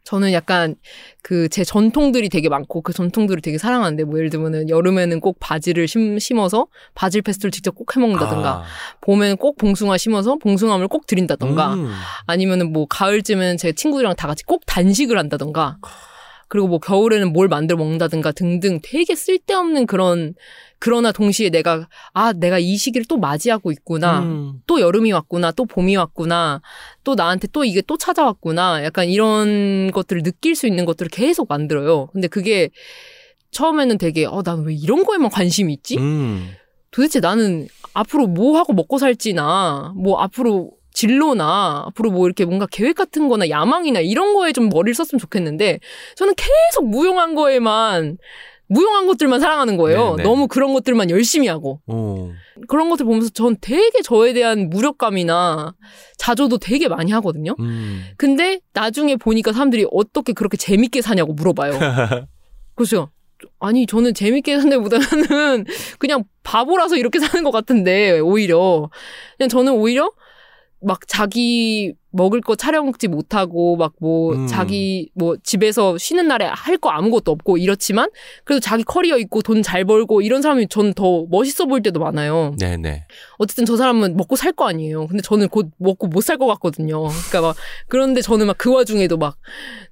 [0.04, 0.76] 저는 약간
[1.22, 5.88] 그 제 전통들이 되게 많고 그 전통들을 되게 사랑하는데 뭐 예를 들면은 여름에는 꼭 바지를
[5.88, 8.64] 심, 심어서 바질 페스토를 직접 꼭 해먹는다든가 아.
[9.02, 11.91] 봄에는 꼭 봉숭아 심어서 봉숭아물 꼭 드린다던가 음.
[12.26, 15.78] 아니면은 뭐 가을쯤엔 제 친구들이랑 다 같이 꼭 단식을 한다던가
[16.49, 20.34] 그리고 뭐 겨울에는 뭘 만들어 먹는다든가 등등 되게 쓸데없는 그런
[20.80, 24.19] 그러나 동시에 내가 아 내가 이 시기를 또 맞이하고 있구나.
[24.19, 24.61] 음.
[24.68, 25.52] 또 여름이 왔구나.
[25.52, 26.61] 또 봄이 왔구나.
[27.03, 28.84] 또 나한테 또 이게 또 찾아왔구나.
[28.84, 32.07] 약간 이런 것들을 느낄 수 있는 것들을 계속 만들어요.
[32.14, 32.69] 근데 그게
[33.52, 35.98] 처음에는 되게 어 난 왜 이런 거에만 관심이 있지?
[35.98, 36.52] 음.
[36.91, 42.95] 도대체 나는 앞으로 뭐 하고 먹고 살지나, 뭐 앞으로 진로나, 앞으로 뭐 이렇게 뭔가 계획
[42.95, 45.80] 같은 거나 야망이나 이런 거에 좀 머리를 썼으면 좋겠는데,
[46.15, 48.18] 저는 계속 무용한 거에만,
[48.68, 50.15] 무용한 것들만 사랑하는 거예요.
[50.15, 50.24] 네, 네.
[50.24, 51.82] 너무 그런 것들만 열심히 하고.
[51.86, 52.32] 오.
[52.68, 55.76] 그런 것들 보면서 전 되게 저에 대한 무력감이나
[56.18, 57.53] 자조도 되게 많이 하거든요.
[57.60, 58.03] 음.
[58.18, 61.74] 근데 나중에 보니까 사람들이 어떻게 그렇게 재밌게 사냐고 물어봐요.
[62.74, 63.11] 그래서
[63.60, 65.65] 아니 저는 재밌게 산다보다는
[65.99, 68.90] 그냥 바보라서 이렇게 사는 것 같은데 오히려
[69.38, 70.11] 그냥 저는 오히려
[70.82, 74.48] 막 자기 먹을 거 차려 먹지 못하고 막뭐 음.
[74.48, 78.10] 자기 뭐 집에서 쉬는 날에 할 거 아무것도 없고 이렇지만
[78.44, 82.56] 그래도 자기 커리어 있고 돈 잘 벌고 이런 사람이 전 더 멋있어 보일 때도 많아요.
[82.60, 83.06] 네네.
[83.38, 85.07] 어쨌든 저 사람은 먹고 살 거 아니에요.
[85.07, 87.03] 근데 저는 곧 먹고 못 살 것 같거든요.
[87.07, 87.56] 그러니까 막
[87.88, 89.38] 그런데 저는 막 그 와중에도 막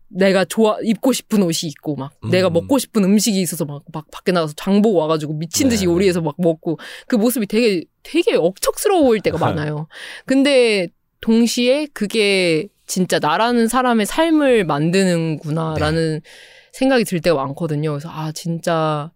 [0.07, 2.29] 내가 좋아 입고 싶은 옷이 있고 막 음.
[2.29, 5.91] 내가 먹고 싶은 음식이 있어서 막, 막 밖에 나가서 장 보고 와가지고 미친 듯이 네.
[5.91, 6.77] 요리해서 막 먹고
[7.07, 9.37] 그 모습이 되게 되게 억척스러워 보일 때가
[9.69, 9.87] 많아요.
[10.25, 10.87] 근데
[11.21, 16.29] 동시에 그게 진짜 나라는 사람의 삶을 만드는구나라는 네.
[16.73, 17.91] 생각이 들 때가 많거든요.
[17.91, 19.11] 그래서 아 진짜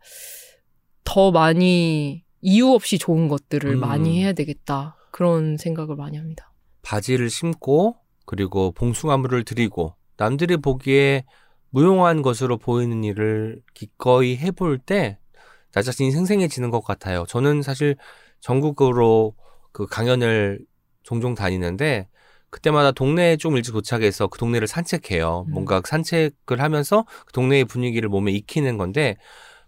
[1.04, 3.80] 더 많이 이유 없이 좋은 것들을 음.
[3.80, 6.52] 많이 해야 되겠다 그런 생각을 많이 합니다.
[6.82, 11.26] 바지를 심고 그리고 봉숭아물을 드리고 남들이 보기에
[11.72, 15.20] 무용한 것으로 보이는 일을 기꺼이 해볼 때
[15.72, 17.26] 나 자신이 생생해지는 것 같아요.
[17.28, 17.96] 저는 사실
[18.40, 19.36] 전국으로
[19.72, 20.60] 그 강연을
[21.10, 22.08] 종종 다니는데
[22.52, 25.46] 그때마다 동네에 좀 일찍 도착해서 그 동네를 산책해요.
[25.48, 25.52] 음.
[25.52, 29.18] 뭔가 산책을 하면서 그 동네의 분위기를 몸에 익히는 건데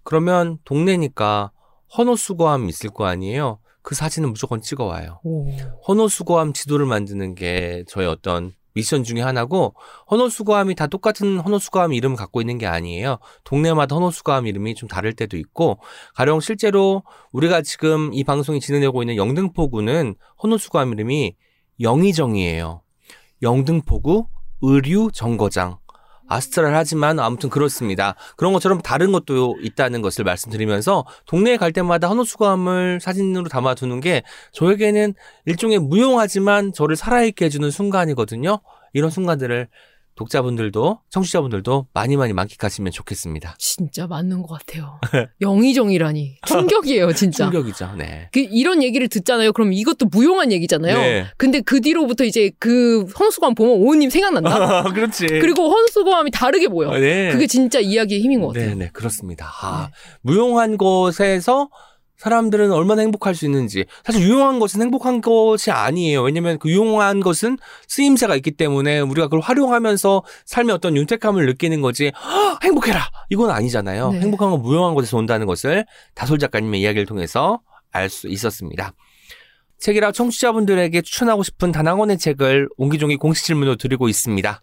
[0.04, 1.52] 그러면 동네니까
[1.98, 3.58] 헌옷수거함이 있을 거 아니에요.
[3.82, 5.20] 그 사진은 무조건 찍어와요.
[5.24, 5.50] 오.
[5.88, 9.76] 헌옷수거함 지도를 만드는 게 저의 어떤 미션 중에 하나고
[10.10, 13.18] 헌옷수거함이 다 똑같은 헌옷수거함 이름을 갖고 있는 게 아니에요.
[13.44, 15.80] 동네마다 헌옷수거함 이름이 좀 다를 때도 있고
[16.16, 21.36] 가령 실제로 우리가 지금 이 방송이 진행되고 있는 영등포구는 헌옷수거함 이름이
[21.80, 22.82] 영의정이에요.
[23.42, 24.28] 영등포구
[24.62, 25.81] 의류 정거장.
[26.32, 28.16] 아스트랄하지만 아무튼 그렇습니다.
[28.38, 35.14] 그런 것처럼 다른 것도 있다는 것을 말씀드리면서 동네에 갈 때마다 헌옷수거함을 사진으로 담아두는 게 저에게는
[35.46, 38.60] 일종의 무용하지만 저를 살아있게 해주는 순간이거든요.
[38.94, 39.68] 이런 순간들을
[40.16, 43.56] 독자분들도 청취자분들도 많이 많이 만끽하시면 좋겠습니다.
[43.58, 45.00] 진짜 맞는 것 같아요.
[45.42, 47.46] 영의정이라니 충격이에요, 진짜.
[47.46, 47.96] 충격이죠.
[47.98, 48.30] 네.
[48.32, 49.54] 그 이런 얘기를 듣잖아요.
[49.54, 50.98] 그럼 이것도 무용한 얘기잖아요.
[50.98, 51.26] 네.
[51.38, 54.84] 근데 그 뒤로부터 이제 그 헌수감 보면 오님 생각난다.
[54.94, 55.28] 그렇지.
[55.28, 56.92] 그리고 헌수감이 다르게 보여.
[56.98, 57.32] 네.
[57.32, 58.70] 그게 진짜 이야기의 힘인 것 같아요.
[58.70, 59.52] 네, 네, 그렇습니다.
[59.62, 59.90] 아,
[60.22, 61.70] 무용한 것에서
[62.22, 63.86] 사람들은 얼마나 행복할 수 있는지.
[64.06, 66.22] 사실 유용한 것은 행복한 것이 아니에요.
[66.22, 67.58] 왜냐면 그 유용한 것은
[67.88, 72.12] 쓰임새가 있기 때문에 우리가 그걸 활용하면서 삶의 어떤 윤택함을 느끼는 거지.
[72.16, 73.10] "헉, 행복해라!
[73.32, 74.12] 이건 아니잖아요.
[74.12, 74.20] 네.
[74.20, 75.84] 행복한 건 무용한 것에서 온다는 것을
[76.14, 77.62] 다솔 작가님의 이야기를 통해서
[77.92, 78.94] 알 수 있었습니다.
[79.80, 84.62] 책이라 청취자분들에게 추천하고 싶은 단 한 권의 책을 옹기종기 공식 질문으로 드리고 있습니다.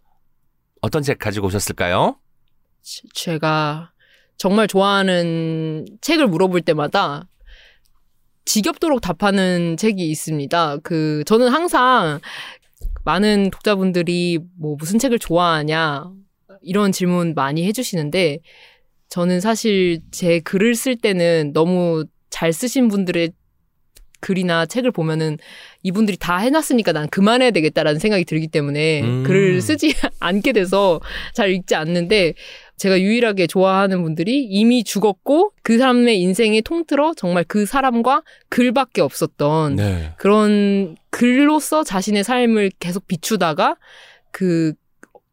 [0.80, 2.20] 어떤 책 가지고 오셨을까요?
[2.82, 3.90] 제- 제가
[4.36, 7.26] 정말 좋아하는 책을 물어볼 때마다
[8.48, 10.78] 지겹도록 답하는 책이 있습니다.
[10.82, 12.18] 그 저는 항상
[13.04, 16.10] 많은 독자분들이 뭐 무슨 책을 좋아하냐
[16.62, 18.38] 이런 질문 많이 해주시는데
[19.10, 23.32] 저는 사실 제 글을 쓸 때는 너무 잘 쓰신 분들의
[24.20, 25.36] 글이나 책을 보면은
[25.82, 29.24] 이분들이 다 해놨으니까 난 그만해야 되겠다라는 생각이 들기 때문에 음.
[29.24, 31.00] 글을 쓰지 않게 돼서
[31.34, 32.32] 잘 읽지 않는데
[32.78, 39.76] 제가 유일하게 좋아하는 분들이 이미 죽었고 그 사람의 인생에 통틀어 정말 그 사람과 글밖에 없었던
[39.76, 40.12] 네.
[40.16, 43.76] 그런 글로서 자신의 삶을 계속 비추다가
[44.30, 44.74] 그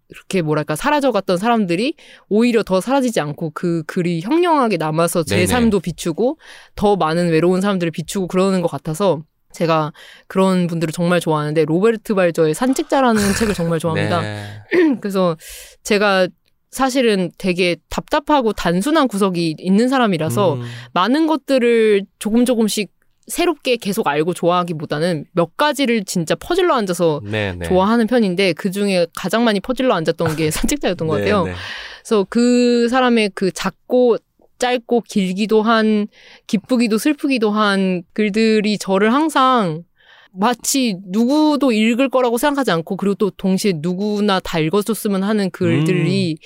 [0.09, 1.95] 이렇게 뭐랄까 사라져갔던 사람들이
[2.29, 5.47] 오히려 더 사라지지 않고 그 글이 형령하게 남아서 제 네네.
[5.47, 6.37] 삶도 비추고
[6.75, 9.93] 더 많은 외로운 사람들을 비추고 그러는 것 같아서 제가
[10.27, 14.21] 그런 분들을 정말 좋아하는데 로베르트 발저의 산책자라는 책을 정말 좋아합니다.
[14.21, 14.45] 네.
[15.01, 15.37] 그래서
[15.83, 16.27] 제가
[16.75, 20.63] 사실은 되게 답답하고 단순한 구석이 있는 사람이라서 음.
[20.91, 22.91] 많은 것들을 조금 조금씩
[23.27, 27.65] 새롭게 계속 알고 좋아하기보다는 몇 가지를 진짜 퍼즐로 앉아서 네, 네.
[27.65, 31.45] 좋아하는 편인데 그 중에 가장 많이 퍼즐로 앉았던 게 산책자였던 것 같아요.
[31.45, 31.57] 네, 네.
[32.01, 34.17] 그래서 그 사람의 그 작고
[34.59, 36.07] 짧고 길기도 한
[36.45, 39.83] 기쁘기도 슬프기도 한 글들이 저를 항상
[40.37, 46.37] 마치 누구도 읽을 거라고 생각하지 않고 그리고 또 동시에 누구나 다 읽어줬으면 하는 글들이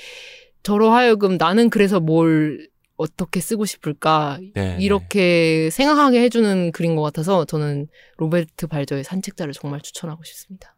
[0.64, 2.68] 저로 하여금 나는 그래서 뭘
[2.98, 7.88] 어떻게 쓰고 싶을까 네, 이렇게 생각하게 해주는 글인 것 같아서 저는
[8.18, 10.76] 로베르트 발저의 산책자를 정말 추천하고 싶습니다.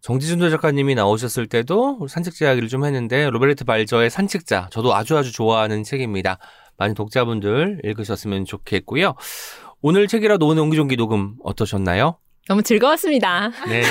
[0.00, 5.82] 정지준도 작가님이 나오셨을 때도 산책자 이야기를 좀 했는데 로베르트 발저의 산책자 저도 아주 아주 좋아하는
[5.82, 6.38] 책입니다.
[6.76, 9.14] 많은 독자분들 읽으셨으면 좋겠고요.
[9.80, 12.18] 오늘 책이라도 오늘 옹기종기 녹음 어떠셨나요?
[12.48, 13.50] 너무 즐거웠습니다.
[13.68, 13.82] 네.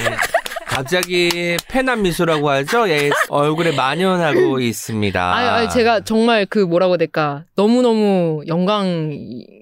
[0.66, 2.90] 갑자기 패남 미소라고 하죠.
[2.90, 5.36] 예, 얼굴에 만연하고 있습니다.
[5.36, 7.46] 아유, 아유, 제가 정말 그 뭐라고 해야 될까.
[7.56, 9.12] 너무 너무 영광,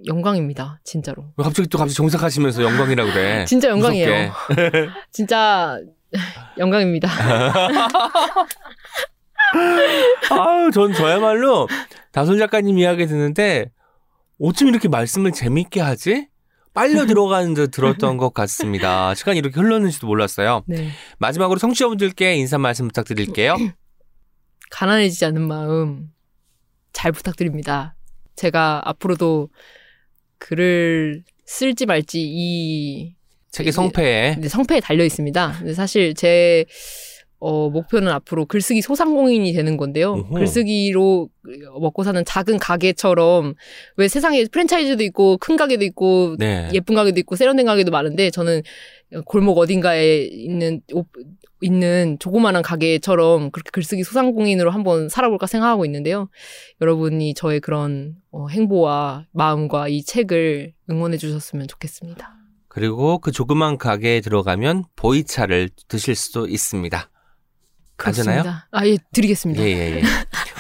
[0.05, 0.79] 영광입니다.
[0.83, 1.25] 진짜로.
[1.37, 3.43] 왜 갑자기 또 갑자기 정색하시면서 영광이라고 그래.
[3.47, 4.31] 진짜 영광이에요.
[5.11, 5.77] 진짜
[6.57, 7.09] 영광입니다.
[10.29, 11.67] 아유, 전 저야말로
[12.13, 13.65] 다솔 작가님 이야기 듣는데
[14.41, 16.27] 어쩜 이렇게 말씀을 재밌게 하지?
[16.73, 19.13] 빨려 들어가는 듯 들었던 것 같습니다.
[19.15, 20.63] 시간이 이렇게 흘렀는지도 몰랐어요.
[20.67, 20.89] 네.
[21.19, 23.55] 마지막으로 청취자분들께 인사 말씀 부탁드릴게요.
[24.71, 26.11] 가난해지지 않는 마음
[26.93, 27.95] 잘 부탁드립니다.
[28.35, 29.49] 제가 앞으로도
[30.37, 33.15] 글을 쓸지 말지 이
[33.51, 35.57] 책의 성패에 네, 성패에 달려 있습니다.
[35.59, 36.65] 근데 사실 제
[37.41, 40.13] 어, 목표는 앞으로 글쓰기 소상공인이 되는 건데요.
[40.13, 40.29] 오호.
[40.35, 41.27] 글쓰기로
[41.81, 43.55] 먹고 사는 작은 가게처럼
[43.97, 46.69] 왜 세상에 프랜차이즈도 있고 큰 가게도 있고 네.
[46.71, 48.61] 예쁜 가게도 있고 세련된 가게도 많은데 저는
[49.25, 51.05] 골목 어딘가에 있는 오-
[51.63, 56.29] 있는 조그마한 가게처럼 그렇게 글쓰기 소상공인으로 한번 살아볼까 생각하고 있는데요.
[56.79, 62.35] 여러분이 저의 그런 어, 행보와 마음과 이 책을 응원해 주셨으면 좋겠습니다.
[62.67, 67.10] 그리고 그 조그만 가게에 들어가면 보이차를 드실 수도 있습니다.
[68.03, 68.43] 괜찮아요?
[68.71, 69.61] 아, 예, 드리겠습니다.
[69.63, 70.01] 예, 예, 예.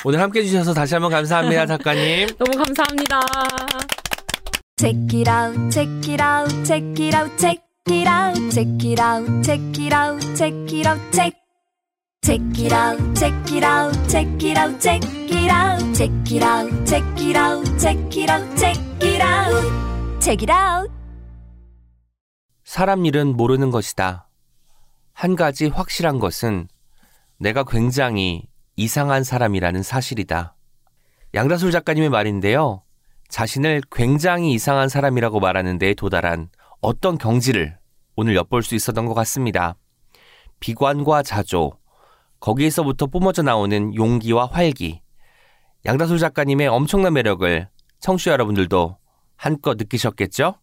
[0.05, 2.27] 오늘 함께 해주셔서 다시 한번 감사합니다, 작가님.
[2.37, 3.19] 너무 감사합니다.
[4.77, 9.43] Check it out, check it out, check it out, check it out, check it out,
[9.43, 11.41] check it out, check it out, check.
[12.23, 16.85] Check it out, check it out, check it out, check it out, check it out,
[16.85, 20.91] check it out, check it out, check it out, check it out.
[22.63, 24.29] 사람 일은 모르는 것이다.
[25.13, 26.67] 한 가지 확실한 것은
[27.41, 28.43] 내가 굉장히
[28.75, 30.55] 이상한 사람이라는 사실이다.
[31.33, 32.83] 양다솔 작가님의 말인데요.
[33.29, 36.49] 자신을 굉장히 이상한 사람이라고 말하는 데에 도달한
[36.81, 37.79] 어떤 경지를
[38.15, 39.75] 오늘 엿볼 수 있었던 것 같습니다.
[40.59, 41.79] 비관과 자조,
[42.39, 45.01] 거기에서부터 뿜어져 나오는 용기와 활기.
[45.85, 47.67] 양다솔 작가님의 엄청난 매력을
[48.01, 48.99] 청취자 여러분들도
[49.35, 50.59] 한껏 느끼셨겠죠?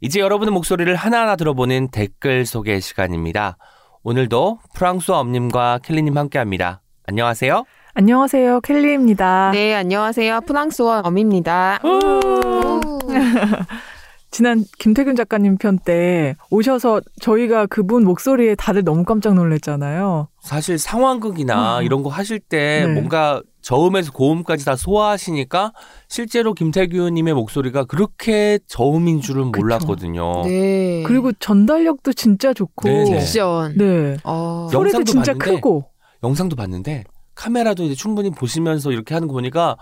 [0.00, 3.58] 이제 여러분의 목소리를 하나하나 들어보는 댓글 소개 시간입니다.
[4.04, 6.82] 오늘도 프랑스와 엄님과 켈리님 함께 합니다.
[7.06, 7.64] 안녕하세요.
[7.94, 8.60] 안녕하세요.
[8.60, 9.50] 켈리입니다.
[9.52, 10.42] 네, 안녕하세요.
[10.42, 11.80] 프랑스어 엄입니다.
[14.34, 20.26] 지난 김태균 작가님 편 때 오셔서 저희가 그분 목소리에 다들 너무 깜짝 놀랐잖아요.
[20.42, 21.82] 사실 상황극이나 어.
[21.82, 22.92] 이런 거 하실 때 네.
[22.92, 25.72] 뭔가 저음에서 고음까지 다 소화하시니까
[26.08, 29.62] 실제로 김태균님의 목소리가 그렇게 저음인 줄은 그쵸.
[29.64, 30.42] 몰랐거든요.
[30.46, 31.04] 네.
[31.06, 32.88] 그리고 전달력도 진짜 좋고.
[32.88, 33.18] 네네.
[33.20, 33.76] 딕션.
[33.78, 34.16] 네.
[34.24, 34.62] 어.
[34.64, 35.84] 영- 소리도 진짜 봤는데 크고.
[36.24, 37.04] 영상도 봤는데
[37.36, 39.76] 카메라도 이제 충분히 보시면서 이렇게 하는 거 보니까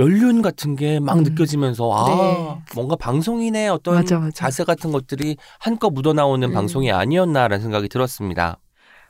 [0.00, 1.22] 연륜 같은 게막 음.
[1.22, 2.74] 느껴지면서 아 네.
[2.74, 4.30] 뭔가 방송인의 어떤 맞아, 맞아.
[4.30, 6.54] 자세 같은 것들이 한껏 묻어나오는 음.
[6.54, 8.58] 방송이 아니었나라는 생각이 들었습니다.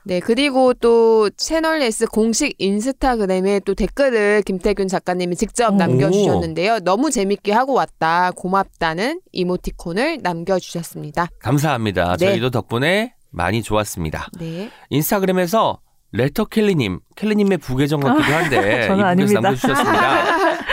[0.03, 5.77] 네, 그리고 또 채널 S 공식 인스타그램에 또 댓글을 김태균 작가님이 직접 오.
[5.77, 6.79] 남겨주셨는데요.
[6.79, 8.31] 너무 재밌게 하고 왔다.
[8.35, 11.27] 고맙다는 이모티콘을 남겨주셨습니다.
[11.39, 12.17] 감사합니다.
[12.17, 12.25] 네.
[12.25, 14.27] 저희도 덕분에 많이 좋았습니다.
[14.39, 14.71] 네.
[14.89, 15.79] 인스타그램에서
[16.13, 19.33] 레터 켈리님, 켈리님의 부계정 같기도 한데 저는 이분께서.
[19.39, 20.61] 남겨주셨습니다.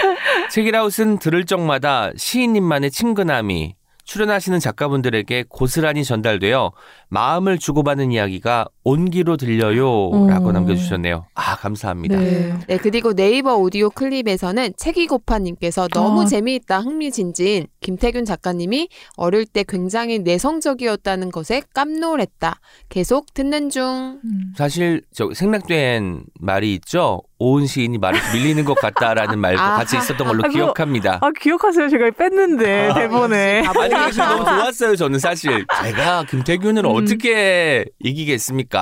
[0.51, 6.73] 책이라웃은 들을 적마다 시인님만의 친근함이 출연하시는 작가분들에게 고스란히 전달되어
[7.09, 10.53] 마음을 주고받는 이야기가 온기로 들려요라고 음.
[10.53, 11.27] 남겨주셨네요.
[11.35, 12.17] 아 감사합니다.
[12.19, 12.55] 네.
[12.69, 16.25] 네, 그리고 네이버 오디오 클립에서는 책이고파님께서 너무 아.
[16.25, 22.61] 재미있다 흥미진진 김태균 작가님이 어릴 때 굉장히 내성적이었다는 것에 깜놀했다.
[22.89, 24.21] 계속 듣는 중.
[24.25, 24.53] 음.
[24.57, 27.23] 사실 저 생략된 말이 있죠.
[27.41, 29.77] 오은 시인이 말에서 밀리는 것 같다라는 말도 아.
[29.77, 31.19] 같이 있었던 걸로 아, 그거- 기억합니다.
[31.23, 31.89] 아 기억하세요?
[31.89, 33.63] 제가 뺐는데 아, 대본에.
[33.65, 34.97] 아니 그게 지금 너무 좋았어요.
[34.97, 36.91] 저는 사실 제가 김태균을 음.
[36.91, 38.78] 어떻게 이기겠습니까?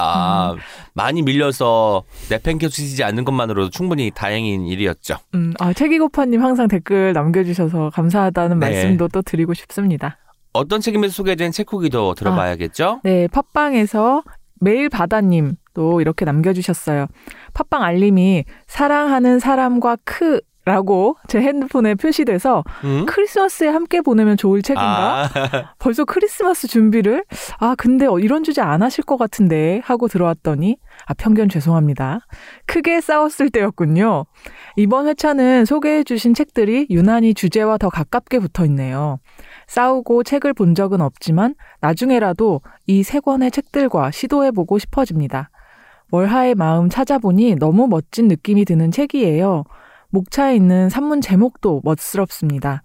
[0.94, 5.16] 많이 밀려서 내팽겨치지 않는 것만으로도 충분히 다행인 일이었죠.
[5.34, 8.66] 음, 아 책이고파님 항상 댓글 남겨주셔서 감사하다는 네.
[8.66, 10.18] 말씀도 또 드리고 싶습니다.
[10.52, 13.00] 어떤 책임에서 소개된 책 후기도 들어봐야겠죠?
[13.04, 14.22] 네, 팟빵에서
[14.60, 17.06] 매일 바다님 또 이렇게 남겨주셨어요.
[17.52, 23.06] 팟빵 알림이 사랑하는 사람과 크 라고 제 핸드폰에 표시돼서 음?
[23.06, 25.22] 크리스마스에 함께 보내면 좋을 책인가?
[25.22, 25.28] 아,
[25.78, 27.24] 벌써 크리스마스 준비를?
[27.60, 30.76] 아, 근데 어, 이런 주제 안 하실 것 같은데 하고 들어왔더니
[31.06, 32.18] 아, 편견 죄송합니다.
[32.66, 34.26] 크게 싸웠을 때였군요.
[34.74, 39.20] 이번 회차는 소개해 주신 책들이 유난히 주제와 더 가깝게 붙어 있네요.
[39.68, 45.50] 싸우고 책을 본 적은 없지만 나중에라도 이 세 권의 책들과 시도해 보고 싶어집니다.
[46.10, 49.62] 월하의 마음 찾아보니 너무 멋진 느낌이 드는 책이에요.
[50.10, 52.82] 목차에 있는 산문 제목도 멋스럽습니다.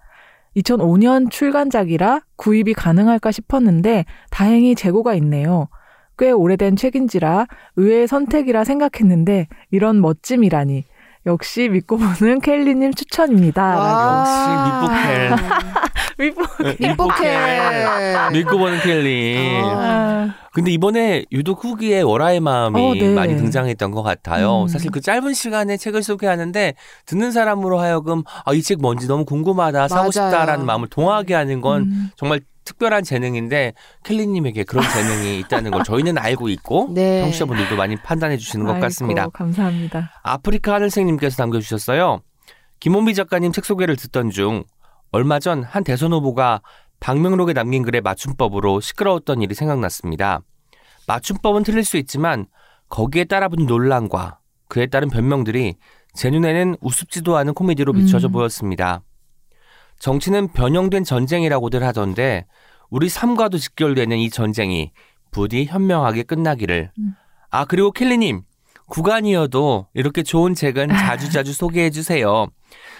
[0.57, 5.69] 2005년 출간작이라 구입이 가능할까 싶었는데 다행히 재고가 있네요.
[6.17, 10.83] 꽤 오래된 책인지라 의외의 선택이라 생각했는데 이런 멋짐이라니.
[11.25, 13.61] 역시 믿고 보는 켈리님 추천입니다.
[13.77, 14.87] 와.
[16.17, 16.41] 믿고
[16.79, 17.31] 민포켈.
[18.33, 19.61] 믿고 보는 켈리.
[19.63, 23.13] 아, 근데 이번에 유독 후기에 월화의 마음이 어, 네.
[23.13, 24.63] 많이 등장했던 것 같아요.
[24.63, 24.67] 음.
[24.67, 26.73] 사실 그 짧은 시간에 책을 소개하는데
[27.05, 30.11] 듣는 사람으로 하여금 아, 이 책 뭔지 너무 궁금하다, 사고 맞아요.
[30.11, 32.09] 싶다라는 마음을 동하게 하는 건 음.
[32.15, 33.73] 정말 특별한 재능인데
[34.03, 37.21] 켈리님에게 그런 재능이 있다는 걸 저희는 알고 있고 네.
[37.21, 39.27] 청취자분들도 많이 판단해 주시는 것 아이고, 같습니다.
[39.29, 40.11] 감사합니다.
[40.23, 42.21] 아프리카 하늘생님께서 남겨주셨어요.
[42.79, 44.63] 김원미 작가님 책 소개를 듣던 중
[45.11, 46.61] 얼마 전 한 대선 후보가
[46.99, 50.41] 방명록에 남긴 글의 맞춤법으로 시끄러웠던 일이 생각났습니다.
[51.07, 52.45] 맞춤법은 틀릴 수 있지만
[52.89, 55.75] 거기에 따라붙은 논란과 그에 따른 변명들이
[56.13, 58.33] 제 눈에는 우습지도 않은 코미디로 비춰져 음.
[58.33, 59.01] 보였습니다.
[60.05, 62.45] 정치는 변형된 전쟁이라고들 하던데
[62.89, 64.91] 우리 삶과도 직결되는 이 전쟁이
[65.31, 66.91] 부디 현명하게 끝나기를.
[66.97, 67.13] 음.
[67.51, 68.41] 아 그리고 켈리님
[68.87, 72.47] 구간이어도 이렇게 좋은 책은 자주자주 소개해 주세요.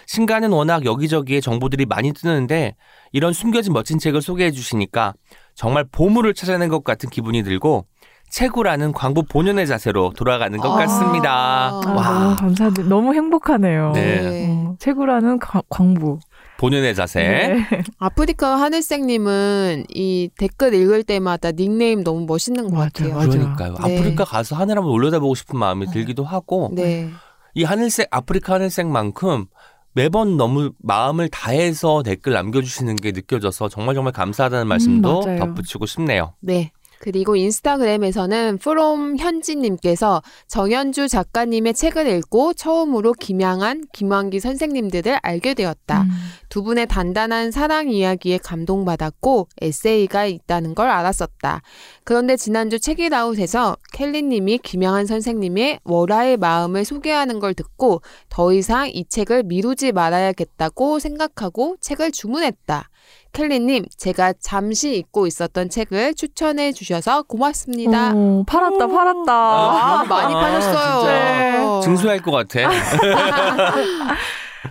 [0.06, 2.76] 신간은 워낙 여기저기에 정보들이 많이 뜨는데
[3.12, 5.14] 이런 숨겨진 멋진 책을 소개해 주시니까
[5.56, 7.88] 정말 보물을 찾아낸 것 같은 기분이 들고
[8.30, 10.76] 채구라는 광부 본연의 자세로 돌아가는 것 아.
[10.78, 11.32] 같습니다.
[11.34, 12.88] 아, 아, 와 너무 감사드려.
[12.88, 13.92] 너무 행복하네요.
[13.94, 14.48] 네.
[14.50, 16.20] 어, 최구라는 가- 광부.
[16.62, 17.24] 본연의 자세.
[17.24, 17.66] 네.
[17.98, 23.18] 아프리카 하늘색님은 이 댓글 읽을 때마다 닉네임 너무 멋있는 것 맞아요, 같아요.
[23.18, 23.76] 그러니까요.
[23.84, 23.98] 네.
[23.98, 27.10] 아프리카 가서 하늘 한번 올려다보고 싶은 마음이 들기도 하고 네.
[27.56, 29.48] 이 하늘색 아프리카 하늘색만큼
[29.94, 35.40] 매번 너무 마음을 다해서 댓글 남겨주시는 게 느껴져서 정말 정말 감사하다는 말씀도 맞아요.
[35.40, 36.36] 덧붙이고 싶네요.
[36.42, 36.72] 네.
[37.02, 46.04] 그리고 인스타그램에서는 프롬 현지님께서 정현주 작가님의 책을 읽고 처음으로 김양한, 김환기 선생님들을 알게 되었다.
[46.04, 46.10] 음.
[46.50, 51.64] 두 분의 단단한 사랑 이야기에 감동받았고 에세이가 있다는 걸 알았었다.
[52.04, 59.42] 그런데 지난주 책이라웃에서 켈리님이 김양한 선생님의 월화의 마음을 소개하는 걸 듣고 더 이상 이 책을
[59.44, 62.90] 미루지 말아야겠다고 생각하고 책을 주문했다.
[63.34, 68.12] 켈리님, 제가 잠시 잊고 있었던 책을 추천해 주셔서 고맙습니다.
[68.14, 69.34] 어, 팔았다, 팔았다.
[69.34, 71.02] 아, 많이 아, 파셨어요.
[71.02, 71.80] 진짜.
[71.84, 72.70] 증수할 것 같아.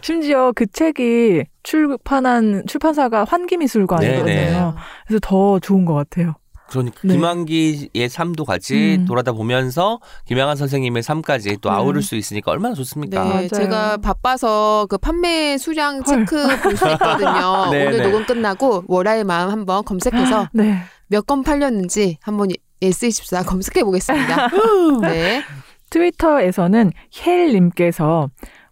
[0.02, 4.24] 심지어 그 책이 출판한 출판사가 환기미술관이거든요.
[4.24, 4.72] 네네.
[5.06, 6.34] 그래서 더 좋은 것 같아요.
[6.70, 7.14] 그러니까 네.
[7.14, 9.04] 김환기의 삶도 같이 음.
[9.06, 11.74] 돌아다 보면서 김양한 선생님의 삶까지 또 네.
[11.76, 13.24] 아우를 수 있으니까 얼마나 좋습니까?
[13.24, 13.48] 네, 맞아요.
[13.48, 16.04] 제가 바빠서 그 판매 수량 헐.
[16.04, 17.70] 체크 볼 수 있거든요.
[17.72, 18.02] 네, 오늘 네.
[18.02, 20.78] 녹음 끝나고 월화의 마음 한번 검색해서 네.
[21.08, 22.48] 몇건 팔렸는지 한번
[22.80, 24.48] S24 검색해 보겠습니다.
[25.02, 25.42] 네.
[25.90, 26.92] 트위터에서는
[27.26, 28.28] 헬님께서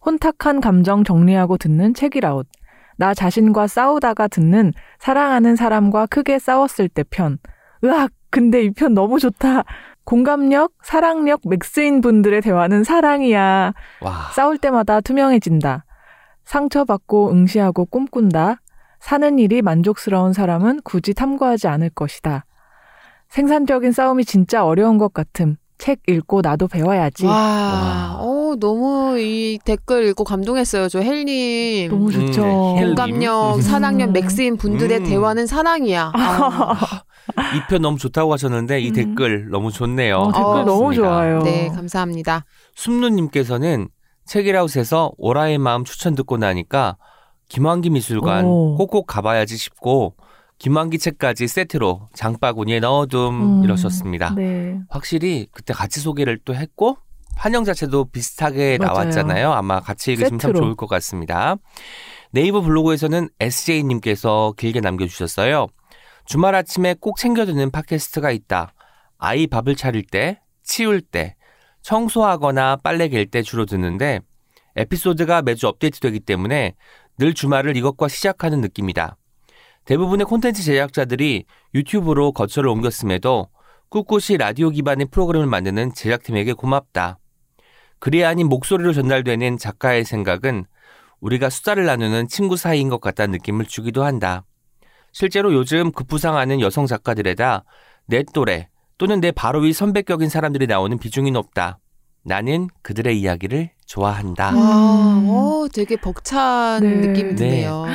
[0.07, 2.47] 혼탁한 감정 정리하고 듣는 책이라웃.
[2.97, 7.39] 나 자신과 싸우다가 듣는 사랑하는 사람과 크게 싸웠을 때 편.
[7.85, 8.11] 으악!
[8.31, 9.65] 근데 이 편 너무 좋다.
[10.05, 13.73] 공감력, 사랑력 맥스인 분들의 대화는 사랑이야.
[14.01, 14.13] 와.
[14.35, 15.85] 싸울 때마다 투명해진다.
[16.45, 18.61] 상처받고 응시하고 꿈꾼다.
[19.01, 22.45] 사는 일이 만족스러운 사람은 굳이 탐구하지 않을 것이다.
[23.29, 25.57] 생산적인 싸움이 진짜 어려운 것 같음.
[25.77, 27.27] 책 읽고 나도 배워야지.
[27.27, 28.17] 와, 와.
[28.19, 30.89] 어, 너무 이 댓글 읽고 감동했어요.
[30.89, 31.91] 저 헬님.
[31.91, 32.43] 너무 좋죠.
[32.43, 33.61] 음, 네, 헬- 공감력, 음.
[33.61, 35.05] 사랑력, max인 분들의 음.
[35.05, 36.13] 대화는 사랑이야.
[36.15, 37.03] 아,
[37.57, 38.93] 이 편 너무 좋다고 하셨는데 이 음.
[38.95, 40.17] 댓글 너무 좋네요.
[40.17, 40.95] 어, 댓글 어, 너무.
[40.95, 41.41] 좋아요.
[41.43, 42.45] 네, 감사합니다.
[42.75, 43.89] 숨누님께서는
[44.27, 46.97] 책읽아웃에서 오라의 마음 추천 듣고 나니까
[47.49, 48.77] 김환기 미술관 오.
[48.77, 50.15] 꼭꼭 가봐야지 싶고
[50.59, 54.35] 김환기 책까지 세트로 장바구니에 넣어둠 음, 이러셨습니다.
[54.35, 54.79] 네.
[54.91, 56.99] 확실히 그때 같이 소개를 또 했고
[57.37, 58.93] 판형 자체도 비슷하게 맞아요.
[58.95, 59.53] 나왔잖아요.
[59.53, 60.65] 아마 같이 읽으시면 참 세트로.
[60.65, 61.57] 좋을 것 같습니다.
[62.33, 65.69] 네이버 블로그에서는 SJ님께서 길게 남겨주셨어요.
[66.29, 68.75] 주말 아침에 꼭 챙겨 듣는 팟캐스트가 있다.
[69.17, 71.37] 아이 밥을 차릴 때, 치울 때,
[71.81, 74.21] 청소하거나 빨래 갤 때 주로 듣는데
[74.77, 76.75] 에피소드가 매주 업데이트되기 때문에
[77.17, 79.17] 늘 주말을 이것과 시작하는 느낌이다.
[79.87, 83.49] 대부분의 콘텐츠 제작자들이 유튜브로 거처를 옮겼음에도
[83.89, 87.19] 꿋꿋이 라디오 기반의 프로그램을 만드는 제작팀에게 고맙다.
[88.01, 90.67] 글이 아닌 목소리로 전달되는 작가의 생각은
[91.21, 94.45] 우리가 수다를 나누는 친구 사이인 것 같다는 느낌을 주기도 한다.
[95.13, 97.65] 실제로 요즘 급부상하는 여성 작가들에다
[98.07, 98.69] 내 또래
[98.99, 101.79] 또는 내 바로 위 선배격인 사람들이 나오는 비중이 높다.
[102.25, 104.51] 나는 그들의 이야기를 좋아한다.
[104.51, 104.57] 음.
[104.59, 107.07] 와, 어, 되게 벅찬 네.
[107.07, 107.87] 느낌이 드네요.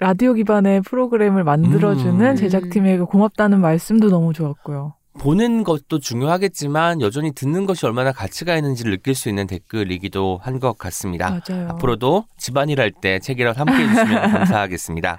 [0.00, 2.36] 라디오 기반의 프로그램을 만들어주는 음.
[2.36, 4.94] 제작팀에게 고맙다는 말씀도 너무 좋았고요.
[5.20, 10.76] 보는 것도 중요하겠지만 여전히 듣는 것이 얼마나 가치가 있는지를 느낄 수 있는 댓글이기도 한 것
[10.76, 11.40] 같습니다.
[11.48, 11.68] 맞아요.
[11.70, 15.18] 앞으로도 집안일 할 때 책이라도 함께 해주시면 감사하겠습니다.